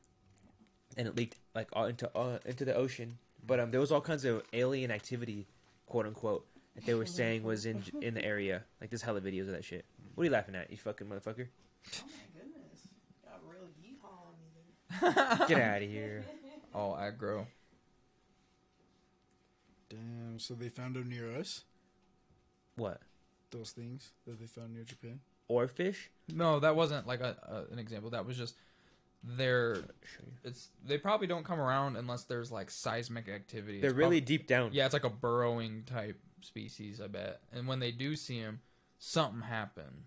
[0.97, 3.17] And it leaked like all into uh, into the ocean.
[3.45, 5.47] But um, there was all kinds of alien activity,
[5.85, 8.63] quote unquote, that they were saying was in in the area.
[8.81, 9.85] Like there's hella videos of that shit.
[10.15, 11.47] What are you laughing at, you fucking motherfucker?
[11.47, 12.87] Oh my goodness,
[13.23, 15.47] got real yeehaw on me.
[15.47, 16.25] Get out of here.
[16.73, 17.45] All aggro.
[19.89, 20.37] Damn.
[20.37, 21.63] So they found them near us.
[22.75, 23.01] What?
[23.51, 25.19] Those things that they found near Japan.
[25.47, 26.11] Or fish?
[26.31, 27.35] No, that wasn't like a,
[27.69, 28.11] a an example.
[28.11, 28.55] That was just
[29.24, 29.76] their.
[29.76, 30.24] Show.
[30.43, 33.80] It's they probably don't come around unless there's like seismic activity.
[33.82, 34.70] They're It's really prob- deep down.
[34.74, 37.41] yeah, it's like a burrowing type species, I bet.
[37.51, 38.61] And when they do see them,
[38.97, 40.03] something happened.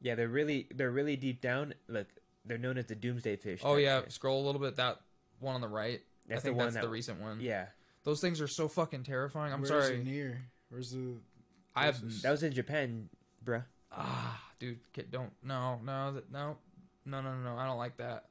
[0.00, 1.74] Yeah, they're really they're really deep down.
[1.88, 2.06] Look,
[2.44, 3.60] they're known as the doomsday fish.
[3.64, 4.12] Oh yeah, shit.
[4.12, 4.76] scroll a little bit.
[4.76, 5.00] That
[5.40, 6.00] one on the right.
[6.28, 7.40] That's I think the one that's that the recent one.
[7.40, 7.66] yeah.
[8.04, 9.52] Those things are so fucking terrifying.
[9.52, 9.96] I'm Where is sorry.
[10.00, 10.42] it near?
[10.68, 11.14] Where's the?
[11.74, 12.22] I have closest?
[12.22, 13.08] That was in Japan,
[13.44, 13.64] bruh.
[13.90, 16.58] ah, dude, kid, don't no no no
[17.06, 17.58] no no no no.
[17.58, 18.26] I don't like that.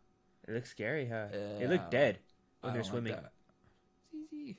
[0.48, 1.28] It looks scary, huh?
[1.32, 1.70] They Yeah.
[1.70, 2.20] look dead
[2.62, 3.14] when I they're swimming.
[3.14, 3.32] Like that.
[4.14, 4.58] It's easy.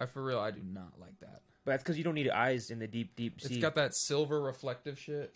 [0.00, 1.42] I for real, I do not like that.
[1.64, 3.54] But that's because you don't need eyes in the deep, deep sea.
[3.54, 5.32] It's got that silver reflective shit.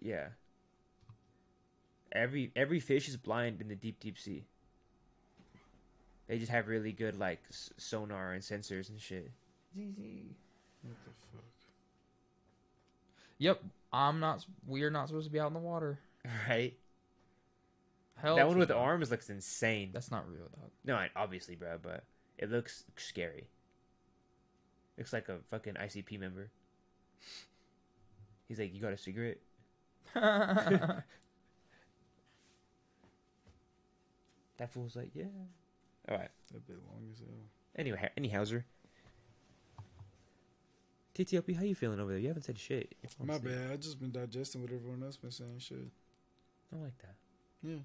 [0.00, 0.28] Yeah.
[2.12, 4.46] Every every fish is blind in the deep deep sea.
[6.26, 9.30] They just have really good like s- sonar and sensors and shit.
[9.76, 10.34] Easy.
[10.82, 11.44] What the fuck?
[13.38, 13.62] Yep,
[13.92, 14.44] I'm not.
[14.66, 15.98] We're not supposed to be out in the water.
[16.48, 16.74] Right?
[18.20, 18.76] Hell, that one to with no.
[18.76, 19.90] arms looks insane.
[19.92, 20.70] That's not real, dog.
[20.84, 22.04] No, I- obviously, bro, but
[22.36, 23.48] it looks scary.
[24.96, 26.50] Looks like a fucking ICP member.
[28.48, 29.38] He's like, "You got a cigarette?"
[34.58, 35.24] That fool's like, "Yeah."
[36.08, 36.30] All right.
[36.56, 37.28] A bit long as hell.
[37.76, 38.64] Anyway, any Hauser.
[41.14, 42.20] TTLP, how you feeling over there?
[42.20, 42.94] You haven't said shit.
[43.22, 43.72] My bad.
[43.72, 45.58] I just been digesting what everyone else been saying.
[45.58, 45.78] Shit.
[45.78, 47.14] I don't like that.
[47.62, 47.76] Yeah.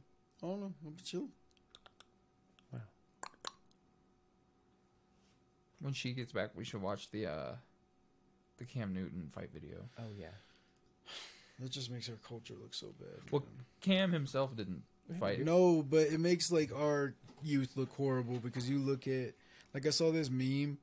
[0.43, 0.73] I don't know.
[0.85, 1.29] I'm chilling.
[5.83, 7.51] when she gets back, we should watch the uh
[8.57, 9.77] the Cam Newton fight video.
[9.99, 10.27] Oh yeah.
[11.59, 13.31] That just makes our culture look so bad.
[13.31, 13.65] Well, man.
[13.81, 14.81] Cam himself didn't
[15.19, 15.43] fight.
[15.43, 17.13] No, but it makes like our
[17.43, 19.33] youth look horrible because you look at
[19.73, 20.77] like I saw this meme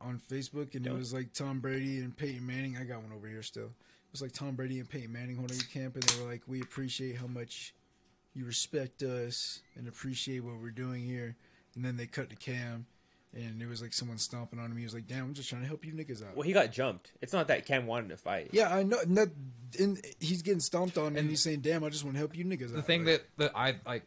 [0.00, 2.78] on Facebook and it was like Tom Brady and Peyton Manning.
[2.80, 3.66] I got one over here still.
[3.66, 6.42] It was like Tom Brady and Peyton Manning holding a camp and they were like,
[6.46, 7.74] "We appreciate how much
[8.36, 11.36] you respect us and appreciate what we're doing here."
[11.74, 12.86] And then they cut to Cam
[13.36, 14.76] and it was like someone stomping on him.
[14.76, 16.72] He was like, "Damn, I'm just trying to help you niggas out." Well, he got
[16.72, 17.12] jumped.
[17.20, 18.50] It's not that Cam wanted to fight.
[18.52, 18.98] yeah, I know.
[19.00, 19.30] And that,
[19.78, 22.44] and he's getting stomped on, and, he's saying, "Damn, I just want to help you
[22.44, 24.04] niggas The out." The thing Like, that that I like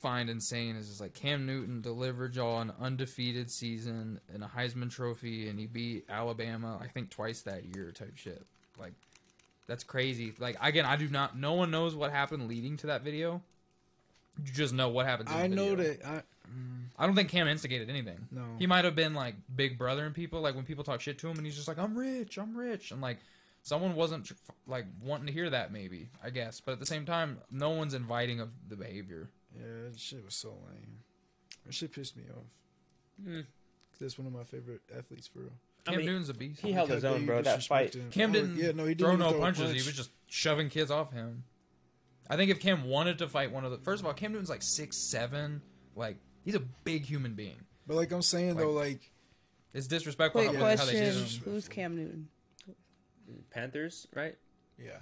[0.00, 4.90] find insane is just like Cam Newton delivered y'all an undefeated season and a Heisman
[4.90, 8.46] Trophy, and he beat Alabama I think twice that year type shit.
[8.78, 8.94] Like
[9.66, 10.32] that's crazy.
[10.38, 11.36] Like again, I do not.
[11.38, 13.42] No one knows what happened leading to that video.
[14.44, 15.30] You just know what happens.
[15.30, 15.94] In I the know video.
[15.94, 16.06] that.
[16.06, 18.26] I, mm, I don't think Cam instigated anything.
[18.30, 18.42] No.
[18.58, 21.28] He might have been like big brother and people like when people talk shit to
[21.28, 23.18] him and he's just like I'm rich, I'm rich and like
[23.62, 24.32] someone wasn't
[24.66, 26.60] like wanting to hear that maybe, I guess.
[26.60, 29.28] But at the same time, no one's inviting of the behavior.
[29.54, 30.98] Yeah, that shit was so lame.
[31.66, 32.44] That shit pissed me off.
[33.28, 33.44] Mm.
[34.00, 35.50] That's one of my favorite athletes for real.
[35.86, 36.60] I Cam mean, Newton's a beast.
[36.60, 37.42] he held his own, bro.
[37.42, 37.94] That fight.
[37.94, 38.10] him.
[38.10, 39.64] Cam Oh, didn't yeah, no, he didn't throw no throw punches.
[39.64, 39.80] punch.
[39.80, 41.44] He was just shoving kids off him.
[42.30, 44.48] I think if Cam wanted to fight one of the first of all, Cam Newton's
[44.48, 45.60] like six seven,
[45.96, 47.60] like he's a big human being.
[47.86, 49.10] But like I'm saying though, like
[49.74, 51.52] It's disrespectful Wait, how, how they did question: him.
[51.52, 52.28] Who's Cam Newton?
[53.50, 54.36] Panthers, right?
[54.78, 54.92] yeah,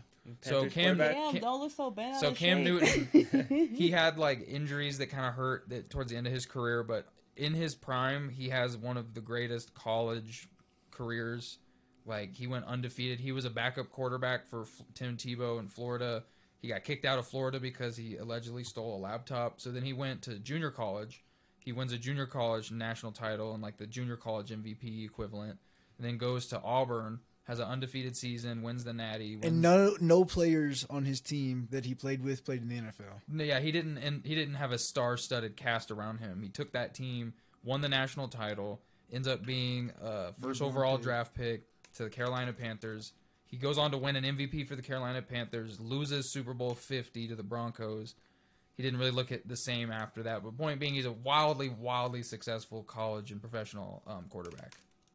[0.42, 1.14] So Cam- quarterback?
[1.14, 2.16] Damn, Cam- don't look so bad.
[2.20, 3.09] So Cam Newton,
[3.74, 6.82] he had like injuries that kind of hurt that towards the end of his career,
[6.82, 7.06] but
[7.36, 10.48] in his prime, he has one of the greatest college
[10.90, 11.59] careers.
[12.05, 13.20] Like he went undefeated.
[13.20, 16.24] He was a backup quarterback for F- Tim Tebow in Florida.
[16.60, 19.60] He got kicked out of Florida because he allegedly stole a laptop.
[19.60, 21.22] So then he went to junior college.
[21.60, 25.59] He wins a junior college national title and like the junior college MVP equivalent,
[25.98, 29.36] and then goes to Auburn, has an undefeated season, wins the Natty.
[29.36, 32.76] Wins, and no no players on his team that he played with played in the
[32.76, 33.20] NFL.
[33.28, 36.43] No, yeah, he didn't, and he didn't have a star-studded cast around him.
[36.43, 38.80] He took that team, won the national title,
[39.12, 41.05] ends up being a first overall pick.
[41.05, 41.62] draft pick
[41.97, 43.12] to the Carolina Panthers.
[43.49, 47.29] He goes on to win an MVP for the Carolina Panthers, loses Super Bowl 50
[47.29, 48.15] to the Broncos.
[48.77, 50.45] He didn't really look at the same after that.
[50.45, 54.75] But point being, he's a wildly, wildly successful college and professional um, quarterback.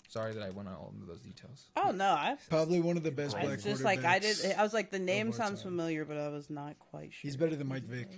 [0.10, 1.66] Sorry that I went all into those details.
[1.76, 2.38] Oh no, I.
[2.50, 4.38] Probably one of the best I black was just like I did.
[4.58, 5.72] I was like the name all sounds time.
[5.72, 7.22] familiar, but I was not quite sure.
[7.22, 8.10] He's better than Mike Vick.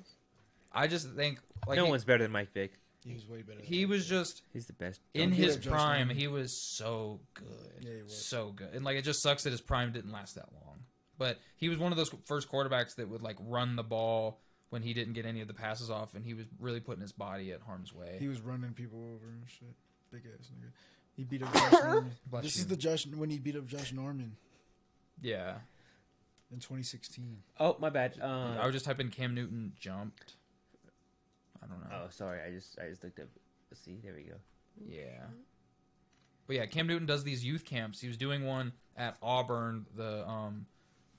[0.74, 2.74] I just think like no he, one's better than Mike Vick.
[3.06, 3.60] He was way better.
[3.60, 5.00] than he was just He's the best.
[5.14, 7.46] in Don't his prime, he was so good,
[7.82, 8.26] Yeah, he was.
[8.26, 10.80] so good, and like it just sucks that his prime didn't last that long.
[11.18, 14.82] But he was one of those first quarterbacks that would like run the ball when
[14.82, 17.52] he didn't get any of the passes off, and he was really putting his body
[17.52, 18.18] at harm's way.
[18.20, 19.76] He was running people over and shit.
[20.12, 20.72] Big ass nigga.
[21.16, 22.12] He beat up Josh Norman.
[22.30, 22.62] Bless this you.
[22.62, 24.36] is the Josh when he beat up Josh Norman
[25.22, 25.54] yeah,
[26.52, 27.38] in 2016.
[27.60, 28.20] Oh, my bad.
[28.22, 30.34] Um, I was just typing Cam Newton jumped.
[31.66, 31.98] I don't know.
[32.06, 32.40] oh, sorry.
[32.46, 33.28] I just I just looked up.
[33.74, 34.36] See, there we go.
[34.88, 35.26] Yeah.
[36.48, 38.00] But yeah, Cam Newton does these youth camps.
[38.00, 39.86] He was doing one at Auburn.
[39.96, 40.68] The um,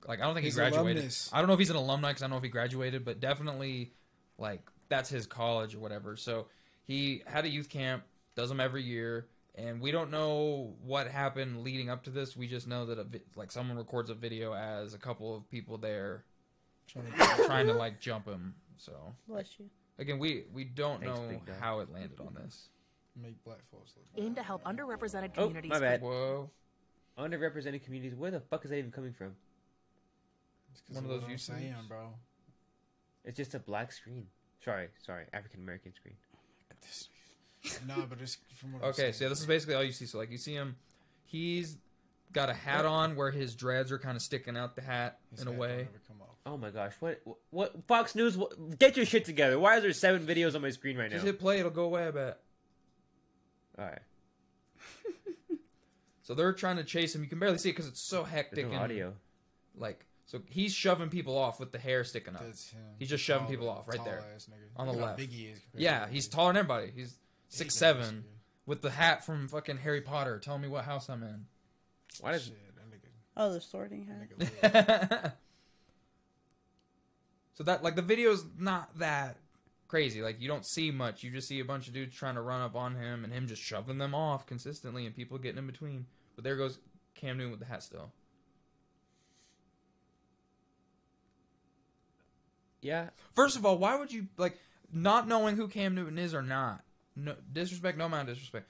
[0.07, 0.97] like I don't think He's he graduated.
[0.99, 1.31] alumnus.
[1.33, 3.19] I don't know if he's an alumni because I don't know if he graduated, but
[3.21, 3.93] definitely
[4.39, 6.17] like that's his college or whatever.
[6.17, 6.47] So
[6.85, 8.05] he had a youth camp,
[8.37, 12.37] does them every year, and we don't know what happened leading up to this.
[12.37, 15.51] We just know that a vi- like someone records a video as a couple of
[15.51, 16.25] people there
[16.87, 18.55] Trying to trying to like jump him.
[18.77, 18.93] So
[19.27, 19.67] Bless you.
[19.99, 21.57] Again, we we don't Thanks, know big dog.
[21.61, 22.69] how it landed on this.
[23.15, 24.25] make black folks look bad.
[24.25, 25.71] aim to help underrepresented Oh, communities.
[25.71, 26.03] my bad.
[26.03, 26.51] Whoa.
[27.19, 28.15] Underrepresented communities.
[28.15, 29.35] Where the fuck is that even coming from?
[30.73, 32.13] It's 'cause One of what those I'm YouTube saying, bro.
[33.25, 34.29] It's just a black screen.
[34.63, 36.17] Sorry, sorry, African American screen.
[37.87, 40.07] nah, but it's from what I'm Okay, so yeah, this is basically all you see.
[40.07, 40.77] So like you see him,
[41.25, 41.79] he's
[42.33, 45.41] got a hat on where his dreads are kind of sticking out the hat His
[45.43, 45.69] in a hat way.
[45.69, 46.36] don't ever come off.
[46.47, 47.21] Oh my gosh, what
[47.51, 48.37] what Fox News?
[48.37, 49.59] What, get your shit together.
[49.59, 51.17] Why is there seven videos on my screen right now?
[51.17, 52.07] Just hit play, it'll go away.
[52.07, 52.39] I bet.
[53.77, 53.99] All right,
[56.23, 57.23] So they're trying to chase him.
[57.23, 58.55] You can barely see it because it's so hectic.
[58.55, 59.13] there's no and, audio.
[59.77, 62.45] Like so, he's shoving people off with the hair sticking up.
[62.45, 62.81] That's him.
[62.99, 64.23] He's just shoving Tall- people off right there.
[64.39, 64.55] nigga.
[64.77, 65.19] On the left.
[65.19, 66.93] Big he is Yeah, to he's taller than everybody.
[66.95, 67.19] He's
[67.49, 68.25] He's six a seven
[68.67, 70.39] with the hat from fucking Harry Potter.
[70.39, 71.47] Telling me what house I'm in.
[72.21, 73.11] Why does Shit, that nigga.
[73.37, 74.07] Oh, the sorting
[74.63, 75.37] hat.
[77.57, 79.39] So that like the video's not that
[79.89, 80.23] crazy.
[80.23, 81.23] Like you don't see much.
[81.23, 83.47] You just see a bunch of dudes trying to run up on him and him
[83.47, 86.07] just shoving them off consistently and people getting in between.
[86.35, 86.79] But there goes
[87.15, 88.13] Cam Newton with the hat still.
[92.83, 94.59] Yeah, First of all, why would you like
[94.93, 96.85] not knowing who Cam Newton is or not?
[97.17, 98.69] No disrespect, no amount of disrespect.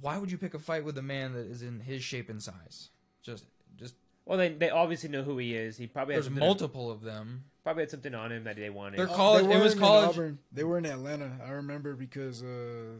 [0.00, 2.40] Why would you pick a fight with a man that is in his shape and
[2.40, 2.90] size?
[3.22, 3.94] Just, just
[4.26, 5.76] well, they they obviously know who he is.
[5.76, 7.44] He probably has there's multiple of them.
[7.62, 8.98] Probably had something on him that they wanted.
[8.98, 10.38] They're Oh, college- they it was weren't in college- Auburn.
[10.52, 11.38] They were in Atlanta.
[11.46, 12.98] I remember because uh,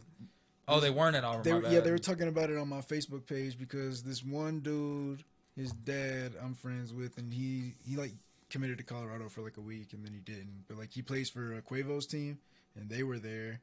[0.68, 1.42] Oh, they weren't at Auburn.
[1.42, 1.84] they yeah bad.
[1.84, 5.24] they were talking about it on my Facebook page because this one dude,
[5.56, 8.12] his dad, I'm friends with, and he he like
[8.50, 10.64] committed to Colorado for like a week and then he didn't.
[10.68, 12.38] But like he plays for uh, Quavo's team
[12.76, 13.60] and they were there.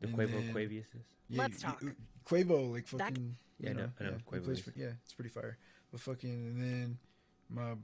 [0.00, 0.86] the and Quavo then- Quavious.
[1.30, 1.80] Yeah, Let's talk.
[1.82, 1.92] y-
[2.26, 3.36] Quavo, like That- fucking.
[3.60, 5.56] Yeah, you I know- know, I know yeah, Quavo plays for- yeah, it's pretty fire.
[5.90, 6.98] But fucking, and then
[7.48, 7.74] my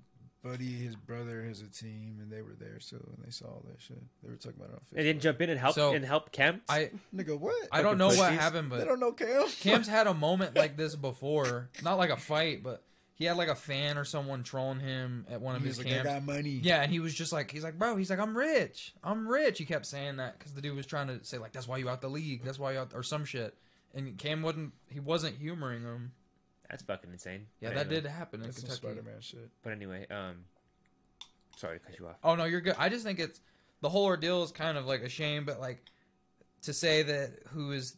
[0.44, 3.64] buddy, his brother has a team, and they were there, so and they saw all
[3.68, 3.96] that shit.
[4.22, 4.96] They were talking about it on Facebook.
[4.96, 6.60] They didn't jump in and help So- and help Cam.
[6.68, 7.68] I Nigga, what?
[7.72, 8.20] I don't know pussies.
[8.20, 8.76] what happened, but.
[8.78, 9.48] they but don't know Cam.
[9.60, 11.70] Cam's had a moment like this before.
[11.82, 12.82] Not like a fight, but
[13.16, 15.86] he had like a fan or someone trolling him at one of He his was
[15.86, 16.12] like, I camps.
[16.12, 16.60] got money.
[16.62, 19.58] Yeah, and he was just like, he's like, bro, he's like, I'm rich, I'm rich.
[19.58, 21.88] He kept saying that because the dude was trying to say like, that's why you
[21.88, 23.56] out the league, that's why you out, or some shit.
[23.94, 26.12] And Cam wasn't, he wasn't humoring him.
[26.74, 27.46] That's fucking insane.
[27.60, 28.00] Yeah, But that anyway.
[28.00, 28.78] did happen in That's Kentucky.
[28.78, 29.48] Spider-Man shit.
[29.62, 30.38] But anyway, um,
[31.56, 32.16] sorry to cut you off.
[32.24, 32.74] Oh no, you're good.
[32.76, 33.40] I just think it's
[33.80, 35.84] the whole ordeal is kind of like a shame, but like
[36.62, 37.96] to say that who is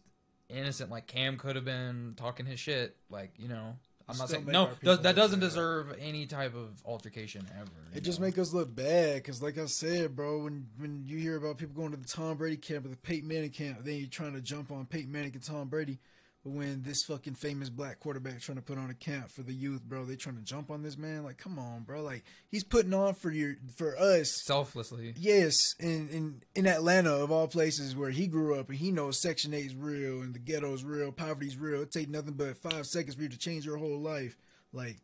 [0.51, 3.77] innocent, like Cam could have been talking his shit, like you know.
[4.09, 4.69] I'm not Still saying no.
[4.85, 5.47] Does, that doesn't bad.
[5.47, 7.71] deserve any type of altercation ever.
[7.93, 8.27] you It just know?
[8.27, 11.75] make us look bad, cause like I said, bro, when when you hear about people
[11.75, 14.41] going to the Tom Brady camp or the Peyton Manning camp, then you're trying to
[14.43, 15.99] jump on Peyton Manning and Tom Brady.
[16.47, 19.53] But when this fucking famous black quarterback trying to put on a camp for the
[19.53, 21.25] youth, bro, they trying to jump on this man.
[21.25, 22.03] Like, come on, bro.
[22.03, 24.43] Like he's putting on for your for us.
[24.45, 25.13] selflessly.
[25.17, 29.21] Yes, in, in in Atlanta of all places where he grew up and he knows
[29.21, 31.83] Section 8 is real and the ghetto's real, poverty's real.
[31.83, 34.37] It take nothing but five seconds for you to change your whole life.
[34.73, 34.99] Like,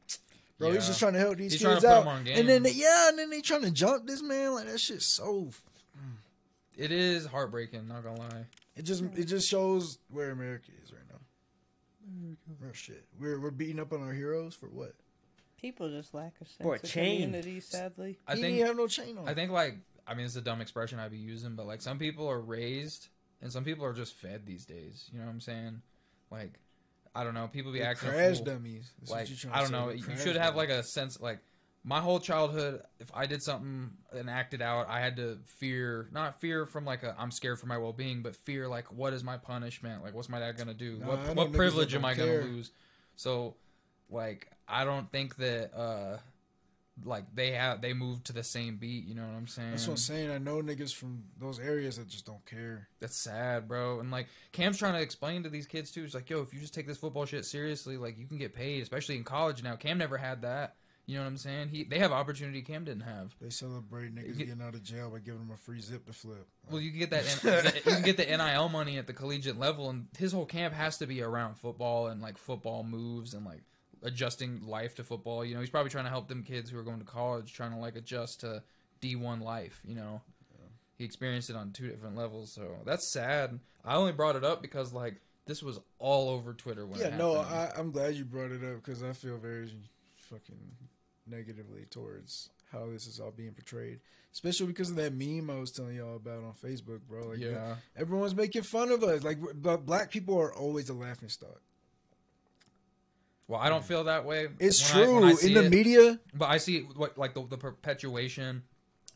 [0.61, 2.03] bro, he's just trying to help these He's kids out.
[2.03, 2.39] 'em on game.
[2.39, 4.53] And then they, yeah, and then they trying to jump this man.
[4.53, 5.49] Like that shit's so.
[5.99, 6.19] Mm.
[6.77, 7.89] It is heartbreaking.
[7.89, 8.47] Not gonna lie.
[8.77, 10.71] It just it just shows where America
[12.33, 12.57] is right.
[12.61, 13.05] Real shit.
[13.21, 14.95] We're we're beating up on our heroes for what?
[15.61, 17.23] People just lack a sense For a of chain.
[17.23, 18.19] community, sadly.
[18.27, 19.29] I he think didn't have no chain on.
[19.29, 19.77] I think like
[20.07, 23.09] I mean it's a dumb expression I'd be using, but like some people are raised
[23.41, 25.09] and some people are just fed these days.
[25.13, 25.83] You know what I'm saying?
[26.31, 26.59] Like
[27.15, 27.47] I don't know.
[27.47, 28.47] People be They're acting a crash fool.
[28.47, 28.91] dummies.
[28.99, 29.79] That's what like you're trying I to don't say.
[29.79, 29.87] know.
[29.87, 30.87] They're You crash should have like dummies.
[30.87, 31.41] a sense like
[31.85, 32.83] my whole childhood.
[33.01, 37.03] If I did something and acted out, I had to fear not fear from like
[37.03, 40.03] a I'm scared for my well being, but fear like what is my punishment?
[40.03, 40.99] Like what's my dad gonna do?
[40.99, 42.71] Nah, what what privilege am I gonna lose?
[43.17, 43.57] So
[44.11, 46.19] like I don't think that uh
[47.05, 49.05] like they have they moved to the same beat.
[49.05, 49.71] You know what I'm saying?
[49.71, 50.31] That's what I'm saying.
[50.31, 52.89] I know niggas from those areas that just don't care.
[53.01, 54.01] That's sad, bro.
[54.01, 56.05] And like Cam's trying to explain to these kids too.
[56.05, 58.55] It's like, yo, if you just take this football shit seriously, like you can get
[58.55, 59.75] paid, especially in college now.
[59.75, 60.77] Cam never had that.
[61.07, 61.69] You know what I'm saying?
[61.71, 63.35] He they have opportunity Cam didn't have.
[63.41, 66.13] They celebrate niggas get- getting out of jail by giving them a free zip to
[66.13, 66.47] flip.
[66.71, 67.75] Well, you can get that.
[67.87, 70.99] you can get the NIL money at the collegiate level, and his whole camp has
[70.99, 73.63] to be around football and like football moves and like
[74.03, 75.45] adjusting life to football.
[75.45, 77.73] You know, he's probably trying to help them kids who are going to college, trying
[77.73, 78.63] to like adjust to
[79.01, 79.81] D1 life.
[79.85, 80.23] You know,
[80.97, 83.59] he experienced it on two different levels, so that's sad.
[83.85, 87.01] I only brought it up because like this was all over Twitter when.
[87.01, 87.37] yeah, no.
[87.39, 89.69] I, I'm glad you brought it up because I feel very
[90.31, 90.57] fucking
[91.27, 94.01] negatively towards how this is all being portrayed,
[94.33, 97.29] especially because of that meme I was telling y'all about on Facebook, bro.
[97.29, 97.77] Like, yeah.
[97.97, 99.23] everyone's making fun of us.
[99.23, 101.61] Like, but black people are always a laughing stock.
[103.49, 104.49] Well, I don't feel that way.
[104.59, 107.19] It's when I- true when I see in the it, media, but I see what
[107.19, 108.63] like the, the perpetuation,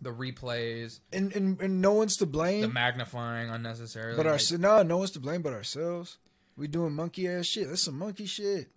[0.03, 2.61] the replays, and, and and no one's to blame.
[2.63, 4.17] the magnifying unnecessarily.
[4.17, 6.19] But our like- no, no one's to blame but ourselves.
[6.57, 7.69] We doing monkey ass shit.
[7.69, 8.69] That's some monkey shit.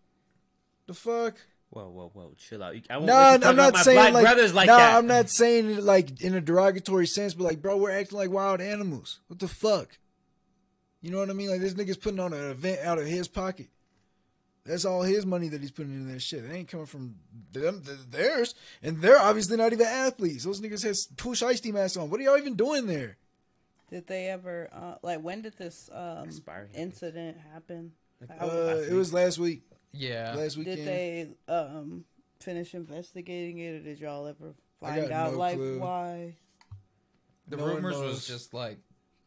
[0.88, 1.36] The fuck?
[1.72, 2.34] Whoa, whoa, whoa!
[2.38, 2.74] Chill out.
[2.90, 4.98] I won't No, you I'm not my saying black like brothers like nah, that.
[4.98, 8.32] I'm not saying it like in a derogatory sense, but like, bro, we're acting like
[8.32, 9.20] wild animals.
[9.28, 10.00] What the fuck?
[11.02, 11.50] You know what I mean?
[11.50, 13.68] Like this nigga's putting on an event out of his pocket.
[14.66, 16.44] That's all his money that he's putting into that shit.
[16.44, 17.16] It ain't coming from
[17.52, 20.44] them, theirs, and they're obviously not even athletes.
[20.44, 22.10] Those niggas has push ice team masks on.
[22.10, 23.18] What are y'all even doing there?
[23.90, 26.30] Did they ever, uh, like, when did this um,
[26.76, 27.94] incident happen?
[28.22, 29.64] Like, Uh, it was last week.
[29.92, 30.78] Yeah, Last weekend.
[30.78, 32.06] Did they um,
[32.40, 35.80] finish investigating it, or did y'all ever find out, no like, clue.
[35.80, 36.36] why?
[37.48, 38.78] the no rumors was just like,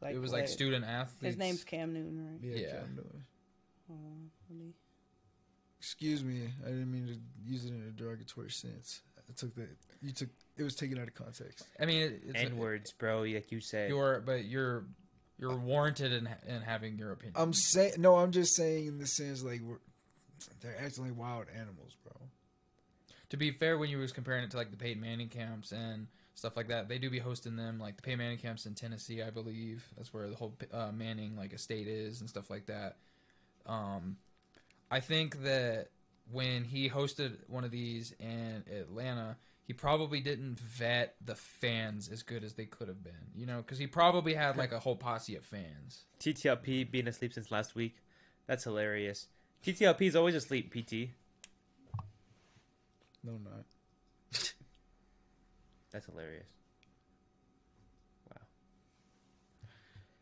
[0.00, 1.34] Like, it was like student athletes.
[1.34, 2.40] His name's Cam Newton, right?
[2.40, 2.70] Yeah, Yeah.
[2.80, 3.24] Cam Newton.
[3.90, 4.72] Uh,
[5.78, 9.02] Excuse me, I didn't mean to use it in a derogatory sense.
[9.28, 9.66] I took the
[10.00, 11.66] you took it was taken out of context.
[11.80, 13.22] I mean, it- it's N words, bro.
[13.22, 13.88] Like you said.
[13.90, 14.84] You're, but you're,
[15.38, 17.34] you're warranted in in having your opinion.
[17.36, 19.78] I'm saying no, I'm just saying in the sense like we're
[20.60, 22.12] they're acting like wild animals, bro.
[23.30, 26.06] to be fair, when you was comparing it to like the Peyton Manning camps and
[26.34, 29.22] stuff like that, they do be hosting them like the Peyton Manning camps in Tennessee,
[29.22, 29.84] I believe.
[29.96, 32.96] That's where the whole uh, Manning like estate is and stuff like that.
[33.66, 34.16] Um,
[34.90, 35.88] I think that
[36.30, 42.22] when he hosted one of these in Atlanta, he probably didn't vet the fans as
[42.22, 44.96] good as they could have been, you know, because he probably had like a whole
[44.96, 46.04] posse of fans.
[46.20, 47.96] TTLP being asleep since last week.
[48.46, 49.28] That's hilarious.
[49.64, 50.72] TTLP is always asleep.
[50.72, 51.10] PT.
[53.24, 53.64] No, not.
[55.92, 56.46] That's hilarious.
[58.28, 58.40] Wow.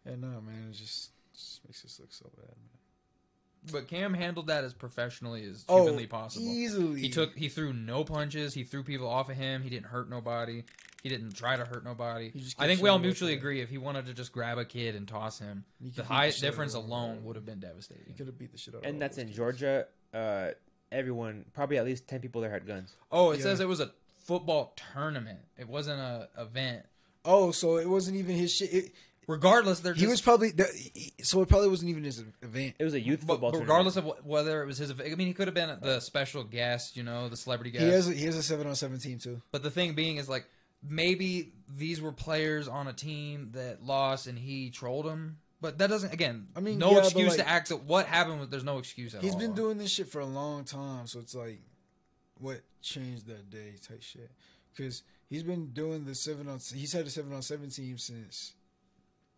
[0.05, 0.69] Yeah, no, man.
[0.71, 3.73] It just, just makes us look so bad, man.
[3.73, 6.47] But Cam handled that as professionally as Oh, humanly possible.
[6.47, 7.01] easily.
[7.01, 8.55] He took he threw no punches.
[8.55, 9.63] He threw people off of him.
[9.63, 10.65] He didn't hurt nobody.
[11.03, 12.33] He didn't try to hurt nobody.
[12.59, 15.09] I think we all mutually agree if he wanted to just grab a kid and
[15.09, 18.05] toss him, the could beat height shit out of difference alone would have been devastating.
[18.07, 19.37] He could have beat the shit out of all And that's those in kids.
[19.39, 19.87] Georgia.
[20.13, 20.49] Uh,
[20.93, 22.95] everyone, probably at least ten people there had guns.
[23.11, 23.45] Oh, it Yeah.
[23.45, 23.91] says it was a
[24.25, 25.41] football tournament.
[25.59, 26.85] It wasn't a event.
[27.25, 28.73] Oh, so it wasn't even his shit.
[28.73, 28.93] It,
[29.27, 32.75] Regardless, they're he was probably the, he- so it probably wasn't even his event.
[32.81, 33.53] It was a youth but football.
[33.53, 34.19] regardless tournament.
[34.19, 34.91] of wh- whether it was his.
[34.91, 37.85] event- I mean, he could have been the special guest, you know, the celebrity guest.
[37.85, 39.41] He has a, he has a seven on seven team too.
[39.53, 40.47] But the thing being is like
[40.83, 45.39] maybe these were players on a team that lost and he trolled them.
[45.63, 46.49] But that doesn't again.
[46.57, 47.69] I mean, no yeah, excuse like- to act.
[47.71, 48.41] What happened?
[48.41, 49.41] Was, there's no excuse at He's all.
[49.41, 51.61] been doing this shit for a long time, so it's like,
[52.39, 54.31] what changed that day type shit?
[54.75, 56.61] Because he's been doing the seven on.
[56.75, 58.55] He's had a seven on seven team since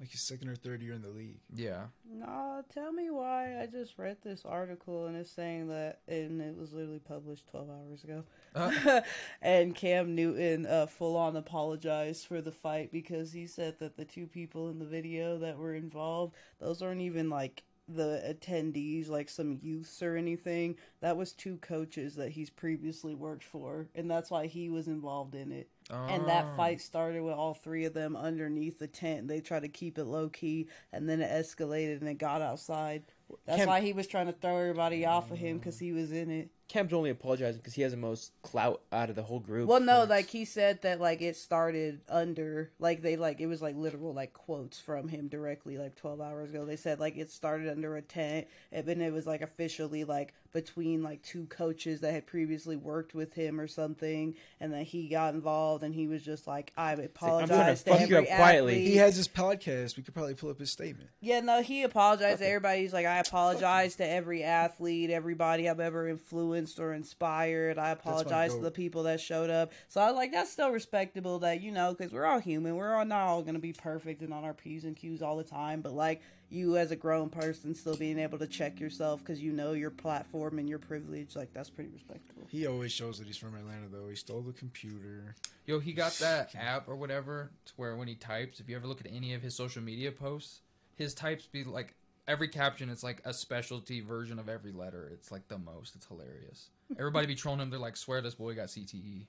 [0.03, 1.39] like his second or third year in the league.
[1.55, 1.85] Yeah.
[2.13, 3.63] No, tell me why.
[3.63, 7.69] I just read this article and it's saying that, and it was literally published 12
[7.71, 8.25] hours ago.
[8.53, 9.01] Uh.
[9.43, 14.05] and Cam Newton uh, full on apologized for the fight because he said that the
[14.05, 19.29] two people in the video that were involved, those aren't even like the attendees, like
[19.29, 20.77] some youths or anything.
[21.01, 25.37] That was two coaches that he's previously worked for, and that's why he was involved
[25.37, 25.69] in it.
[25.93, 26.57] And that Oh.
[26.57, 29.29] fight started with all three of them underneath the tent.
[29.29, 33.05] They tried to keep it low key, and then it escalated and it got outside.
[33.45, 35.59] That's why he was trying to throw everybody off of him oh.
[35.59, 36.51] because he was in it.
[36.73, 39.69] Cam's only apologizing because he has the most clout out of the whole group.
[39.69, 43.61] Well, no, like he said that like it started under like they like it was
[43.61, 46.65] like literal like quotes from him directly like twelve hours ago.
[46.65, 50.33] They said like it started under a tent, and then it was like officially like
[50.55, 55.09] between like two coaches that had previously worked with him or something, and then he
[55.09, 58.73] got involved and he was just like I apologize to fuck you every up quietly."
[58.77, 58.89] athlete.
[58.89, 59.99] He has his podcast.
[59.99, 61.11] We could probably pull up his statement.
[61.21, 62.81] Yeah, no, he apologized to everybody.
[62.81, 67.79] He's like, I apologize to every athlete, everybody I've ever influenced or inspired.
[67.79, 69.73] I apologize to the people that showed up.
[69.89, 72.77] So I was like, that's still respectable that, you know, because we're all human.
[72.77, 75.37] We're all not all going to be perfect and on our P's and Q's all
[75.37, 75.81] the time.
[75.81, 79.53] But like, you as a grown person still being able to check yourself because you
[79.53, 82.47] know your platform and your privilege, like, that's pretty respectable.
[82.49, 84.09] He always shows that he's from Atlanta, though.
[84.09, 85.35] He stole the computer.
[85.65, 88.87] Yo, he got that app or whatever to where when he types, if you ever
[88.87, 90.61] look at any of his social media posts,
[90.95, 91.95] his types be like
[92.27, 92.89] every caption.
[92.89, 95.11] It's like a specialty version of every letter.
[95.13, 95.95] It's like the most.
[95.95, 96.69] It's hilarious.
[96.99, 97.71] Everybody be trolling him.
[97.71, 99.27] They're like, "Swear this boy got CTE."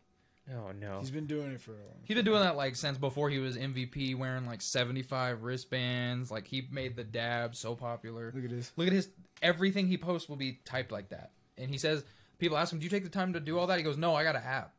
[0.52, 2.02] oh no, He's been doing it for a while.
[2.04, 6.32] He's been doing that like since before he was MVP, wearing like seventy five wristbands.
[6.32, 8.32] Like he made the dab so popular.
[8.36, 8.72] Look at this.
[8.76, 9.10] Look at his
[9.42, 11.32] everything he posts will be typed like that.
[11.58, 12.04] And he says,
[12.40, 14.16] people ask him, "Do you take the time to do all that?" He goes, "No,
[14.16, 14.74] I got an app."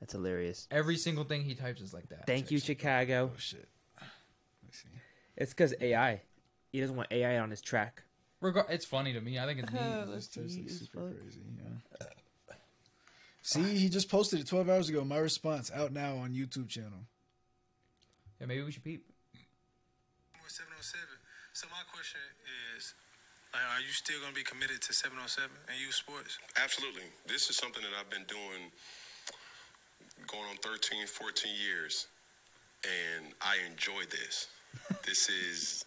[0.00, 0.66] that's hilarious.
[0.70, 2.26] Every single thing he types is like that.
[2.26, 3.30] Thank you, Chicago.
[3.34, 3.68] Oh shit.
[4.00, 4.08] Let
[4.64, 4.88] me see.
[5.36, 6.22] It's because AI.
[6.70, 8.02] He doesn't want AI on his track.
[8.40, 9.38] Reg- it's funny to me.
[9.38, 10.06] I think it's neat.
[10.14, 11.20] This text neat is super fuck.
[11.20, 11.40] crazy.
[11.58, 12.06] Yeah.
[13.42, 15.04] See, he just posted it 12 hours ago.
[15.04, 17.06] My response out now on YouTube channel.
[18.40, 19.04] Yeah, maybe we should peep.
[20.46, 21.06] 707.
[21.52, 22.20] So my question
[22.74, 22.94] is,
[23.52, 26.38] like, are you still going to be committed to 707 and youth sports?
[26.62, 27.06] Absolutely.
[27.26, 28.70] This is something that I've been doing
[30.26, 32.06] going on 13, 14 years.
[32.82, 34.48] And I enjoy this.
[35.06, 35.84] this is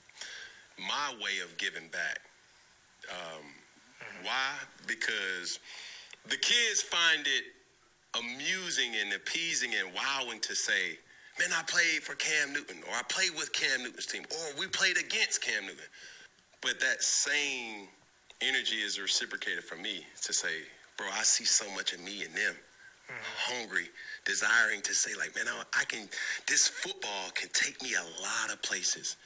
[0.78, 2.20] my way of giving back.
[3.10, 3.46] Um,
[4.24, 4.52] why?
[4.88, 5.60] Because
[6.30, 7.44] the kids find it
[8.18, 10.98] amusing and appeasing and wowing to say,
[11.40, 14.68] man, I played for Cam Newton, or I played with Cam Newton's team, or we
[14.68, 15.86] played against Cam Newton.
[16.62, 17.88] But that same
[18.42, 20.64] energy is reciprocated from me to say,
[20.98, 22.56] bro, I see so much of me in them.
[23.36, 23.90] Hungry,
[24.26, 26.08] desiring to say, like, man, I, I can,
[26.48, 29.18] this football can take me a lot of places,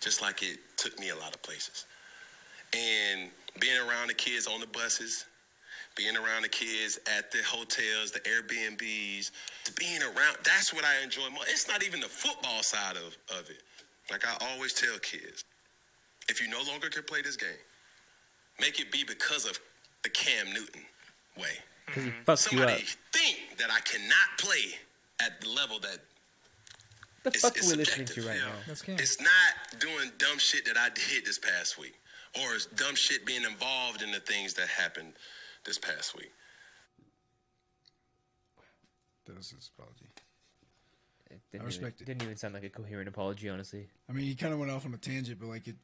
[0.00, 1.86] just like it took me a lot of places.
[2.74, 5.26] And being around the kids on the buses,
[5.96, 9.30] being around the kids at the hotels, the Airbnbs,
[9.78, 10.36] being around.
[10.44, 11.44] That's what I enjoy more.
[11.48, 13.62] It's not even the football side of, of it.
[14.10, 15.42] Like I always tell kids,
[16.28, 17.48] if you no longer can play this game,
[18.60, 19.58] make it be because of
[20.02, 20.82] the Cam Newton
[21.38, 21.56] way.
[21.86, 22.68] Because he fucks you up.
[22.68, 24.74] Somebody think that I cannot play
[25.20, 25.98] at the level that
[27.26, 28.94] The it's, fuck it's are we listening to subjective, right you know?
[28.96, 29.02] now?
[29.02, 31.94] It's not doing dumb shit that I did this past week,
[32.40, 35.14] or it's dumb shit being involved in the things that happened
[35.64, 36.30] this past week.
[39.26, 40.06] That was his apology.
[41.30, 42.06] It didn't I respect even, it.
[42.18, 43.88] Didn't even sound like a coherent apology, honestly.
[44.08, 45.76] I mean, he kind of went off on a tangent, but like it,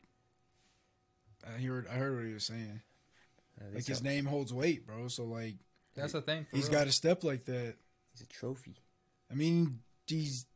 [1.45, 2.81] I heard, I heard what he was saying.
[3.61, 5.09] Uh, Like his out- name holds weight, bro.
[5.09, 5.57] So like
[5.97, 6.47] That's the thing.
[6.49, 6.79] For he's real.
[6.79, 7.75] got a step like that.
[8.13, 8.77] He's a trophy.
[9.31, 10.47] I mean, he's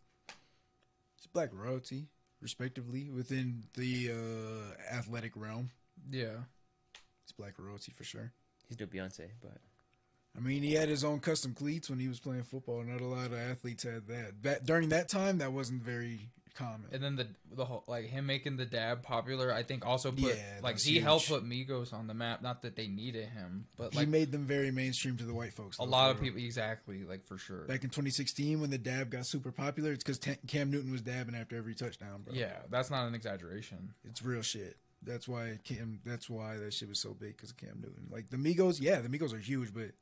[1.16, 2.08] he's black royalty,
[2.40, 5.70] respectively, within the uh, athletic realm.
[6.10, 6.44] Yeah.
[7.22, 8.32] it's black royalty for sure.
[8.68, 9.58] He's no Beyonce, but
[10.36, 12.82] I mean, he had his own custom cleats when he was playing football.
[12.82, 14.42] Not a lot of athletes had that.
[14.42, 16.86] That during that time, that wasn't very common.
[16.92, 20.34] And then the the whole like him making the dab popular, I think also put
[20.36, 21.40] Yeah, like he helped huge.
[21.40, 22.42] put Migos on the map.
[22.42, 25.52] Not that they needed him, but like, he made them very mainstream to the white
[25.52, 25.78] folks.
[25.78, 27.64] a lot of people exactly like for sure.
[27.64, 31.34] Back in 2016, when the dab got super popular, it's because Cam Newton was dabbing
[31.34, 32.34] after every touchdown, bro.
[32.34, 33.94] yeah, that's not an exaggeration.
[34.04, 34.76] it's real shit.
[35.02, 36.00] That's why Cam.
[36.04, 38.08] That's why that shit was so big because of Cam Newton.
[38.10, 39.92] Like the Migos, yeah, the Migos are huge, but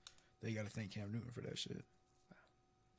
[0.42, 1.84] they got to thank Cam Newton for that shit.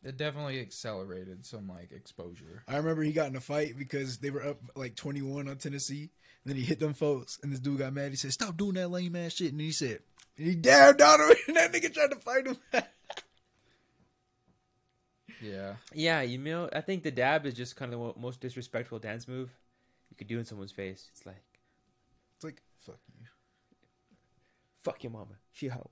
[0.05, 2.63] It definitely accelerated some like exposure.
[2.67, 6.11] I remember he got in a fight because they were up like 21 on Tennessee,
[6.43, 8.11] and then he hit them folks, and this dude got mad.
[8.11, 10.01] He said, "Stop doing that lame ass shit," and he said,
[10.37, 12.57] and he dabbed on him, and that nigga tried to fight him.
[15.41, 18.99] Yeah, yeah, you know, I think the dab is just kind of the most disrespectful
[18.99, 19.51] dance move
[20.09, 21.09] you could do in someone's face.
[21.11, 21.43] It's like,
[22.37, 23.27] it's like fuck you.
[24.81, 25.89] fuck your mama, she hoe.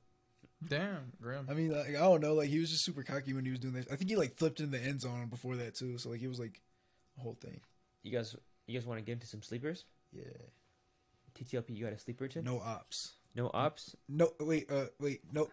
[0.68, 1.48] Damn, Grim.
[1.50, 2.34] I mean, like, I don't know.
[2.34, 3.92] Like he was just super cocky when he was doing that.
[3.92, 5.98] I think he like flipped in the end zone before that too.
[5.98, 6.62] So like it was like
[7.18, 7.62] a whole thing.
[8.04, 8.36] You guys,
[8.68, 9.86] you guys want to get into some sleepers?
[10.12, 10.24] Yeah.
[11.36, 12.44] TTLP, you got a sleeper tip?
[12.44, 13.14] No ops.
[13.36, 13.96] No ops?
[14.08, 14.70] No wait.
[14.72, 15.22] Uh wait.
[15.32, 15.50] No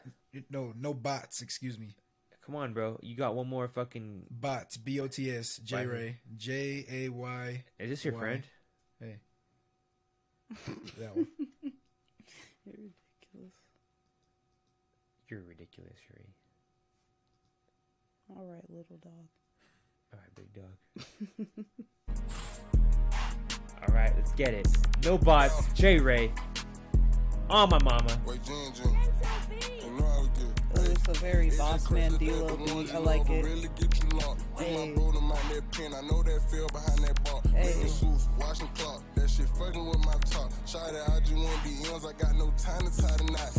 [0.50, 1.40] no no bots.
[1.42, 1.96] Excuse me.
[2.44, 2.98] Come on, bro.
[3.02, 4.26] You got one more fucking.
[4.30, 4.76] Bots.
[4.76, 5.56] B O T S.
[5.58, 6.16] J Ray.
[6.36, 7.64] J A Y.
[7.78, 8.42] Is this your friend?
[8.98, 9.16] Hey.
[10.98, 11.28] That one.
[15.30, 15.96] You're ridiculous.
[16.08, 16.24] You're.
[18.36, 19.28] All right, little dog.
[20.12, 20.76] All right, big dog.
[23.86, 24.66] All right, let's get it.
[25.04, 25.72] No bots.
[25.72, 26.32] J Ray.
[27.48, 28.20] On my mama.
[28.26, 28.86] Wait, Jen, Jen.
[29.84, 30.60] You know how we get.
[30.76, 32.74] Oh, it's a very It's boss man deal the beat.
[32.74, 33.44] ones I like it.
[33.44, 34.42] Really get you locked.
[34.56, 34.88] With Hey.
[34.88, 35.92] my bro to my that pen.
[35.94, 37.40] I know that feel behind that bar.
[37.52, 37.72] Hey.
[37.88, 39.02] Suits, washing clock.
[39.16, 40.52] That shit fucking with my top.
[40.66, 42.08] Shot I just want the.
[42.08, 43.50] I got no time to tie the knot.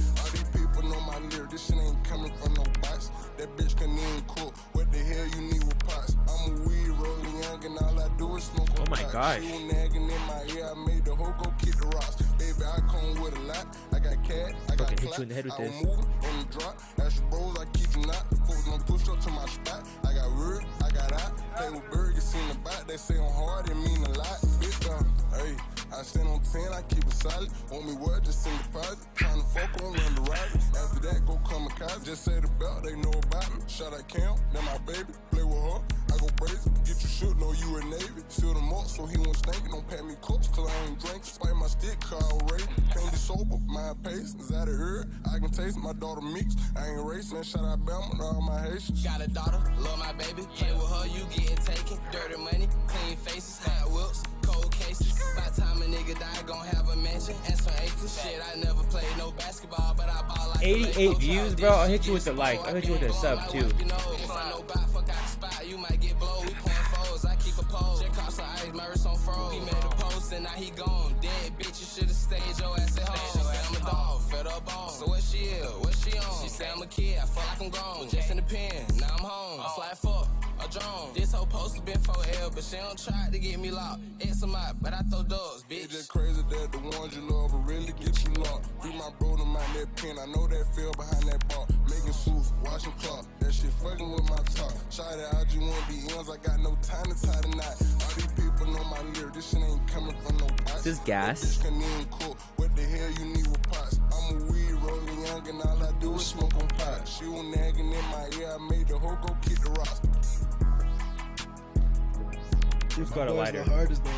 [0.81, 1.51] People know my lyric.
[1.51, 3.11] This shit ain't coming from no box.
[3.37, 4.57] That bitch can even cook.
[4.73, 6.15] What the hell you need with pots?
[6.27, 9.41] I'm a weed rolling young and all I do is smoke Oh my god.
[9.41, 10.71] She nagging in my ear.
[10.73, 12.21] I made the hoe go kick the rocks.
[12.39, 13.67] Baby, I come with a lot.
[13.93, 14.55] I got cat.
[14.69, 15.83] I got Fucking hit you in the head with I this.
[15.83, 16.81] moving in the drop.
[16.97, 18.25] That's your bros, I keep you not.
[18.47, 19.85] Folks don't push up to my spot.
[20.03, 21.37] I got word, I got out.
[21.57, 22.87] Play with burgers, seen the back.
[22.87, 24.41] They say I'm hard, it mean a lot.
[24.57, 25.03] Bitch, uh,
[25.37, 25.53] hey,
[25.93, 27.49] I stand on 10, I keep it solid.
[27.69, 28.23] Want me what?
[28.23, 28.99] Just send deposit.
[29.15, 30.51] Tryna fuck on, run the ride.
[30.79, 32.05] After that, go come kamikaze.
[32.05, 33.61] Just say the belt, they know about me.
[33.67, 35.13] Shout out Cam, that my baby.
[35.31, 35.81] Play with her,
[36.11, 36.73] I go brazen.
[36.83, 38.21] Get you shoot, know you a Navy.
[38.29, 39.63] Fill them up so he won't stink.
[39.71, 41.23] Don't pat me cups, cause I ain't drink.
[41.23, 42.19] Spike my stick, car
[42.51, 42.67] rate.
[42.93, 44.35] Can't be sober, my pace.
[44.35, 45.07] Is that a herb?
[45.31, 46.55] I can taste my daughter mix.
[46.75, 49.03] I ain't racing, shout out Bama, to all my Haitians.
[49.03, 50.43] Got a daughter, love my baby.
[50.55, 51.97] Play with her, you getting taken.
[52.11, 55.13] Dirty money, clean faces, hot whips, cold cases.
[55.35, 58.21] By the time a nigga die, gon' have a mansion and some acres.
[58.21, 61.69] Shit, I never played no basketball, but I ball like 88 views, bro.
[61.69, 62.59] I'll hit you with the like.
[62.67, 63.69] I'll hit you with a sub, too.
[69.25, 69.53] Froze.
[69.53, 71.15] He made a post and now he gone.
[71.21, 73.29] Dead bitch, you should've stayed your ass at home.
[73.33, 74.89] She say I'm a dog, fed up on.
[74.89, 75.71] So what she is?
[75.79, 76.43] What she on?
[76.43, 78.09] She say I'm a kid, I feel like I'm grown.
[78.09, 79.59] Just in the pen, now I'm home.
[79.61, 79.65] Oh.
[79.65, 80.27] I fly fuck.
[80.61, 81.09] A drone.
[81.15, 84.01] This whole post has been 4L, but she don't try to get me locked.
[84.19, 85.85] It's a mop, but I throw dogs, bitch.
[85.85, 88.69] It's just crazy that the ones you love will really get you locked.
[88.79, 90.17] Free my bro to my that pen.
[90.21, 91.65] I know that feel behind that bar.
[91.89, 93.25] Making suits, watching clock.
[93.39, 94.73] That shit fucking with my top.
[94.91, 96.29] Shot it, I just want the ends.
[96.29, 97.75] I got no time to tie the knot.
[97.81, 98.30] All these
[98.61, 99.33] people know my lyric.
[99.33, 100.73] This shit ain't coming from no box.
[100.83, 101.41] This is gas.
[101.41, 102.39] That bitch can even cook.
[102.57, 103.99] What the hell you need with pots?
[104.13, 107.07] I'm a weed rolling young and all I do is smoke on pot.
[107.07, 108.57] She was nagging in my ear.
[108.59, 110.45] I made the hoe go kick the rocks.
[112.95, 113.63] Who's got a lighter?
[113.63, 114.11] The hardest though.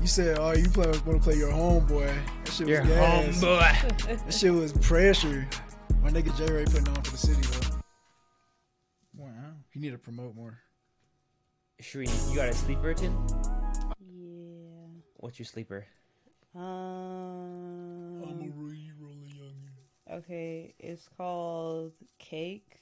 [0.00, 2.14] You said, "Oh, you play want to play your homeboy."
[2.44, 3.42] That shit was Your gas.
[3.42, 4.24] homeboy.
[4.26, 5.48] That shit was pressure.
[6.02, 7.78] My nigga J Ray putting on for the city though.
[9.16, 9.30] Wow.
[9.70, 10.58] He need to promote more.
[11.80, 13.16] Sherrie, you got a sleeper, Tin?
[14.00, 15.00] Yeah.
[15.16, 15.86] What's your sleeper?
[16.54, 18.20] Um.
[18.56, 20.18] re rolling young.
[20.18, 22.80] Okay, it's called Cake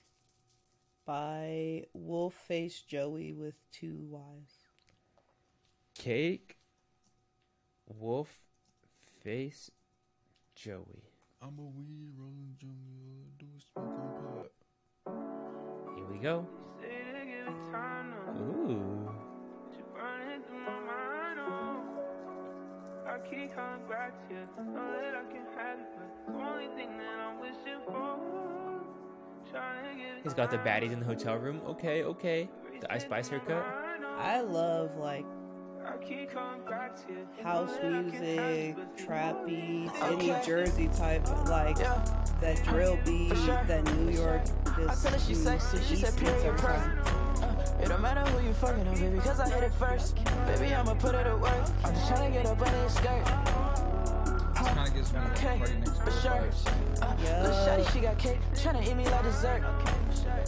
[1.05, 4.65] by Wolf Face Joey with two Y's.
[5.99, 6.57] Cake,
[7.87, 8.31] Wolf,
[9.23, 9.71] Face,
[10.55, 11.05] Joey.
[11.43, 13.27] I'm a weed rolling junior.
[13.39, 14.47] Do a smoke on
[15.05, 15.97] pot.
[15.97, 16.47] Here we go.
[18.37, 19.11] Ooh.
[20.69, 21.83] Oh.
[23.07, 24.41] I keep coming back to you.
[24.75, 28.19] Know that I can have it, but the only thing that I'm wishing for.
[29.51, 31.61] Trying to get He's got the baddies in the hotel room.
[31.67, 32.49] Okay, okay.
[32.81, 33.65] The Ice Spice haircut.
[34.19, 35.25] I love like
[37.43, 41.77] house music, trappy, any Jersey type, like
[42.41, 44.43] that drill beat, that New York.
[44.67, 46.75] I Just tell her she's sexy, she said beats beats period every per.
[46.75, 46.99] time.
[47.43, 50.17] Uh, it don't matter who you fucking on, baby, cause I hit it first.
[50.47, 51.69] Baby, I'ma put it to work.
[51.85, 53.66] I'm just tryna get up under your skirt.
[54.95, 56.31] This kind of gives me Okay, party next for sure.
[56.31, 57.03] vibes.
[57.03, 59.63] Uh, Lil' shawty, she got cake, tryna eat me like dessert.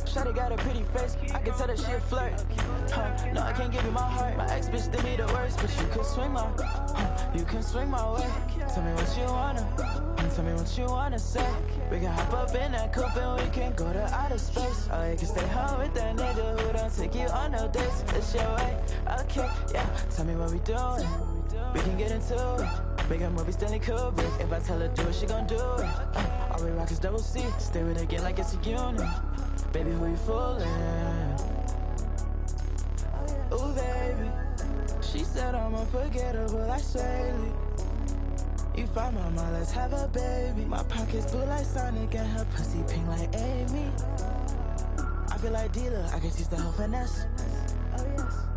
[0.04, 2.44] Shawty got a pretty face, I can tell that she a flirt.
[2.90, 4.36] Huh, no, I can't give you my heart.
[4.36, 7.62] My ex bitch did me the worst, but you can swing my, huh, you can
[7.62, 8.26] swing my way.
[8.72, 11.46] Tell me what you wanna, and tell me what you wanna say.
[11.90, 14.88] We can hop up in that coupe and we can go to outer space.
[14.92, 18.04] Or you can stay home with that nigga who don't take you on no dates.
[18.14, 18.76] It's your way,
[19.20, 19.86] okay, yeah.
[20.14, 21.06] Tell me what we doing,
[21.74, 23.08] we can get into it.
[23.10, 24.40] Make a movie Stanley Kubrick.
[24.40, 25.60] If I tell her do it, she gon' do it.
[25.60, 27.44] Uh, all we rock is double C.
[27.58, 29.00] Stay with it again like it's a unit.
[29.72, 30.68] Baby, who you fooling?
[33.52, 34.30] Ooh, baby.
[35.00, 37.52] She said I'm unforgettable like Swae Lee.
[38.80, 40.64] You find my mama, let's have a baby.
[40.66, 43.90] My pockets blue like Sonic and her pussy pink like Amy.
[45.30, 47.26] I feel like dealer, I can teach the whole finesse.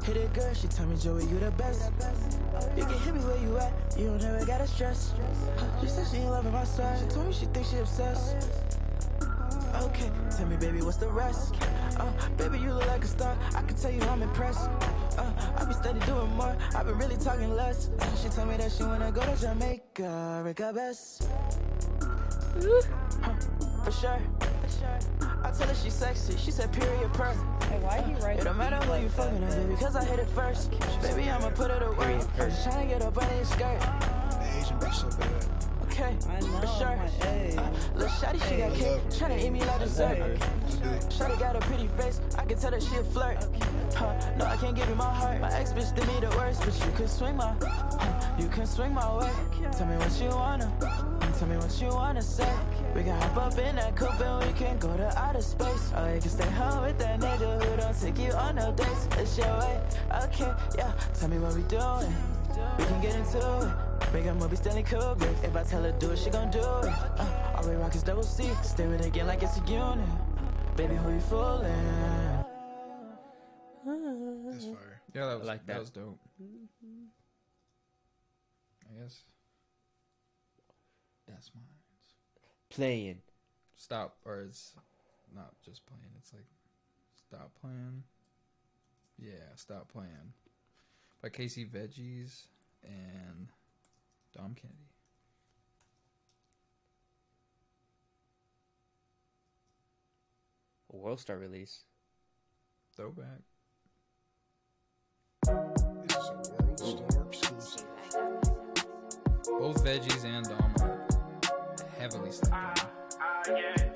[0.04, 1.92] Hit it good, she tell me Joey, you the best.
[2.78, 5.14] You can hit me where you at, you don't ever gotta stress.
[5.82, 8.36] She said she ain't loving my side, she told me she thinks she obsessed.
[9.82, 11.56] Okay, tell me, baby, what's the rest?
[11.98, 13.36] Uh, baby, you look like a star.
[13.56, 14.70] I can tell you I'm impressed.
[15.18, 16.56] Uh, I be steady doing more.
[16.76, 17.90] I been really talking less.
[18.00, 21.24] Uh, she told me that she wanna go to Jamaica, Rica Best.
[23.22, 23.34] Huh,
[23.84, 24.20] for sure.
[24.40, 25.00] For sure.
[25.44, 26.38] I tell her she's sexy.
[26.38, 27.34] She said period per.
[27.72, 30.20] Hey, why he write It don't matter who you fucking on, baby, cause I hit
[30.20, 30.72] it first.
[31.02, 32.18] Baby, I'ma put it away.
[32.18, 32.28] work.
[32.38, 33.80] I'm just tryna get up under your skirt.
[33.80, 35.46] The Asian bitch so bad.
[35.84, 36.98] Okay, for sure.
[36.98, 37.56] my- hey.
[37.58, 40.38] Uh, Lil' shawty, she got cake, tryna eat me like dessert.
[41.08, 43.38] Shawty got a pretty face, I can tell that she a flirt.
[43.96, 45.40] Huh, no, I can't give you my heart.
[45.40, 48.66] My ex bitch did me the worst, but you can swing my, huh, you can
[48.66, 49.32] swing my way.
[49.78, 50.70] Tell me what you wanna,
[51.40, 52.52] tell me what you wanna say.
[52.94, 55.92] We can hop up in that coupe and we can go to outer space.
[55.96, 59.08] Or you can stay home with that nigga who don't take you on no dates.
[59.18, 59.82] It's your way,
[60.24, 60.92] okay, yeah.
[61.14, 62.14] Tell me what we doing,
[62.78, 64.14] we can get into it.
[64.14, 65.42] Make a movie Stanley Kubrick.
[65.44, 66.64] If I tell her do it, she gon' do it.
[66.64, 68.50] Uh, all we rock is double C.
[68.62, 70.06] Stay with it again like it's a unit.
[70.76, 71.72] Baby, who you fooling?
[73.86, 75.02] That's fire.
[75.14, 75.74] Yeah, that was like that.
[75.74, 75.80] that.
[75.80, 76.20] was dope.
[78.84, 79.24] I guess
[81.26, 81.71] that's mine.
[82.72, 83.22] Playing.
[83.76, 84.74] Stop, or it's
[85.36, 86.14] not just playing.
[86.18, 86.46] It's like
[87.16, 88.04] stop playing.
[89.20, 90.34] Yeah, stop playing.
[91.22, 92.48] By Casey Veggies
[92.84, 93.50] and
[94.36, 94.90] Dom Kennedy.
[100.94, 101.84] A World Star release.
[102.96, 103.42] Throwback.
[105.44, 106.80] This is a world
[107.12, 107.86] star exclusive.
[109.60, 110.71] Both Veggies and Dom are
[112.02, 112.84] heavily slept
[113.48, 113.91] on.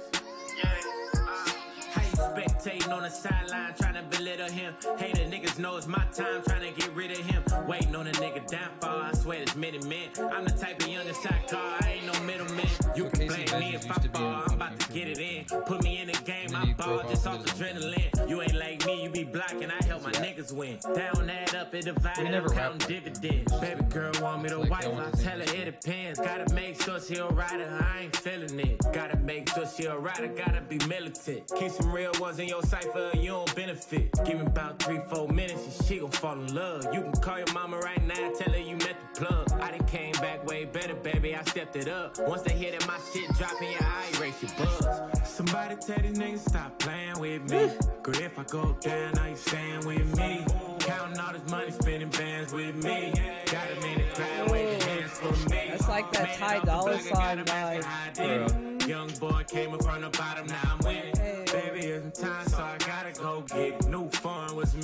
[2.65, 4.73] Spectating on the sideline, trying to belittle him?
[4.97, 7.43] Hater niggas know it's my time, trying to get rid of him.
[7.67, 10.09] Waiting on a nigga downfall, I swear there's many men.
[10.17, 12.65] I'm the type of youngest shot call, I ain't no middleman.
[12.95, 15.45] You So can blame me if I fall, I'm about to get it in.
[15.65, 18.29] Put me in the game, I ball just off off with his adrenaline.
[18.29, 20.79] You ain't like me, you be blocking, I help my niggas win.
[20.95, 22.87] Down, add up, it divided, We I'm never counting that.
[22.87, 23.59] dividends.
[23.59, 26.19] Baby girl want me to Like, wife, I tell her it depends.
[26.19, 28.81] Gotta make sure she a rider, I ain't feeling it.
[28.91, 31.51] Gotta make sure she a rider, gotta be militant.
[31.59, 34.11] Keep some real ones in your cipher, you don't benefit.
[34.25, 36.85] Give me about three, four minutes and she gon' fall in love.
[36.93, 39.51] You can call your mama right now, tell her you met the plug.
[39.61, 42.17] I done came back way better, baby, I stepped it up.
[42.19, 45.29] Once they hear that my shit dropping, your eye erase your buzz.
[45.29, 47.71] Somebody tell these niggas stop playing with me.
[48.03, 50.45] Girl, if I go down, are you staying with me?
[50.79, 53.13] Counting all this money, spending bands with me.
[53.51, 55.57] Got a minute, crowd, wave your hands for me.
[55.73, 57.85] It's like that Man, Ty off the Dolla block, I got Sign a vibe.
[57.85, 58.87] I did.
[58.87, 61.13] Young boy came up from the bottom, now I'm winning.
[61.15, 62.44] Baby, it's time,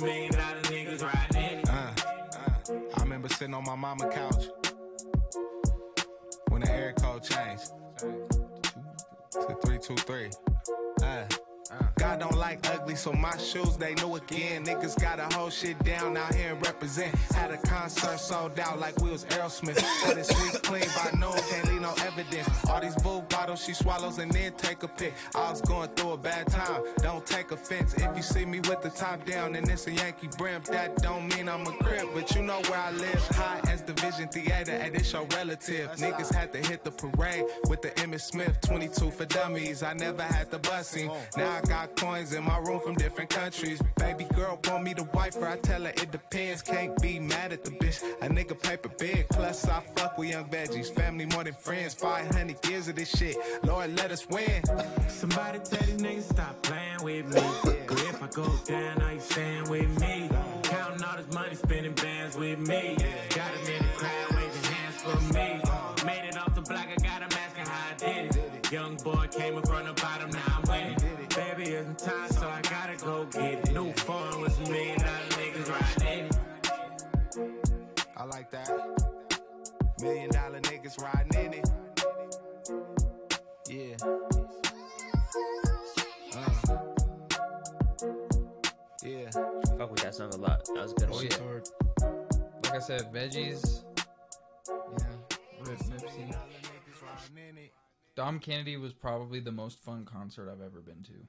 [0.02, 1.68] million dollar niggas riding in it.
[1.68, 4.46] Uh, uh, I remember sitting on my mama couch
[6.48, 7.70] when the air code changed
[9.32, 10.30] to three two three.
[11.02, 11.24] Uh,
[11.96, 14.64] God don't like ugly, so my shoes they new again.
[14.64, 17.14] Niggas got a whole shit down out here and represent.
[17.32, 19.78] Had a concert sold out like we was Aerosmith.
[19.78, 22.48] Said it's sweet clean by noon, can't leave no evidence.
[22.68, 25.14] All these boo bottles she swallows and then take a pic.
[25.34, 27.94] I was going through a bad time, don't take offense.
[27.94, 31.28] If you see me with the top down and it's a Yankee brim, that don't
[31.34, 32.08] mean I'm a crip.
[32.14, 35.90] But you know where I live, high as Division Theater, and it's your relative.
[35.92, 39.82] Niggas had to hit the parade with the Emmitt Smith 22 for dummies.
[39.82, 41.14] I never had the busing.
[41.36, 43.80] Now I got coins in my room from different countries.
[43.96, 46.62] Baby girl want me to wife her, I tell her it depends.
[46.62, 48.02] Can't be mad at the bitch.
[48.22, 50.92] A nigga paper big, plus I fuck with young veggies.
[50.92, 53.36] Family more than friends, 500 years of this shit.
[53.64, 54.62] Lord, let us win.
[55.08, 57.42] Somebody tell these niggas stop playing with me.
[57.64, 60.28] But if I go down, are you staying with me?
[60.62, 62.96] Counting all this money, spending bands with me.
[62.98, 63.31] Got
[90.66, 90.76] that song a lot.
[90.76, 91.62] That was a good Oh, one.
[92.02, 92.70] yeah.
[92.70, 93.84] Like I said, veggies.
[94.68, 95.16] Yeah.
[95.64, 96.34] Rip Nipsey.
[98.14, 101.26] Dom Kennedy was probably the most fun concert I've ever been to.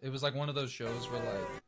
[0.00, 1.62] It was like one of those shows where like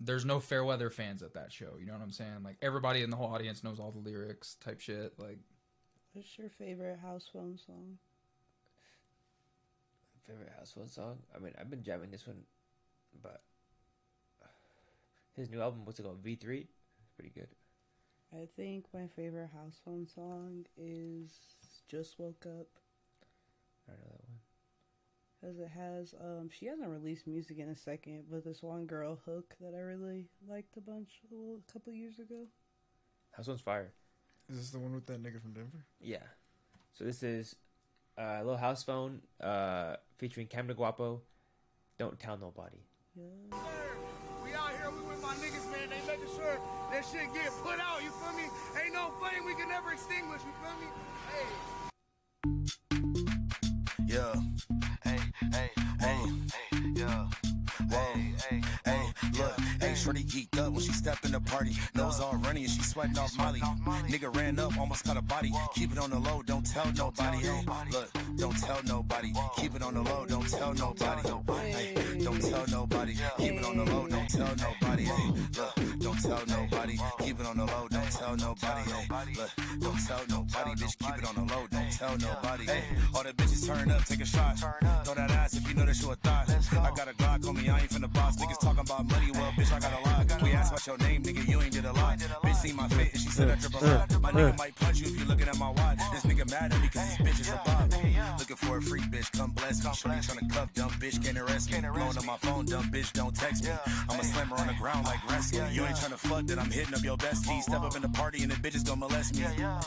[0.00, 1.74] there's no fair weather fans at that show.
[1.78, 2.42] You know what I'm saying?
[2.42, 5.14] Like everybody in the whole audience knows all the lyrics type shit.
[5.18, 5.38] Like
[6.14, 7.98] What's your favorite house phone song?
[10.26, 11.18] Favorite household song?
[11.34, 12.42] I mean, I've been jamming this one,
[13.22, 13.42] but
[15.38, 16.18] his new album, what's it called?
[16.22, 16.68] V three,
[17.16, 17.48] pretty good.
[18.32, 21.30] I think my favorite house phone song is
[21.88, 22.66] "Just Woke Up"
[23.88, 24.38] I know that one.
[25.40, 26.14] because it has.
[26.20, 29.80] Um, she hasn't released music in a second, but this one girl Hook that I
[29.80, 32.46] really liked a bunch a, little, a couple years ago.
[33.32, 33.92] House one's fire.
[34.50, 35.84] Is this the one with that nigga from Denver?
[36.00, 36.24] Yeah.
[36.92, 37.54] So this is
[38.18, 41.22] uh, a little house phone uh, featuring Cam Guapo.
[41.98, 42.78] Don't tell nobody.
[43.14, 43.56] Yeah.
[45.28, 45.90] My niggas, man.
[45.90, 46.58] They making sure
[46.90, 48.44] that shit get put out, you feel me?
[48.82, 50.88] Ain't no flame we can never extinguish, you feel me?
[51.28, 51.48] Hey.
[54.06, 54.32] Yeah.
[55.04, 55.20] Hey,
[55.52, 56.20] hey, hey,
[56.96, 57.47] yeah.
[59.98, 61.72] Shorty geeked up when she stepped in the party.
[61.94, 63.60] Nose all runny and she sweating off Molly.
[64.08, 65.52] Nigga ran up, almost caught a body.
[65.74, 67.38] Keep it on the low, don't tell nobody.
[67.38, 69.32] Hey, look, don't tell nobody.
[69.56, 71.32] Keep it on the low, don't tell nobody.
[71.70, 73.14] Hey, don't tell nobody.
[73.38, 75.04] Keep it on the low, don't tell nobody.
[75.04, 76.98] Hey, look, don't tell nobody.
[77.20, 78.90] Keep it on the low, don't tell nobody.
[78.90, 79.06] Hey,
[79.36, 80.70] look, don't tell nobody.
[80.80, 82.64] Bitch, keep it on the low, don't tell nobody.
[82.64, 82.82] Hey,
[83.14, 84.58] all the bitches turn up, take a shot.
[85.04, 86.48] Throw that ass if you know that you a thought.
[86.48, 88.36] I got a Glock on me, I ain't finna boss.
[88.36, 90.42] Niggas talking about money, well, bitch, I got a lot.
[90.42, 92.18] We asked about your name, nigga, you ain't did a lot.
[92.18, 94.20] Bitch seen my fit, and she said I drip a lot.
[94.22, 95.98] My nigga might punch you if you looking at my watch.
[96.12, 98.38] This nigga mad at me cause this bitch is a bop.
[98.38, 99.92] Looking for a freak bitch, come bless me.
[99.92, 101.80] Shorty tryna cuff, dumb bitch, can't arrest me.
[101.80, 103.70] Blowing up my phone, dumb bitch, don't text me.
[104.08, 105.72] I'm a slammer on the ground like wrestling.
[105.72, 107.62] You ain't trying to fuck that I'm hitting up your bestie.
[107.62, 109.42] Step up in the party and the bitches gon' molest me.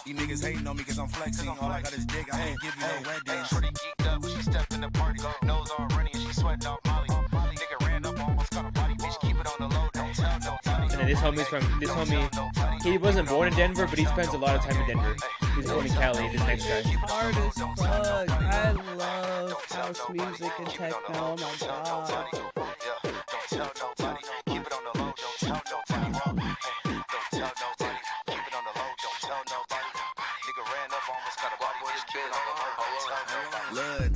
[0.05, 1.47] You niggas hating on me cause I'm flexing.
[1.47, 3.45] All I got is dick, I ain't give you no wedding.
[3.45, 5.21] Shorty geeked up when she stepped in the party.
[5.43, 7.07] Nose all running and she sweating off Molly.
[7.07, 8.95] Nigga ran up, almost caught a body.
[8.95, 10.91] Bitch, keep it on the low, don't tell nobody.
[10.91, 12.83] And then this homie's from this homie.
[12.83, 15.15] He wasn't born in Denver, but he spends a lot of time in Denver.
[15.55, 16.27] He's born in Cali.
[16.29, 16.81] This next guy.
[16.81, 18.29] Hard as fuck.
[18.29, 20.97] I love house music and techno.
[21.13, 22.11] Oh my god.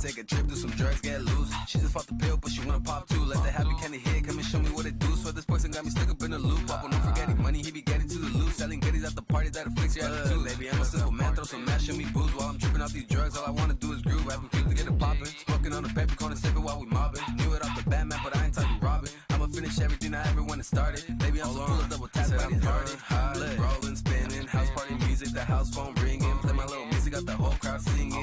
[0.06, 1.52] Take a trip, do some drugs, get loose.
[1.66, 3.22] She just fought the pill, but she wanna pop too.
[3.24, 5.10] Let the happy candy hit, come and show me what it do.
[5.16, 6.66] So this person got me stuck up in a loop.
[6.66, 8.52] Pop on no forgetting money, he be getting to the loot.
[8.52, 10.44] Selling goodies at the party that afflicts your uh, attitude.
[10.44, 12.32] Baby, I'm a simple man, throw some mash, show me booze.
[12.36, 14.26] While I'm tripping off these drugs, all I wanna do is groove.
[14.26, 15.26] Quick to get it poppin'.
[15.26, 17.22] Smoking on the peppercorn and sipping while we mobbing.
[17.36, 19.10] Knew it off the bat, man, but I ain't talking robbing.
[19.30, 21.02] I'ma finish everything I ever wanna started.
[21.18, 22.92] Baby, I'm so full of double tap, I'm party.
[23.02, 26.38] High, rolling, spinning, house party music, the house phone ringing.
[26.38, 28.15] Play my little music, got the whole crowd singing.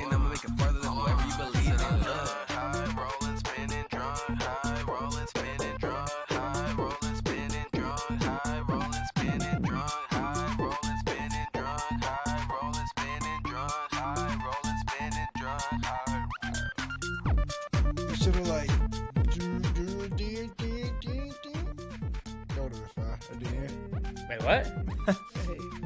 [24.44, 24.66] What?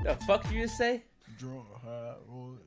[0.03, 1.03] the fuck did you just say?
[1.37, 2.57] Drunk, high, roll,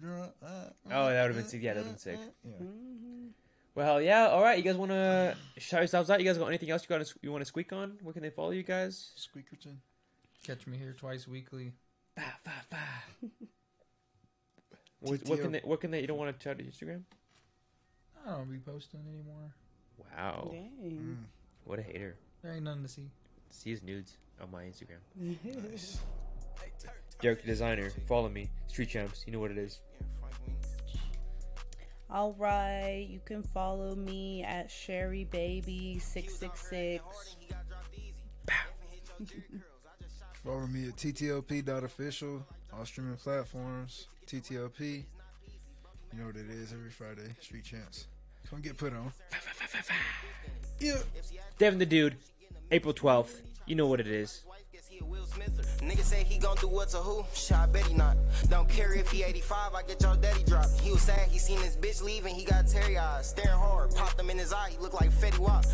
[0.00, 1.62] drunk, high, Oh, that would have been sick.
[1.62, 2.18] Yeah, that would have been sick.
[2.44, 2.66] Yeah.
[2.66, 3.26] Mm-hmm.
[3.74, 4.28] Well, yeah.
[4.28, 6.18] All right, you guys want to shout yourselves out?
[6.18, 7.06] You guys got anything else you got?
[7.22, 7.98] You want to squeak on?
[8.02, 9.12] Where can they follow you guys?
[9.16, 9.76] Squeakerton.
[10.44, 11.72] Catch me here twice weekly.
[15.00, 15.60] What, what can they?
[15.62, 16.00] What can they?
[16.00, 17.02] You don't want to shout to Instagram?
[18.26, 19.54] I don't be posting anymore.
[19.98, 20.48] Wow.
[20.50, 21.18] Dang.
[21.64, 22.16] What a hater.
[22.42, 23.10] There ain't nothing to see.
[23.50, 25.00] See his nudes on my Instagram.
[27.22, 27.90] Deryk the designer.
[28.06, 28.50] Follow me.
[28.68, 29.24] Street champs.
[29.26, 29.80] You know what it is.
[32.08, 37.36] All right, you can follow me at Sherrie Baby six six six.
[40.44, 45.02] Follow me at ttlp.official, all streaming platforms, TTLP.
[46.12, 48.06] You know what it is every Friday, Street Champs.
[48.48, 49.12] Come get put on.
[50.78, 50.98] Yeah.
[51.58, 52.16] Devin the dude.
[52.70, 53.42] April twelfth.
[53.66, 54.44] You know what it is.
[56.02, 57.24] Say he gon' do what to who?
[57.96, 58.16] Not.
[58.48, 60.66] Don't care if he 85, I get your daddy drop.
[60.80, 63.28] He was sad, he seen his bitch leaving, he got teary eyes.
[63.30, 65.64] Staring hard, popped him in his eye, he look like Fetty Wap.